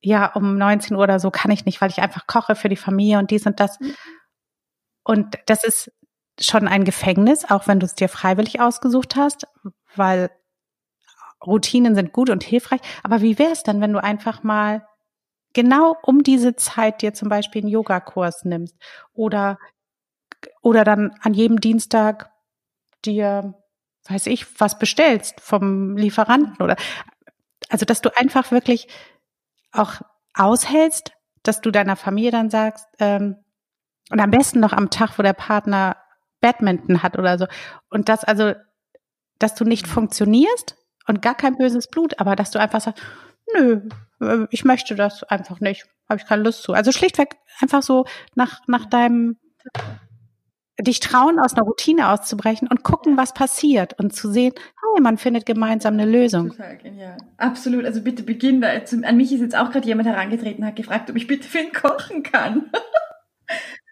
ja, 0.00 0.32
um 0.32 0.58
19 0.58 0.96
Uhr 0.96 1.02
oder 1.02 1.20
so 1.20 1.30
kann 1.30 1.50
ich 1.50 1.64
nicht, 1.64 1.80
weil 1.80 1.90
ich 1.90 2.00
einfach 2.00 2.26
koche 2.26 2.56
für 2.56 2.68
die 2.68 2.76
Familie 2.76 3.18
und 3.18 3.30
dies 3.30 3.46
und 3.46 3.60
das. 3.60 3.78
Mhm. 3.78 3.94
Und 5.04 5.38
das 5.46 5.64
ist 5.64 5.90
schon 6.40 6.68
ein 6.68 6.84
Gefängnis, 6.84 7.44
auch 7.50 7.66
wenn 7.66 7.80
du 7.80 7.86
es 7.86 7.94
dir 7.94 8.08
freiwillig 8.08 8.60
ausgesucht 8.60 9.16
hast, 9.16 9.46
weil 9.96 10.30
Routinen 11.44 11.94
sind 11.94 12.12
gut 12.12 12.30
und 12.30 12.42
hilfreich. 12.42 12.80
Aber 13.02 13.20
wie 13.20 13.38
wäre 13.38 13.52
es 13.52 13.62
dann, 13.62 13.80
wenn 13.80 13.92
du 13.92 14.02
einfach 14.02 14.42
mal 14.42 14.86
genau 15.52 15.96
um 16.02 16.22
diese 16.22 16.56
Zeit 16.56 17.02
dir 17.02 17.14
zum 17.14 17.28
Beispiel 17.28 17.62
einen 17.62 17.70
Yogakurs 17.70 18.44
nimmst 18.44 18.76
oder, 19.12 19.58
oder 20.62 20.84
dann 20.84 21.14
an 21.20 21.34
jedem 21.34 21.60
Dienstag 21.60 22.30
dir, 23.04 23.54
weiß 24.08 24.26
ich, 24.26 24.60
was 24.60 24.78
bestellst 24.78 25.40
vom 25.40 25.96
Lieferanten 25.96 26.62
oder, 26.62 26.76
also, 27.68 27.84
dass 27.84 28.00
du 28.00 28.16
einfach 28.16 28.50
wirklich 28.50 28.88
auch 29.72 30.00
aushältst, 30.34 31.12
dass 31.42 31.60
du 31.60 31.70
deiner 31.70 31.96
Familie 31.96 32.30
dann 32.30 32.50
sagst, 32.50 32.86
ähm, 32.98 33.36
und 34.10 34.20
am 34.20 34.30
besten 34.30 34.60
noch 34.60 34.72
am 34.72 34.88
Tag, 34.88 35.18
wo 35.18 35.22
der 35.22 35.34
Partner 35.34 35.96
Badminton 36.40 37.02
hat 37.02 37.18
oder 37.18 37.38
so. 37.38 37.46
Und 37.90 38.08
das 38.08 38.24
also, 38.24 38.54
dass 39.38 39.54
du 39.54 39.64
nicht 39.64 39.86
funktionierst 39.86 40.76
und 41.06 41.22
gar 41.22 41.34
kein 41.34 41.56
böses 41.56 41.88
Blut, 41.88 42.18
aber 42.20 42.36
dass 42.36 42.50
du 42.50 42.58
einfach 42.58 42.80
sagst, 42.80 43.02
nö, 43.54 43.80
äh, 44.20 44.46
ich 44.50 44.64
möchte 44.64 44.94
das 44.94 45.24
einfach 45.24 45.60
nicht, 45.60 45.86
habe 46.08 46.20
ich 46.20 46.26
keine 46.26 46.42
Lust 46.42 46.62
zu. 46.62 46.72
Also 46.72 46.92
schlichtweg 46.92 47.36
einfach 47.60 47.82
so 47.82 48.04
nach, 48.34 48.60
nach 48.66 48.86
deinem 48.86 49.38
dich 50.80 51.00
trauen, 51.00 51.40
aus 51.40 51.54
einer 51.54 51.64
Routine 51.64 52.10
auszubrechen 52.10 52.68
und 52.68 52.84
gucken, 52.84 53.16
was 53.16 53.34
passiert 53.34 53.98
und 53.98 54.14
zu 54.14 54.30
sehen, 54.30 54.52
hey, 54.56 55.02
man 55.02 55.18
findet 55.18 55.44
gemeinsam 55.44 55.94
eine 55.94 56.06
Lösung. 56.06 56.50
Total 56.50 56.76
genial. 56.78 57.16
Absolut. 57.36 57.84
Also 57.84 58.00
bitte 58.00 58.22
beginn 58.22 58.60
da. 58.60 58.68
An 59.02 59.16
mich 59.16 59.32
ist 59.32 59.40
jetzt 59.40 59.56
auch 59.56 59.70
gerade 59.70 59.86
jemand 59.86 60.08
herangetreten, 60.08 60.64
hat 60.64 60.76
gefragt, 60.76 61.10
ob 61.10 61.16
ich 61.16 61.26
bitte 61.26 61.48
für 61.48 61.58
ihn 61.58 61.72
kochen 61.72 62.22
kann. 62.22 62.70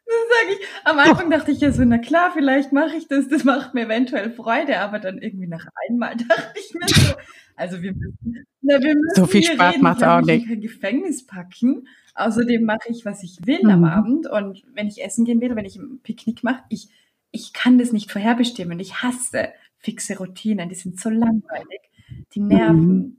Das 0.07 0.15
sage 0.15 0.55
ich. 0.55 0.67
Am 0.85 0.99
Anfang 0.99 1.31
dachte 1.31 1.51
ich 1.51 1.61
ja 1.61 1.73
so, 1.73 1.85
na 1.85 1.99
klar, 1.99 2.31
vielleicht 2.33 2.73
mache 2.73 2.97
ich 2.97 3.09
das, 3.09 3.29
das 3.29 3.43
macht 3.43 3.75
mir 3.75 3.87
eventuell 3.87 4.31
Freude, 4.31 4.79
aber 4.79 5.01
dann 5.01 5.19
irgendwie 5.19 5.49
nach 5.49 5.67
einmal 5.89 6.17
dachte 6.29 6.55
ich 6.55 6.73
mir 6.75 6.87
so, 6.87 7.15
also 7.57 7.83
wir 7.83 7.93
müssen, 7.93 8.47
na, 8.61 8.81
wir 8.81 8.95
müssen 8.95 9.15
so 9.15 9.27
viel 9.27 9.43
Spaß 9.43 9.79
macht 9.79 10.05
auch 10.05 10.21
nicht. 10.21 10.47
kein 10.47 10.61
Gefängnis 10.61 11.27
packen. 11.27 11.89
Außerdem 12.15 12.65
mache 12.65 12.89
ich, 12.89 13.05
was 13.05 13.23
ich 13.23 13.39
will 13.45 13.61
mhm. 13.63 13.71
am 13.71 13.85
Abend 13.85 14.31
und 14.31 14.63
wenn 14.75 14.87
ich 14.87 15.05
essen 15.05 15.25
gehen 15.25 15.41
will, 15.41 15.57
wenn 15.57 15.65
ich 15.65 15.77
ein 15.77 16.01
Picknick 16.03 16.45
mache, 16.45 16.63
ich, 16.69 16.89
ich 17.31 17.53
kann 17.53 17.79
das 17.79 17.93
nicht 17.93 18.13
vorherbestimmen. 18.13 18.79
Ich 18.79 19.03
hasse 19.03 19.51
fixe 19.79 20.17
Routinen, 20.19 20.69
die 20.69 20.75
sind 20.75 21.01
so 21.01 21.11
langweilig, 21.11 21.81
die 22.33 22.41
nerven. 22.41 22.97
Mhm. 22.97 23.17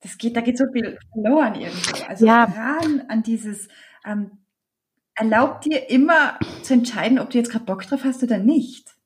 Das 0.00 0.16
geht, 0.16 0.36
da 0.36 0.42
geht 0.42 0.58
so 0.58 0.66
viel 0.72 0.98
verloren 1.12 1.54
irgendwie. 1.56 2.04
Also 2.06 2.26
ja. 2.26 2.44
ran 2.44 3.02
an 3.08 3.22
dieses, 3.22 3.68
ähm, 4.04 4.30
erlaubt 5.18 5.64
dir 5.64 5.90
immer 5.90 6.38
zu 6.62 6.74
entscheiden, 6.74 7.18
ob 7.18 7.30
du 7.30 7.38
jetzt 7.38 7.50
gerade 7.50 7.64
Bock 7.64 7.82
drauf 7.82 8.04
hast 8.04 8.22
oder 8.22 8.38
nicht. 8.38 8.96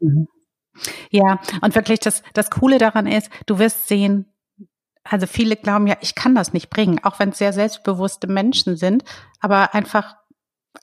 Mhm. 0.00 0.28
Ja, 1.10 1.40
und 1.62 1.74
wirklich 1.74 2.00
das, 2.00 2.22
das 2.32 2.50
Coole 2.50 2.78
daran 2.78 3.06
ist, 3.06 3.30
du 3.46 3.58
wirst 3.58 3.88
sehen, 3.88 4.26
also 5.04 5.26
viele 5.26 5.56
glauben 5.56 5.86
ja, 5.86 5.96
ich 6.00 6.14
kann 6.14 6.34
das 6.34 6.52
nicht 6.52 6.70
bringen, 6.70 7.00
auch 7.02 7.18
wenn 7.18 7.30
es 7.30 7.38
sehr 7.38 7.52
selbstbewusste 7.52 8.26
Menschen 8.26 8.76
sind, 8.76 9.04
aber 9.40 9.74
einfach 9.74 10.16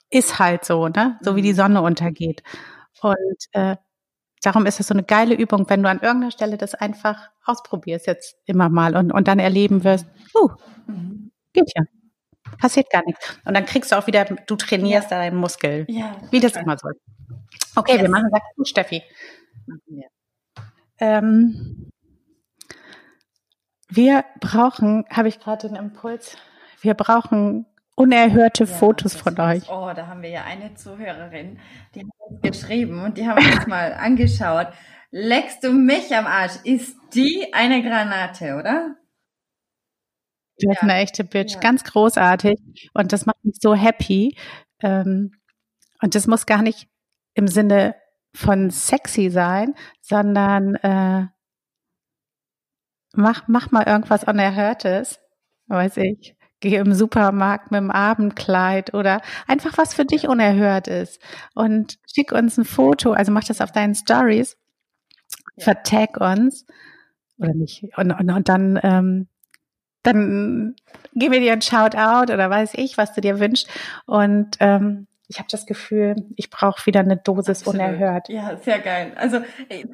ist 0.10 0.40
halt 0.40 0.66
so, 0.66 0.88
ne? 0.88 1.18
So 1.22 1.36
wie 1.36 1.42
die 1.42 1.52
mhm. 1.52 1.58
Sonne 1.58 1.82
untergeht. 1.82 2.44
Und 3.02 3.46
äh, 3.52 3.76
darum 4.42 4.66
ist 4.66 4.80
es 4.80 4.88
so 4.88 4.94
eine 4.94 5.04
geile 5.04 5.36
Übung, 5.36 5.70
wenn 5.70 5.84
du 5.84 5.90
an 5.90 6.00
irgendeiner 6.00 6.32
Stelle 6.32 6.58
das 6.58 6.76
einfach 6.76 7.30
ausprobierst 7.46 8.08
jetzt 8.08 8.36
immer 8.46 8.70
mal 8.70 8.96
und, 8.96 9.12
und 9.12 9.28
dann 9.28 9.40
erleben 9.40 9.84
wirst, 9.84 10.06
uh, 10.36 10.50
mhm. 10.88 11.32
geht 11.54 11.72
ja. 11.76 11.84
Passiert 12.60 12.90
gar 12.90 13.04
nichts. 13.06 13.38
Und 13.46 13.54
dann 13.54 13.66
kriegst 13.66 13.92
du 13.92 13.98
auch 13.98 14.08
wieder, 14.08 14.26
du 14.26 14.56
trainierst 14.56 15.12
ja. 15.12 15.18
deinen 15.18 15.38
Muskel. 15.38 15.86
Ja. 15.88 16.16
Wie 16.30 16.40
das 16.40 16.56
immer 16.56 16.78
soll. 16.78 16.94
Okay, 17.76 17.94
yes. 17.94 18.02
wir 18.02 18.10
machen, 18.10 18.30
sag 18.32 18.42
du, 18.56 18.66
Steffi. 18.66 19.04
Ähm, 21.00 21.92
wir 23.90 24.24
brauchen, 24.40 25.06
habe 25.10 25.28
ich 25.28 25.40
gerade 25.40 25.68
den 25.68 25.76
Impuls, 25.76 26.38
wir 26.82 26.94
brauchen 26.94 27.66
unerhörte 27.96 28.64
ja, 28.64 28.70
Fotos 28.70 29.16
von 29.16 29.40
euch. 29.40 29.70
Oh, 29.70 29.92
da 29.96 30.08
haben 30.08 30.22
wir 30.22 30.30
ja 30.30 30.44
eine 30.44 30.76
Zuhörerin, 30.76 31.60
die 31.94 32.02
hat 32.02 32.30
uns 32.30 32.42
geschrieben 32.42 33.04
und 33.04 33.18
die 33.18 33.28
haben 33.28 33.44
wir 33.44 33.54
uns 33.54 33.68
mal 33.68 33.94
angeschaut. 33.94 34.68
Leckst 35.12 35.64
du 35.64 35.72
mich 35.74 36.16
am 36.16 36.26
Arsch? 36.26 36.56
Ist 36.64 36.96
die 37.14 37.54
eine 37.54 37.84
Granate, 37.84 38.56
oder? 38.56 38.96
Du 40.62 40.68
bist 40.68 40.82
ja. 40.82 40.88
eine 40.88 40.96
echte 40.96 41.24
Bitch, 41.24 41.56
ja. 41.56 41.60
ganz 41.60 41.84
großartig. 41.84 42.60
Und 42.94 43.14
das 43.14 43.26
macht 43.26 43.44
mich 43.44 43.58
so 43.60 43.74
happy. 43.74 44.36
Ähm, 44.82 45.32
und 46.02 46.16
das 46.16 46.28
muss 46.28 46.46
gar 46.46 46.62
nicht 46.62 46.88
im 47.34 47.48
Sinne 47.48 47.96
von 48.34 48.70
sexy 48.70 49.30
sein, 49.30 49.76
sondern 50.02 50.76
äh, 50.76 51.28
mach, 53.14 53.48
mach 53.48 53.72
mal 53.72 53.88
irgendwas 53.88 54.24
Unerhörtes, 54.24 55.20
weiß 55.68 55.98
ich. 55.98 56.36
Geh 56.60 56.76
im 56.76 56.94
Supermarkt 56.94 57.72
mit 57.72 57.80
dem 57.80 57.90
Abendkleid 57.90 58.94
oder 58.94 59.22
einfach 59.48 59.80
was 59.80 59.96
für 59.96 60.06
dich 60.06 60.28
unerhört 60.28 60.88
ist. 60.88 61.20
Und 61.56 61.98
schick 62.14 62.32
uns 62.32 62.58
ein 62.58 62.66
Foto, 62.66 63.14
also 63.14 63.32
mach 63.32 63.44
das 63.44 63.62
auf 63.62 63.72
deinen 63.72 63.96
Stories, 63.96 64.58
ja. 65.56 65.64
vertag 65.64 66.18
uns 66.22 66.66
oder 67.40 67.56
nicht. 67.56 67.84
Und, 67.98 68.12
und, 68.12 68.30
und 68.30 68.48
dann 68.48 68.80
ähm, 68.84 69.28
dann 70.04 70.76
gib 71.14 71.30
mir 71.30 71.40
dir 71.40 71.54
ein 71.54 71.62
Shoutout 71.62 72.32
oder 72.34 72.50
weiß 72.50 72.74
ich, 72.76 72.98
was 72.98 73.14
du 73.14 73.22
dir 73.22 73.40
wünschst. 73.40 73.70
Und 74.06 74.58
ähm, 74.60 75.08
ich 75.32 75.40
habe 75.40 75.48
das 75.50 75.66
Gefühl, 75.66 76.16
ich 76.36 76.50
brauche 76.50 76.86
wieder 76.86 77.00
eine 77.00 77.18
Dosis 77.18 77.60
Absolut. 77.60 77.80
unerhört. 77.80 78.28
Ja, 78.28 78.58
sehr 78.58 78.80
geil. 78.80 79.14
Also, 79.16 79.42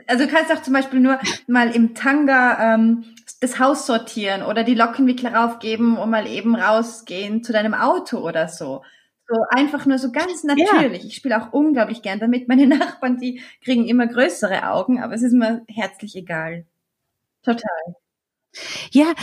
also 0.08 0.26
du 0.26 0.32
kannst 0.32 0.52
auch 0.52 0.64
zum 0.64 0.74
Beispiel 0.74 1.00
nur 1.00 1.20
mal 1.48 1.70
im 1.76 1.94
Tanga 1.94 2.74
ähm, 2.74 3.06
das 3.40 3.60
Haus 3.60 3.86
sortieren 3.86 4.42
oder 4.42 4.64
die 4.64 4.74
Lockenwickler 4.74 5.36
raufgeben 5.36 5.98
und 5.98 6.10
mal 6.10 6.26
eben 6.28 6.56
rausgehen 6.56 7.44
zu 7.44 7.54
deinem 7.54 7.76
Auto 7.76 8.18
oder 8.18 8.48
so. 8.48 8.82
So 9.30 9.36
einfach 9.50 9.86
nur 9.86 10.00
so 10.00 10.12
ganz 10.12 10.44
natürlich. 10.44 11.04
Ja. 11.04 11.08
Ich 11.08 11.16
spiele 11.16 11.40
auch 11.40 11.52
unglaublich 11.54 12.02
gern 12.02 12.20
damit. 12.20 12.48
Meine 12.48 12.66
Nachbarn, 12.66 13.18
die 13.18 13.42
kriegen 13.64 13.86
immer 13.88 14.08
größere 14.08 14.70
Augen, 14.70 15.04
aber 15.04 15.14
es 15.14 15.22
ist 15.22 15.34
mir 15.34 15.64
herzlich 15.68 16.16
egal. 16.16 16.66
Total. 17.44 17.96
Ja, 18.92 19.14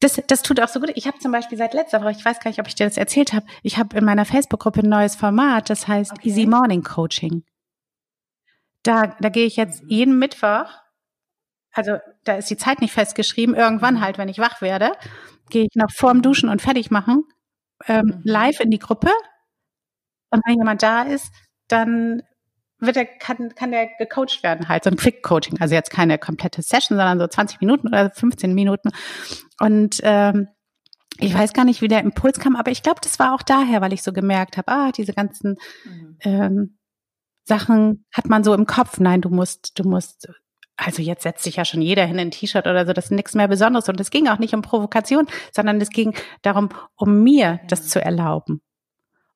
das, 0.00 0.20
das 0.26 0.42
tut 0.42 0.60
auch 0.60 0.68
so 0.68 0.80
gut. 0.80 0.92
Ich 0.94 1.06
habe 1.06 1.18
zum 1.18 1.32
Beispiel 1.32 1.58
seit 1.58 1.74
letzter 1.74 2.00
Woche, 2.02 2.12
ich 2.12 2.24
weiß 2.24 2.40
gar 2.40 2.50
nicht, 2.50 2.60
ob 2.60 2.68
ich 2.68 2.74
dir 2.74 2.86
das 2.86 2.96
erzählt 2.96 3.32
habe, 3.32 3.46
ich 3.62 3.78
habe 3.78 3.96
in 3.96 4.04
meiner 4.04 4.24
Facebook-Gruppe 4.24 4.80
ein 4.80 4.88
neues 4.88 5.16
Format, 5.16 5.70
das 5.70 5.88
heißt 5.88 6.12
okay. 6.12 6.28
Easy 6.28 6.46
Morning 6.46 6.82
Coaching. 6.82 7.44
Da, 8.82 9.16
da 9.20 9.28
gehe 9.28 9.46
ich 9.46 9.56
jetzt 9.56 9.82
mhm. 9.84 9.88
jeden 9.88 10.18
Mittwoch, 10.18 10.66
also 11.72 11.98
da 12.24 12.36
ist 12.36 12.50
die 12.50 12.56
Zeit 12.56 12.80
nicht 12.80 12.92
festgeschrieben, 12.92 13.54
irgendwann 13.54 14.00
halt, 14.00 14.18
wenn 14.18 14.28
ich 14.28 14.38
wach 14.38 14.60
werde, 14.60 14.92
gehe 15.50 15.64
ich 15.64 15.74
noch 15.74 15.90
vorm 15.90 16.22
Duschen 16.22 16.48
und 16.48 16.62
fertig 16.62 16.90
machen, 16.90 17.24
ähm, 17.86 18.06
mhm. 18.06 18.20
live 18.24 18.60
in 18.60 18.70
die 18.70 18.78
Gruppe. 18.78 19.10
Und 20.30 20.42
wenn 20.46 20.56
jemand 20.56 20.82
da 20.82 21.02
ist, 21.02 21.32
dann 21.68 22.22
wird 22.82 22.96
er, 22.96 23.06
kann, 23.06 23.54
kann 23.54 23.70
der 23.70 23.88
gecoacht 23.98 24.42
werden 24.42 24.68
halt, 24.68 24.84
so 24.84 24.90
ein 24.90 24.96
Quick-Coaching, 24.96 25.60
also 25.60 25.74
jetzt 25.74 25.90
keine 25.90 26.18
komplette 26.18 26.62
Session, 26.62 26.98
sondern 26.98 27.18
so 27.18 27.26
20 27.26 27.60
Minuten 27.60 27.88
oder 27.88 28.10
15 28.10 28.52
Minuten. 28.54 28.90
Und 29.60 30.00
ähm, 30.02 30.48
ich 31.18 31.32
weiß 31.32 31.52
gar 31.52 31.64
nicht, 31.64 31.80
wie 31.80 31.88
der 31.88 32.00
Impuls 32.00 32.40
kam, 32.40 32.56
aber 32.56 32.70
ich 32.70 32.82
glaube, 32.82 33.00
das 33.02 33.18
war 33.18 33.34
auch 33.34 33.42
daher, 33.42 33.80
weil 33.80 33.92
ich 33.92 34.02
so 34.02 34.12
gemerkt 34.12 34.56
habe, 34.56 34.72
ah, 34.72 34.92
diese 34.92 35.12
ganzen 35.12 35.56
mhm. 35.84 36.16
ähm, 36.20 36.78
Sachen 37.44 38.04
hat 38.12 38.28
man 38.28 38.44
so 38.44 38.54
im 38.54 38.66
Kopf. 38.66 38.98
Nein, 38.98 39.20
du 39.20 39.28
musst, 39.28 39.78
du 39.78 39.84
musst, 39.84 40.28
also 40.76 41.02
jetzt 41.02 41.22
setzt 41.22 41.44
sich 41.44 41.56
ja 41.56 41.64
schon 41.64 41.82
jeder 41.82 42.04
hin 42.04 42.18
in 42.18 42.28
ein 42.28 42.30
T-Shirt 42.30 42.66
oder 42.66 42.86
so, 42.86 42.92
das 42.92 43.06
ist 43.06 43.10
nichts 43.12 43.34
mehr 43.34 43.48
Besonderes. 43.48 43.88
Und 43.88 44.00
es 44.00 44.10
ging 44.10 44.28
auch 44.28 44.38
nicht 44.38 44.54
um 44.54 44.62
Provokation, 44.62 45.26
sondern 45.52 45.80
es 45.80 45.90
ging 45.90 46.14
darum, 46.42 46.70
um 46.96 47.22
mir 47.22 47.46
ja. 47.46 47.60
das 47.68 47.88
zu 47.88 48.02
erlauben 48.02 48.62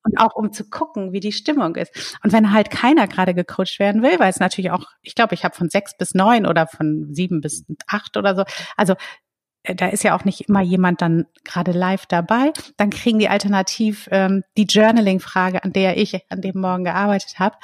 und 0.03 0.19
auch 0.19 0.35
um 0.35 0.51
zu 0.51 0.69
gucken, 0.69 1.11
wie 1.11 1.19
die 1.19 1.31
Stimmung 1.31 1.75
ist. 1.75 2.17
Und 2.23 2.31
wenn 2.33 2.53
halt 2.53 2.69
keiner 2.69 3.07
gerade 3.07 3.33
gecoacht 3.33 3.79
werden 3.79 4.01
will, 4.01 4.19
weil 4.19 4.29
es 4.29 4.39
natürlich 4.39 4.71
auch, 4.71 4.85
ich 5.01 5.15
glaube, 5.15 5.33
ich 5.33 5.43
habe 5.43 5.55
von 5.55 5.69
sechs 5.69 5.97
bis 5.97 6.13
neun 6.13 6.45
oder 6.45 6.67
von 6.67 7.13
sieben 7.13 7.41
bis 7.41 7.65
acht 7.87 8.17
oder 8.17 8.35
so. 8.35 8.43
Also 8.75 8.95
äh, 9.63 9.75
da 9.75 9.87
ist 9.87 10.03
ja 10.03 10.15
auch 10.15 10.25
nicht 10.25 10.41
immer 10.41 10.61
jemand 10.61 11.01
dann 11.01 11.25
gerade 11.43 11.71
live 11.71 12.05
dabei. 12.05 12.53
Dann 12.77 12.89
kriegen 12.89 13.19
die 13.19 13.29
alternativ 13.29 14.07
ähm, 14.11 14.43
die 14.57 14.65
Journaling-Frage, 14.65 15.63
an 15.63 15.73
der 15.73 15.97
ich 15.97 16.19
an 16.29 16.41
dem 16.41 16.59
Morgen 16.59 16.85
gearbeitet 16.85 17.39
habe. 17.39 17.57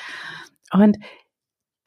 Und 0.72 0.98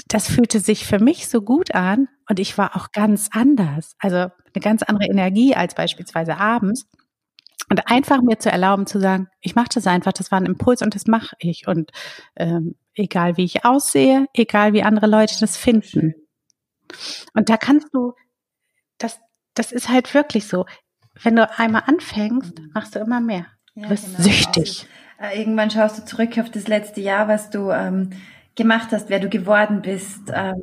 das 0.08 0.28
fühlte 0.28 0.60
sich 0.60 0.86
für 0.86 1.00
mich 1.00 1.28
so 1.28 1.42
gut 1.42 1.74
an 1.74 2.08
und 2.28 2.38
ich 2.38 2.56
war 2.58 2.76
auch 2.76 2.92
ganz 2.92 3.28
anders. 3.32 3.96
Also 3.98 4.16
eine 4.16 4.62
ganz 4.62 4.82
andere 4.82 5.06
Energie 5.06 5.54
als 5.54 5.74
beispielsweise 5.74 6.36
abends. 6.38 6.86
Und 7.68 7.90
einfach 7.90 8.22
mir 8.22 8.38
zu 8.38 8.50
erlauben 8.50 8.86
zu 8.86 9.00
sagen, 9.00 9.28
ich 9.40 9.54
mache 9.54 9.68
das 9.74 9.86
einfach, 9.86 10.12
das 10.12 10.30
war 10.30 10.40
ein 10.40 10.46
Impuls 10.46 10.82
und 10.82 10.94
das 10.94 11.06
mache 11.06 11.34
ich. 11.40 11.66
Und 11.66 11.90
ähm, 12.36 12.76
egal 12.94 13.36
wie 13.36 13.44
ich 13.44 13.64
aussehe, 13.64 14.26
egal 14.34 14.72
wie 14.72 14.82
andere 14.82 15.06
Leute 15.06 15.34
das 15.40 15.56
finden. 15.56 16.14
Und 17.34 17.48
da 17.48 17.56
kannst 17.56 17.88
du, 17.92 18.14
das, 18.98 19.18
das 19.54 19.72
ist 19.72 19.88
halt 19.88 20.14
wirklich 20.14 20.46
so. 20.46 20.64
Wenn 21.22 21.36
du 21.36 21.50
einmal 21.58 21.82
anfängst, 21.86 22.58
mhm. 22.58 22.70
machst 22.74 22.94
du 22.94 23.00
immer 23.00 23.20
mehr. 23.20 23.46
Ja, 23.74 23.84
du 23.84 23.88
bist 23.88 24.06
genau. 24.06 24.22
süchtig. 24.22 24.86
Also, 25.18 25.38
irgendwann 25.38 25.70
schaust 25.70 25.98
du 25.98 26.04
zurück 26.04 26.38
auf 26.38 26.50
das 26.50 26.68
letzte 26.68 27.00
Jahr, 27.00 27.26
was 27.26 27.50
du 27.50 27.70
ähm, 27.70 28.10
gemacht 28.54 28.88
hast, 28.92 29.08
wer 29.08 29.18
du 29.18 29.28
geworden 29.28 29.82
bist, 29.82 30.30
ähm, 30.32 30.62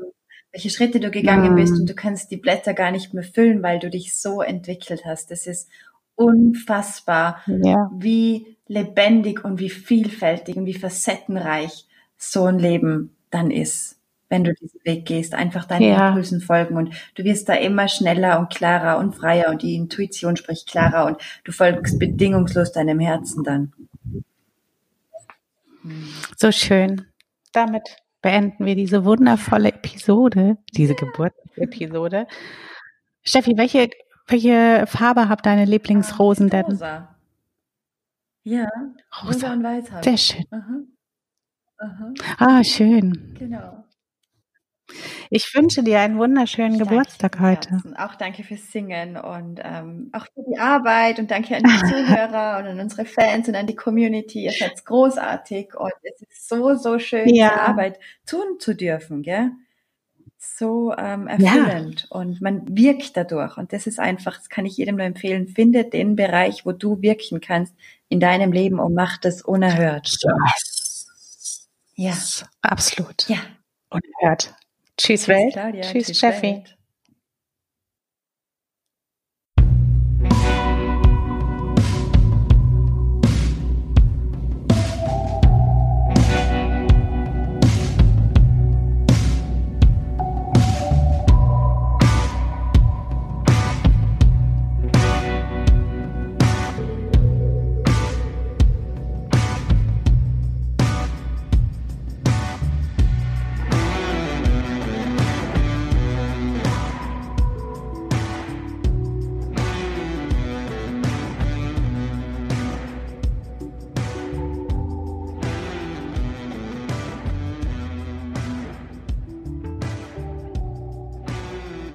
welche 0.51 0.69
Schritte 0.69 0.99
du 0.99 1.09
gegangen 1.09 1.51
mhm. 1.51 1.55
bist 1.55 1.73
und 1.73 1.89
du 1.89 1.95
kannst 1.95 2.31
die 2.31 2.37
Blätter 2.37 2.73
gar 2.73 2.91
nicht 2.91 3.13
mehr 3.13 3.23
füllen, 3.23 3.63
weil 3.63 3.79
du 3.79 3.89
dich 3.89 4.19
so 4.19 4.41
entwickelt 4.41 5.03
hast. 5.05 5.31
Das 5.31 5.47
ist 5.47 5.69
unfassbar, 6.15 7.41
ja. 7.47 7.89
wie 7.95 8.57
lebendig 8.67 9.43
und 9.43 9.59
wie 9.59 9.69
vielfältig 9.69 10.55
und 10.55 10.65
wie 10.65 10.73
facettenreich 10.73 11.87
so 12.17 12.45
ein 12.45 12.59
Leben 12.59 13.15
dann 13.29 13.51
ist, 13.51 13.99
wenn 14.29 14.43
du 14.43 14.53
diesen 14.53 14.79
Weg 14.83 15.05
gehst, 15.05 15.33
einfach 15.33 15.65
deinen 15.65 15.83
ja. 15.83 16.09
Impulsen 16.09 16.41
folgen 16.41 16.77
und 16.77 16.93
du 17.15 17.23
wirst 17.23 17.49
da 17.49 17.53
immer 17.53 17.87
schneller 17.87 18.39
und 18.39 18.49
klarer 18.49 18.97
und 18.97 19.15
freier 19.15 19.49
und 19.49 19.61
die 19.61 19.75
Intuition 19.75 20.37
spricht 20.37 20.67
klarer 20.67 21.05
und 21.05 21.17
du 21.43 21.51
folgst 21.51 21.99
bedingungslos 21.99 22.71
deinem 22.71 22.99
Herzen 22.99 23.43
dann. 23.43 23.73
So 26.37 26.51
schön. 26.51 27.05
Damit 27.51 27.97
beenden 28.21 28.65
wir 28.65 28.75
diese 28.75 29.03
wundervolle 29.05 29.69
Episode, 29.69 30.57
diese 30.71 30.95
Geburtsepisode. 30.95 32.25
Steffi, 33.21 33.57
welche 33.57 33.89
welche 34.27 34.85
Farbe 34.87 35.29
habt 35.29 35.45
deine 35.45 35.65
Lieblingsrosen 35.65 36.49
denn? 36.49 36.65
Rosa. 36.65 37.15
Ja, 38.43 38.67
rosa, 39.21 39.31
rosa 39.31 39.53
und 39.53 39.63
weiß. 39.63 39.85
Sehr 40.03 40.17
schön. 40.17 40.45
Aha. 40.51 40.79
Aha. 41.77 42.13
Ah, 42.37 42.63
schön. 42.63 43.35
Genau. 43.37 43.83
Ich 45.29 45.53
wünsche 45.55 45.81
dir 45.81 46.01
einen 46.01 46.17
wunderschönen 46.17 46.77
Geburtstag 46.77 47.39
heute. 47.39 47.81
Auch 47.97 48.15
danke 48.15 48.43
fürs 48.43 48.71
Singen 48.71 49.17
und 49.17 49.59
ähm, 49.63 50.09
auch 50.11 50.25
für 50.25 50.43
die 50.47 50.59
Arbeit 50.59 51.19
und 51.19 51.31
danke 51.31 51.55
an 51.55 51.63
die 51.63 51.69
Zuhörer 51.89 52.59
und 52.59 52.67
an 52.67 52.79
unsere 52.79 53.05
Fans 53.05 53.47
und 53.47 53.55
an 53.55 53.65
die 53.65 53.75
Community. 53.75 54.43
Ihr 54.43 54.51
seid 54.51 54.85
großartig 54.85 55.73
und 55.75 55.93
es 56.03 56.21
ist 56.21 56.49
so, 56.49 56.75
so 56.75 56.99
schön, 56.99 57.33
ja. 57.33 57.49
diese 57.49 57.61
Arbeit 57.61 57.99
tun 58.25 58.59
zu 58.59 58.75
dürfen, 58.75 59.23
gell? 59.23 59.51
So 60.55 60.93
ähm, 60.95 61.27
erfüllend 61.27 62.01
ja. 62.01 62.19
und 62.19 62.39
man 62.41 62.77
wirkt 62.77 63.17
dadurch 63.17 63.57
und 63.57 63.73
das 63.73 63.87
ist 63.87 63.99
einfach, 63.99 64.37
das 64.37 64.49
kann 64.49 64.65
ich 64.65 64.77
jedem 64.77 64.97
nur 64.97 65.05
empfehlen, 65.05 65.47
finde 65.47 65.83
den 65.83 66.15
Bereich, 66.15 66.65
wo 66.65 66.71
du 66.71 67.01
wirken 67.01 67.41
kannst 67.41 67.73
in 68.07 68.19
deinem 68.19 68.51
Leben 68.51 68.79
und 68.79 68.93
mach 68.93 69.17
das 69.17 69.41
unerhört. 69.41 70.15
Ja. 71.95 72.13
Absolut. 72.61 73.27
Ja. 73.27 73.37
Unerhört. 73.89 74.53
Tschüss, 74.97 75.27
Welt. 75.27 75.53
Claudia. 75.53 75.81
Tschüss, 75.81 76.07
Tschüss 76.07 76.17
Steffi. 76.17 76.43
Welt. 76.43 76.77